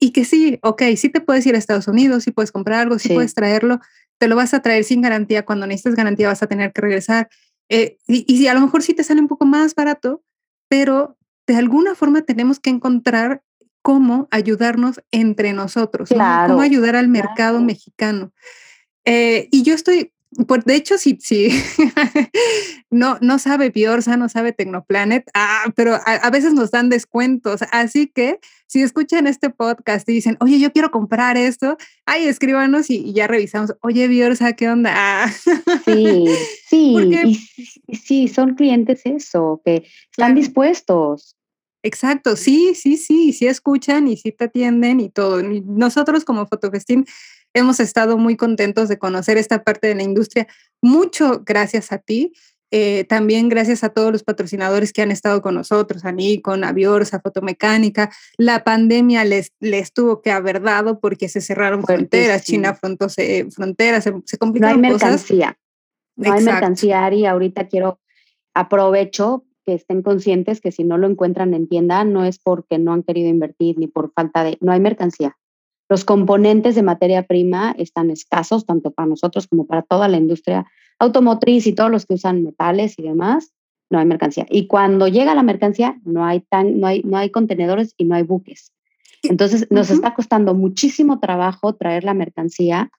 y 0.00 0.12
que 0.12 0.24
sí, 0.24 0.58
ok, 0.62 0.82
sí 0.96 1.08
te 1.08 1.20
puedes 1.20 1.44
ir 1.46 1.54
a 1.54 1.58
Estados 1.58 1.88
Unidos, 1.88 2.24
sí 2.24 2.30
puedes 2.30 2.52
comprar 2.52 2.80
algo, 2.80 2.98
sí, 2.98 3.08
puedes 3.10 3.34
traerlo, 3.34 3.80
te 4.18 4.28
lo 4.28 4.36
vas 4.36 4.54
a 4.54 4.62
traer 4.62 4.84
sin 4.84 5.02
garantía. 5.02 5.44
Cuando 5.44 5.66
necesites 5.66 5.96
garantía 5.96 6.28
vas 6.28 6.42
a 6.42 6.46
tener 6.46 6.72
que 6.72 6.80
regresar. 6.80 7.28
Eh, 7.68 7.98
y, 8.06 8.24
y 8.32 8.46
a 8.46 8.54
lo 8.54 8.60
mejor 8.60 8.82
sí 8.82 8.94
te 8.94 9.04
sale 9.04 9.20
un 9.20 9.28
poco 9.28 9.44
más 9.44 9.74
barato, 9.74 10.22
pero 10.68 11.18
de 11.46 11.56
alguna 11.56 11.94
forma 11.94 12.22
tenemos 12.22 12.60
que 12.60 12.70
encontrar 12.70 13.42
cómo 13.82 14.28
ayudarnos 14.30 15.00
entre 15.10 15.52
nosotros, 15.52 16.10
cómo 16.10 16.60
ayudar 16.60 16.94
al 16.94 17.08
mercado 17.08 17.60
mexicano. 17.60 18.32
Eh, 19.04 19.48
y 19.50 19.62
yo 19.62 19.74
estoy, 19.74 20.12
pues 20.46 20.64
de 20.64 20.74
hecho, 20.74 20.98
sí, 20.98 21.18
sí, 21.20 21.48
no, 22.90 23.18
no 23.22 23.38
sabe 23.38 23.70
Biorsa, 23.70 24.16
no 24.16 24.28
sabe 24.28 24.52
Tecnoplanet, 24.52 25.28
ah, 25.34 25.72
pero 25.74 25.98
a, 26.04 26.30
veces 26.30 26.52
nos 26.52 26.70
dan 26.70 26.90
descuentos. 26.90 27.60
Así 27.72 28.08
que 28.08 28.38
si 28.66 28.82
escuchan 28.82 29.26
este 29.26 29.48
podcast 29.48 30.08
y 30.08 30.12
dicen, 30.12 30.36
oye, 30.40 30.58
yo 30.58 30.70
quiero 30.70 30.90
comprar 30.90 31.38
esto, 31.38 31.78
ay, 32.04 32.26
escríbanos 32.26 32.90
y, 32.90 33.12
ya 33.14 33.26
revisamos, 33.26 33.74
oye, 33.80 34.06
Biorsa, 34.06 34.52
¿qué 34.52 34.68
onda? 34.68 34.92
Ah. 34.94 35.32
Sí, 35.84 36.24
sí, 36.68 37.48
sí, 37.92 38.28
son 38.28 38.54
clientes 38.54 39.02
eso, 39.04 39.62
que 39.64 39.84
están 40.10 40.34
dispuestos. 40.34 41.36
Exacto, 41.82 42.36
sí, 42.36 42.74
sí, 42.74 42.96
sí, 42.96 43.32
sí 43.32 43.46
escuchan 43.46 44.08
y 44.08 44.16
sí 44.16 44.32
te 44.32 44.44
atienden 44.44 45.00
y 45.00 45.10
todo. 45.10 45.42
Nosotros 45.42 46.24
como 46.24 46.44
Fotofestín 46.46 47.06
hemos 47.54 47.80
estado 47.80 48.18
muy 48.18 48.36
contentos 48.36 48.88
de 48.88 48.98
conocer 48.98 49.36
esta 49.36 49.64
parte 49.64 49.88
de 49.88 49.94
la 49.94 50.02
industria, 50.02 50.46
mucho 50.82 51.42
gracias 51.44 51.92
a 51.92 51.98
ti. 51.98 52.32
Eh, 52.70 53.04
también 53.04 53.48
gracias 53.48 53.82
a 53.82 53.88
todos 53.88 54.12
los 54.12 54.22
patrocinadores 54.22 54.92
que 54.92 55.00
han 55.00 55.10
estado 55.10 55.40
con 55.40 55.54
nosotros, 55.54 56.04
a 56.04 56.12
Nikon, 56.12 56.64
a 56.64 56.72
Biorsa, 56.72 57.20
Fotomecánica. 57.20 58.10
La 58.36 58.62
pandemia 58.62 59.24
les, 59.24 59.52
les 59.60 59.92
tuvo 59.92 60.20
que 60.20 60.30
haber 60.30 60.60
dado 60.60 61.00
porque 61.00 61.30
se 61.30 61.40
cerraron 61.40 61.82
fronteras, 61.82 62.44
China 62.44 62.74
frontó 62.74 63.06
fronteras, 63.50 64.04
se, 64.04 64.12
se 64.26 64.36
complicaron 64.36 64.82
No 64.82 64.86
hay 64.86 64.92
mercancía. 64.92 65.58
No 66.16 66.32
hay 66.32 66.42
mercancía, 66.42 67.14
y 67.14 67.24
ahorita 67.24 67.68
quiero, 67.68 68.00
aprovecho 68.52 69.44
que 69.64 69.74
estén 69.74 70.02
conscientes 70.02 70.60
que 70.60 70.72
si 70.72 70.82
no 70.82 70.98
lo 70.98 71.06
encuentran 71.06 71.54
en 71.54 71.68
tienda 71.68 72.02
no 72.04 72.24
es 72.24 72.38
porque 72.38 72.78
no 72.78 72.92
han 72.92 73.02
querido 73.02 73.28
invertir 73.28 73.78
ni 73.78 73.86
por 73.86 74.12
falta 74.12 74.42
de, 74.42 74.58
no 74.60 74.72
hay 74.72 74.80
mercancía. 74.80 75.36
Los 75.88 76.04
componentes 76.04 76.74
de 76.74 76.82
materia 76.82 77.22
prima 77.22 77.74
están 77.78 78.10
escasos, 78.10 78.66
tanto 78.66 78.90
para 78.90 79.08
nosotros 79.08 79.46
como 79.46 79.66
para 79.66 79.82
toda 79.82 80.08
la 80.08 80.18
industria 80.18 80.66
automotriz 80.98 81.66
y 81.66 81.74
todos 81.74 81.90
los 81.90 82.06
que 82.06 82.14
usan 82.14 82.42
metales 82.42 82.98
y 82.98 83.02
demás. 83.02 83.52
no 83.90 83.98
hay 83.98 84.04
mercancía. 84.04 84.46
Y 84.50 84.66
cuando 84.66 85.08
llega 85.08 85.34
la 85.34 85.42
mercancía, 85.42 85.98
no 86.04 86.24
hay, 86.24 86.40
tan, 86.40 86.78
no 86.78 86.86
hay, 86.86 87.02
no 87.04 87.16
hay 87.16 87.30
contenedores 87.30 87.94
y 87.96 88.04
no 88.04 88.16
hay 88.16 88.22
buques. 88.22 88.72
Entonces, 89.22 89.66
nos 89.70 89.90
está 89.90 90.14
costando 90.14 90.54
muchísimo 90.54 91.20
trabajo 91.20 91.74
traer 91.74 92.04
la 92.04 92.12
mercancía. 92.12 92.90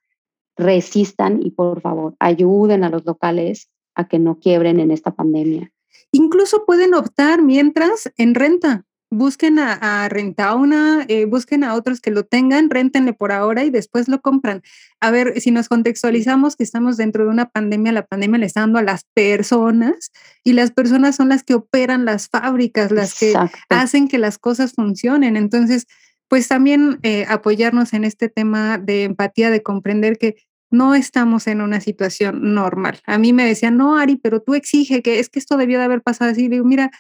Resistan 0.58 1.42
y 1.44 1.52
por 1.52 1.82
favor, 1.82 2.16
ayuden 2.20 2.84
a 2.84 2.90
los 2.90 3.06
locales 3.06 3.70
a 3.94 4.08
que 4.08 4.18
no 4.18 4.40
quiebren 4.40 4.80
en 4.80 4.90
esta 4.90 5.12
pandemia. 5.12 5.72
Incluso 6.12 6.66
pueden 6.66 6.96
optar 6.96 7.44
mientras 7.44 8.12
en 8.18 8.34
renta 8.34 8.86
busquen 9.12 9.58
a, 9.58 9.74
a 10.04 10.10
Rentauna, 10.10 11.06
eh, 11.08 11.26
busquen 11.26 11.64
a 11.64 11.74
otros 11.74 12.00
que 12.00 12.12
lo 12.12 12.26
tengan, 12.26 12.70
rentenle 12.70 13.14
por 13.14 13.32
ahora 13.32 13.64
y 13.64 13.70
después 13.70 14.08
lo 14.08 14.22
compran. 14.22 14.62
A 15.00 15.12
ver, 15.12 15.40
si 15.42 15.52
nos 15.52 15.68
contextualizamos 15.68 16.56
que 16.56 16.64
estamos 16.64 16.98
dentro 16.98 17.24
de 17.24 17.32
una 17.32 17.50
pandemia, 17.50 17.92
la 17.92 18.06
pandemia 18.06 18.40
le 18.40 18.46
está 18.46 18.62
dando 18.62 18.80
a 18.80 18.84
las 18.84 19.06
personas 19.14 20.12
y 20.44 20.54
las 20.54 20.72
personas 20.72 21.16
son 21.16 21.30
las 21.30 21.44
que 21.44 21.56
operan 21.56 22.06
las 22.06 22.30
fábricas, 22.30 22.92
las 22.92 23.18
que 23.18 23.34
hacen 23.70 24.08
que 24.08 24.20
las 24.20 24.38
cosas 24.38 24.74
funcionen. 24.74 25.38
Entonces, 25.38 25.88
pues 26.28 26.48
también 26.48 27.00
eh, 27.02 27.26
apoyarnos 27.28 27.94
en 27.94 28.04
este 28.04 28.30
tema 28.30 28.78
de 28.78 29.06
empatía, 29.06 29.50
de 29.50 29.64
comprender 29.64 30.18
que 30.18 30.36
no 30.72 30.94
estamos 30.94 31.48
en 31.48 31.62
una 31.62 31.82
situación 31.82 32.54
normal. 32.54 33.00
A 33.08 33.18
mí 33.18 33.34
me 33.34 33.44
decían, 33.44 33.76
no, 33.76 33.98
Ari, 33.98 34.18
pero 34.18 34.40
tú 34.40 34.54
exige 34.54 35.02
que 35.02 35.20
es 35.20 35.30
que 35.30 35.40
esto 35.40 35.58
debió 35.58 35.80
de 35.80 35.86
haber 35.86 36.04
pasado 36.04 36.30
así. 36.30 36.48
Digo, 36.48 36.64
mira, 36.64 36.92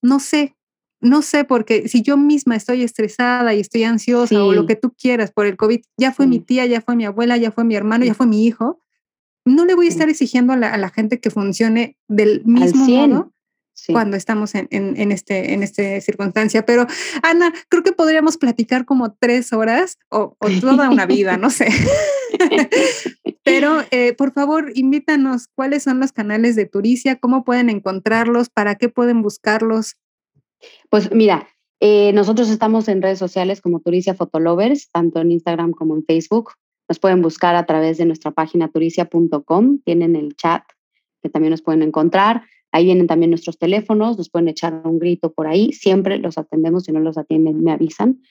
no 0.00 0.18
sé, 0.18 0.56
no 1.02 1.22
sé, 1.22 1.44
porque 1.44 1.88
si 1.88 2.02
yo 2.02 2.16
misma 2.16 2.56
estoy 2.56 2.82
estresada 2.82 3.54
y 3.54 3.60
estoy 3.60 3.84
ansiosa 3.84 4.44
o 4.44 4.52
lo 4.52 4.66
que 4.66 4.76
tú 4.76 4.92
quieras 4.92 5.32
por 5.32 5.46
el 5.46 5.56
COVID, 5.56 5.80
ya 5.96 6.12
fue 6.12 6.26
mi 6.26 6.38
tía, 6.38 6.64
ya 6.66 6.80
fue 6.80 6.96
mi 6.96 7.04
abuela, 7.04 7.36
ya 7.36 7.50
fue 7.50 7.64
mi 7.64 7.74
hermano, 7.74 8.04
ya 8.04 8.14
fue 8.14 8.26
mi 8.26 8.46
hijo, 8.46 8.80
no 9.44 9.64
le 9.64 9.74
voy 9.74 9.86
a 9.86 9.88
estar 9.90 10.08
exigiendo 10.08 10.52
a 10.52 10.56
la, 10.56 10.88
gente 10.90 11.20
que 11.20 11.30
funcione 11.30 11.96
del 12.08 12.44
mismo 12.44 12.86
modo 12.86 13.32
cuando 13.88 14.16
estamos 14.16 14.54
en, 14.54 14.68
en, 14.70 15.12
este, 15.12 15.54
en 15.54 15.62
esta 15.62 16.00
circunstancia. 16.00 16.64
Pero, 16.64 16.86
Ana, 17.22 17.52
creo 17.68 17.82
que 17.82 17.92
podríamos 17.92 18.36
platicar 18.36 18.84
como 18.84 19.12
tres 19.14 19.52
horas 19.52 19.98
o, 20.08 20.36
toda 20.60 20.88
una 20.88 21.06
vida, 21.06 21.36
no 21.36 21.50
sé. 21.50 21.68
Pero, 23.44 23.82
eh, 23.90 24.14
por 24.14 24.32
favor, 24.32 24.70
invítanos 24.74 25.48
cuáles 25.54 25.82
son 25.82 26.00
los 26.00 26.12
canales 26.12 26.56
de 26.56 26.66
Turicia, 26.66 27.16
cómo 27.16 27.44
pueden 27.44 27.70
encontrarlos, 27.70 28.50
para 28.50 28.76
qué 28.76 28.88
pueden 28.88 29.22
buscarlos. 29.22 29.96
Pues 30.90 31.12
mira, 31.12 31.48
eh, 31.80 32.12
nosotros 32.12 32.48
estamos 32.48 32.88
en 32.88 33.02
redes 33.02 33.18
sociales 33.18 33.60
como 33.60 33.80
Turicia 33.80 34.14
Fotolovers, 34.14 34.90
tanto 34.90 35.20
en 35.20 35.32
Instagram 35.32 35.72
como 35.72 35.96
en 35.96 36.04
Facebook. 36.04 36.52
Nos 36.88 36.98
pueden 36.98 37.22
buscar 37.22 37.56
a 37.56 37.66
través 37.66 37.98
de 37.98 38.04
nuestra 38.04 38.30
página 38.30 38.68
turicia.com, 38.68 39.80
tienen 39.84 40.14
el 40.14 40.36
chat 40.36 40.62
que 41.22 41.28
también 41.28 41.50
nos 41.50 41.62
pueden 41.62 41.82
encontrar. 41.82 42.42
Ahí 42.72 42.86
vienen 42.86 43.06
también 43.06 43.30
nuestros 43.30 43.58
teléfonos, 43.58 44.16
nos 44.16 44.30
pueden 44.30 44.48
echar 44.48 44.80
un 44.84 44.98
grito 44.98 45.32
por 45.32 45.46
ahí, 45.46 45.72
siempre 45.72 46.18
los 46.18 46.38
atendemos, 46.38 46.84
si 46.84 46.92
no 46.92 47.00
los 47.00 47.18
atienden 47.18 47.62
me 47.62 47.72
avisan. 47.72 48.22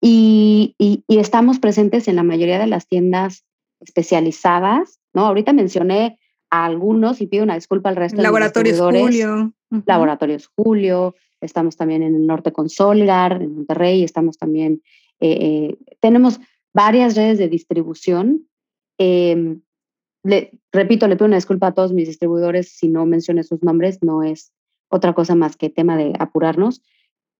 Y, 0.00 0.74
y, 0.78 1.02
estamos 1.08 1.58
presentes 1.58 2.06
en 2.06 2.14
la 2.16 2.22
mayoría 2.22 2.60
de 2.60 2.68
las 2.68 2.86
tiendas 2.86 3.44
especializadas, 3.80 5.00
¿no? 5.12 5.26
Ahorita 5.26 5.52
mencioné 5.52 6.18
a 6.50 6.64
algunos 6.64 7.20
y 7.20 7.26
pido 7.26 7.42
una 7.42 7.56
disculpa 7.56 7.88
al 7.88 7.96
resto 7.96 8.22
Laboratorios 8.22 8.76
de 8.76 8.92
los 8.92 9.00
Julio. 9.00 9.52
Laboratorios 9.86 10.50
Julio, 10.56 11.14
estamos 11.40 11.76
también 11.76 12.02
en 12.02 12.14
el 12.14 12.26
norte 12.26 12.52
con 12.52 12.68
Solgar, 12.68 13.42
en 13.42 13.54
Monterrey, 13.54 14.04
estamos 14.04 14.38
también, 14.38 14.82
eh, 15.20 15.38
eh, 15.40 15.76
tenemos 16.00 16.40
varias 16.74 17.16
redes 17.16 17.38
de 17.38 17.48
distribución. 17.48 18.46
Em, 18.98 19.62
le, 20.24 20.52
repito, 20.72 21.06
le 21.06 21.16
pido 21.16 21.26
una 21.26 21.36
disculpa 21.36 21.68
a 21.68 21.74
todos 21.74 21.92
mis 21.92 22.08
distribuidores 22.08 22.70
si 22.70 22.88
no 22.88 23.06
mencioné 23.06 23.44
sus 23.44 23.62
nombres, 23.62 24.02
no 24.02 24.22
es 24.22 24.52
otra 24.90 25.12
cosa 25.12 25.34
más 25.34 25.56
que 25.56 25.70
tema 25.70 25.96
de 25.96 26.14
apurarnos, 26.18 26.82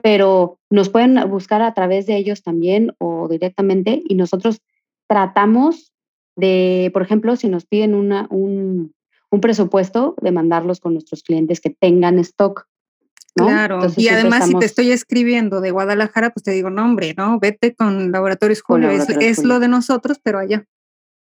pero 0.03 0.59
nos 0.70 0.88
pueden 0.88 1.28
buscar 1.28 1.62
a 1.62 1.74
través 1.74 2.07
de 2.07 2.16
ellos 2.16 2.42
también 2.42 2.94
o 2.99 3.28
directamente 3.28 4.03
y 4.07 4.14
nosotros 4.14 4.61
tratamos 5.09 5.92
de, 6.36 6.90
por 6.92 7.03
ejemplo, 7.03 7.34
si 7.36 7.49
nos 7.49 7.66
piden 7.66 7.94
una, 7.94 8.28
un, 8.30 8.94
un 9.30 9.40
presupuesto, 9.40 10.14
de 10.20 10.30
mandarlos 10.30 10.78
con 10.80 10.92
nuestros 10.92 11.22
clientes 11.22 11.61
que 11.61 11.70
tengan 11.70 12.18
stock 12.20 12.66
Claro, 13.35 13.81
y 13.97 14.09
además 14.09 14.47
si 14.47 14.55
te 14.55 14.66
estoy 14.66 14.91
escribiendo 14.91 15.61
de 15.61 15.70
Guadalajara, 15.70 16.31
pues 16.31 16.43
te 16.43 16.51
digo, 16.51 16.70
no 16.70 16.85
hombre, 16.85 17.14
¿no? 17.16 17.39
Vete 17.39 17.74
con 17.74 18.11
Laboratorios 18.11 18.62
Julio, 18.62 18.91
es, 18.91 19.45
lo 19.45 19.61
de 19.61 19.68
nosotros, 19.68 20.18
pero 20.22 20.39
allá. 20.39 20.64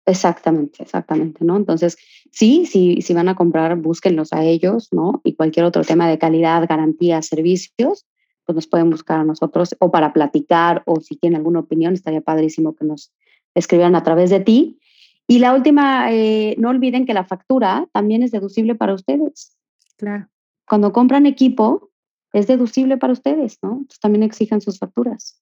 Exactamente, 0.06 0.82
exactamente, 0.82 1.44
¿no? 1.44 1.56
Entonces, 1.56 1.98
sí, 2.32 2.66
sí, 2.66 3.02
si 3.02 3.14
van 3.14 3.28
a 3.28 3.34
comprar, 3.34 3.76
búsquenlos 3.76 4.32
a 4.32 4.42
ellos, 4.42 4.88
¿no? 4.90 5.20
Y 5.22 5.34
cualquier 5.34 5.66
otro 5.66 5.84
tema 5.84 6.08
de 6.08 6.18
calidad, 6.18 6.66
garantía, 6.66 7.20
servicios, 7.22 8.06
pues 8.46 8.56
nos 8.56 8.66
pueden 8.66 8.88
buscar 8.88 9.20
a 9.20 9.24
nosotros 9.24 9.76
o 9.78 9.90
para 9.90 10.14
platicar 10.14 10.82
o 10.86 11.00
si 11.00 11.16
tienen 11.16 11.36
alguna 11.36 11.60
opinión, 11.60 11.92
estaría 11.92 12.22
padrísimo 12.22 12.74
que 12.74 12.86
nos 12.86 13.12
escribieran 13.54 13.94
a 13.94 14.02
través 14.02 14.30
de 14.30 14.40
ti. 14.40 14.80
Y 15.26 15.40
la 15.40 15.54
última, 15.54 16.10
eh, 16.10 16.56
no 16.58 16.70
olviden 16.70 17.04
que 17.04 17.12
la 17.12 17.24
factura 17.24 17.86
también 17.92 18.22
es 18.22 18.30
deducible 18.30 18.74
para 18.74 18.94
ustedes. 18.94 19.54
Claro. 19.98 20.28
Cuando 20.66 20.94
compran 20.94 21.26
equipo, 21.26 21.90
es 22.38 22.46
deducible 22.46 22.96
para 22.96 23.12
ustedes, 23.12 23.58
¿no? 23.62 23.72
Entonces 23.72 24.00
también 24.00 24.22
exijan 24.22 24.60
sus 24.60 24.78
facturas. 24.78 25.40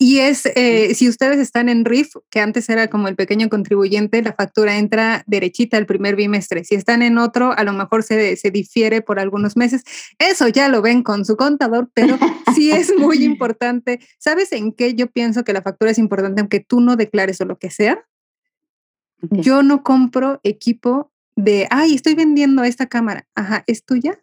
Y 0.00 0.20
es, 0.20 0.46
eh, 0.54 0.94
si 0.94 1.08
ustedes 1.08 1.40
están 1.40 1.68
en 1.68 1.84
RIF, 1.84 2.14
que 2.30 2.38
antes 2.38 2.68
era 2.68 2.86
como 2.86 3.08
el 3.08 3.16
pequeño 3.16 3.48
contribuyente, 3.48 4.22
la 4.22 4.32
factura 4.32 4.78
entra 4.78 5.24
derechita 5.26 5.76
el 5.76 5.86
primer 5.86 6.14
bimestre. 6.14 6.62
Si 6.62 6.76
están 6.76 7.02
en 7.02 7.18
otro, 7.18 7.52
a 7.52 7.64
lo 7.64 7.72
mejor 7.72 8.04
se, 8.04 8.36
se 8.36 8.52
difiere 8.52 9.02
por 9.02 9.18
algunos 9.18 9.56
meses. 9.56 9.82
Eso 10.20 10.46
ya 10.46 10.68
lo 10.68 10.82
ven 10.82 11.02
con 11.02 11.24
su 11.24 11.36
contador, 11.36 11.90
pero 11.94 12.16
sí 12.54 12.70
es 12.70 12.96
muy 12.96 13.24
importante. 13.24 13.98
¿Sabes 14.18 14.52
en 14.52 14.72
qué 14.72 14.94
yo 14.94 15.08
pienso 15.08 15.42
que 15.42 15.52
la 15.52 15.62
factura 15.62 15.90
es 15.90 15.98
importante, 15.98 16.40
aunque 16.40 16.60
tú 16.60 16.80
no 16.80 16.94
declares 16.94 17.40
o 17.40 17.44
lo 17.44 17.58
que 17.58 17.70
sea? 17.70 18.06
Yo 19.20 19.64
no 19.64 19.82
compro 19.82 20.38
equipo 20.44 21.10
de, 21.34 21.66
ay, 21.70 21.96
estoy 21.96 22.14
vendiendo 22.14 22.62
esta 22.62 22.86
cámara. 22.86 23.26
Ajá, 23.34 23.64
¿es 23.66 23.84
tuya? 23.84 24.20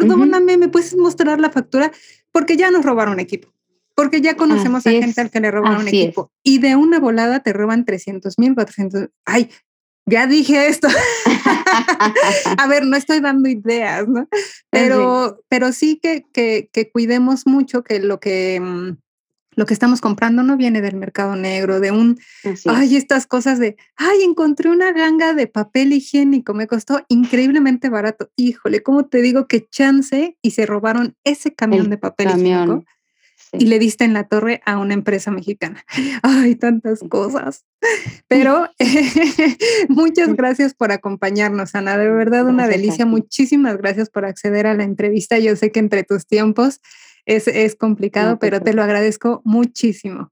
Perdóname, 0.00 0.56
¿me 0.56 0.68
puedes 0.68 0.96
mostrar 0.96 1.40
la 1.40 1.50
factura? 1.50 1.92
Porque 2.30 2.56
ya 2.56 2.70
nos 2.70 2.84
robaron 2.84 3.20
equipo, 3.20 3.52
porque 3.94 4.20
ya 4.20 4.36
conocemos 4.36 4.86
a 4.86 4.90
gente 4.90 5.20
al 5.20 5.30
que 5.30 5.40
le 5.40 5.50
robaron 5.50 5.86
equipo 5.86 6.32
y 6.42 6.58
de 6.58 6.76
una 6.76 6.98
volada 6.98 7.40
te 7.40 7.52
roban 7.52 7.84
300 7.84 8.38
mil, 8.38 8.54
400. 8.54 9.08
Ay, 9.26 9.50
ya 10.06 10.26
dije 10.26 10.66
esto. 10.66 10.88
a 12.58 12.66
ver, 12.68 12.86
no 12.86 12.96
estoy 12.96 13.20
dando 13.20 13.48
ideas, 13.48 14.08
¿no? 14.08 14.26
Pero, 14.70 15.44
pero 15.48 15.72
sí 15.72 16.00
que, 16.02 16.24
que, 16.32 16.70
que, 16.72 16.90
cuidemos 16.90 17.46
mucho 17.46 17.82
que 17.82 18.00
lo 18.00 18.18
que 18.18 18.60
mm, 18.60 18.96
lo 19.54 19.66
que 19.66 19.74
estamos 19.74 20.00
comprando 20.00 20.42
no 20.42 20.56
viene 20.56 20.80
del 20.80 20.96
mercado 20.96 21.36
negro, 21.36 21.80
de 21.80 21.90
un, 21.90 22.18
ay, 22.66 22.96
estas 22.96 23.26
cosas 23.26 23.58
de, 23.58 23.76
ay, 23.96 24.22
encontré 24.22 24.70
una 24.70 24.92
ganga 24.92 25.34
de 25.34 25.46
papel 25.46 25.92
higiénico, 25.92 26.54
me 26.54 26.66
costó 26.66 27.04
increíblemente 27.08 27.88
barato. 27.90 28.30
Híjole, 28.36 28.82
¿cómo 28.82 29.06
te 29.06 29.20
digo 29.22 29.46
que 29.46 29.68
chance 29.68 30.36
y 30.40 30.50
se 30.52 30.66
robaron 30.66 31.16
ese 31.24 31.54
camión 31.54 31.90
de 31.90 31.98
papel 31.98 32.30
higiénico? 32.30 32.84
Y 33.54 33.66
le 33.66 33.78
diste 33.78 34.04
en 34.04 34.14
la 34.14 34.24
torre 34.24 34.62
a 34.64 34.78
una 34.78 34.94
empresa 34.94 35.30
mexicana. 35.30 35.84
Ay, 36.22 36.54
tantas 36.54 37.00
cosas. 37.08 37.66
Pero 38.26 38.66
muchas 39.88 40.34
gracias 40.34 40.72
por 40.72 40.90
acompañarnos, 40.90 41.74
Ana. 41.74 41.98
De 41.98 42.08
verdad, 42.08 42.46
una 42.46 42.66
delicia. 42.66 43.04
Muchísimas 43.04 43.76
gracias 43.76 44.08
por 44.08 44.24
acceder 44.24 44.66
a 44.66 44.74
la 44.74 44.84
entrevista. 44.84 45.38
Yo 45.38 45.54
sé 45.56 45.70
que 45.70 45.80
entre 45.80 46.02
tus 46.02 46.26
tiempos 46.26 46.80
es, 47.26 47.76
complicado, 47.76 48.38
pero 48.38 48.60
te 48.60 48.72
lo 48.72 48.82
agradezco 48.82 49.42
muchísimo. 49.44 50.30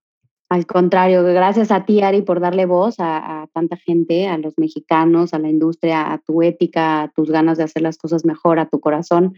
Al 0.48 0.66
contrario, 0.66 1.22
gracias 1.22 1.70
a 1.70 1.84
ti, 1.84 2.02
Ari, 2.02 2.22
por 2.22 2.40
darle 2.40 2.66
voz 2.66 2.96
a, 2.98 3.48
tanta 3.52 3.76
gente, 3.76 4.26
a 4.26 4.36
los 4.36 4.58
mexicanos, 4.58 5.32
a 5.32 5.38
la 5.38 5.48
industria, 5.48 6.12
a 6.12 6.18
tu 6.18 6.42
ética, 6.42 7.02
a 7.02 7.08
tus 7.08 7.30
ganas 7.30 7.58
de 7.58 7.64
hacer 7.64 7.82
las 7.82 7.98
cosas 7.98 8.24
mejor, 8.24 8.58
a 8.58 8.68
tu 8.68 8.80
corazón 8.80 9.34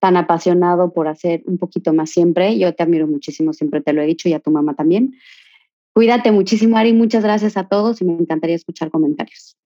tan 0.00 0.16
apasionado 0.16 0.92
por 0.92 1.08
hacer 1.08 1.42
un 1.46 1.58
poquito 1.58 1.92
más 1.92 2.10
siempre. 2.10 2.58
Yo 2.58 2.74
te 2.74 2.82
admiro 2.82 3.06
muchísimo, 3.06 3.52
siempre 3.52 3.80
te 3.80 3.92
lo 3.92 4.02
he 4.02 4.06
dicho, 4.06 4.28
y 4.28 4.32
a 4.32 4.40
tu 4.40 4.50
mamá 4.50 4.74
también. 4.74 5.14
Cuídate 5.94 6.32
muchísimo, 6.32 6.76
Ari. 6.76 6.92
Muchas 6.92 7.22
gracias 7.22 7.56
a 7.56 7.68
todos 7.68 8.00
y 8.00 8.04
me 8.04 8.14
encantaría 8.14 8.56
escuchar 8.56 8.90
comentarios. 8.90 9.56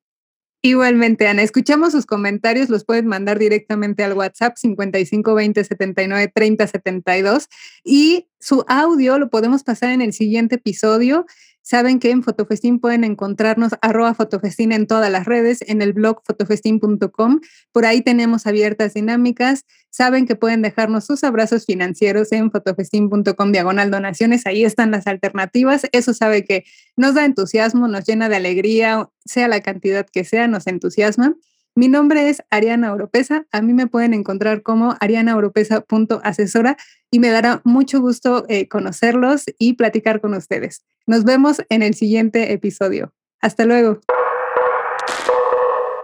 Igualmente, 0.67 1.29
Ana, 1.29 1.43
escuchamos 1.43 1.93
sus 1.93 2.07
comentarios, 2.07 2.71
los 2.71 2.87
pueden 2.87 3.07
mandar 3.07 3.39
directamente 3.39 4.03
al 4.03 4.15
WhatsApp 4.15 4.57
55 4.57 5.35
20 5.35 5.63
79 5.63 6.33
30 6.35 6.67
72 6.67 7.49
y 7.85 8.29
su 8.41 8.65
audio 8.67 9.19
lo 9.19 9.29
podemos 9.29 9.63
pasar 9.63 9.91
en 9.91 10.01
el 10.01 10.15
siguiente 10.15 10.55
episodio 10.55 11.27
Saben 11.65 11.99
que 11.99 12.11
en 12.11 12.23
Fotofestín 12.23 12.79
pueden 12.79 13.05
encontrarnos 13.05 13.73
arroba 13.81 14.15
en 14.59 14.87
todas 14.87 15.11
las 15.11 15.25
redes, 15.25 15.65
en 15.67 15.81
el 15.81 15.95
blog 15.95 16.21
fotofestín.com. 16.23 17.41
Por 17.73 17.87
ahí 17.87 18.03
tenemos 18.03 18.47
abiertas 18.47 18.93
dinámicas. 18.93 19.65
Saben 19.89 20.27
que 20.27 20.37
pueden 20.37 20.61
dejarnos 20.61 21.07
sus 21.07 21.25
abrazos 21.25 21.65
financieros 21.65 22.33
en 22.33 22.51
fotofestín.com 22.51 23.51
diagonal 23.51 23.91
donaciones. 23.91 24.45
Ahí 24.45 24.63
están 24.63 24.91
las 24.91 25.07
alternativas. 25.07 25.87
Eso 25.93 26.13
sabe 26.13 26.45
que 26.45 26.65
nos 26.97 27.15
da 27.15 27.25
entusiasmo, 27.25 27.89
nos 27.89 28.05
llena 28.05 28.29
de 28.29 28.37
alegría, 28.37 29.09
sea 29.25 29.49
la 29.49 29.63
cantidad 29.63 30.07
que 30.07 30.25
sea, 30.25 30.47
nos 30.49 30.67
entusiasma. 30.67 31.35
Mi 31.77 31.89
nombre 31.89 32.29
es 32.29 32.41
Ariana 32.51 32.93
Oropesa. 32.93 33.47
A 33.51 33.61
mí 33.61 33.73
me 33.73 33.89
pueden 33.89 34.15
encontrar 34.15 34.63
como 34.63 34.95
arianaoropesa.asesora 35.01 36.77
y 37.11 37.19
me 37.19 37.31
dará 37.31 37.63
mucho 37.65 38.01
gusto 38.01 38.45
eh, 38.49 38.69
conocerlos 38.69 39.45
y 39.59 39.73
platicar 39.73 40.21
con 40.21 40.35
ustedes. 40.35 40.85
Nos 41.07 41.25
vemos 41.25 41.63
en 41.71 41.83
el 41.83 41.95
siguiente 41.95 42.53
episodio. 42.53 43.13
Hasta 43.41 43.65
luego. 43.65 43.99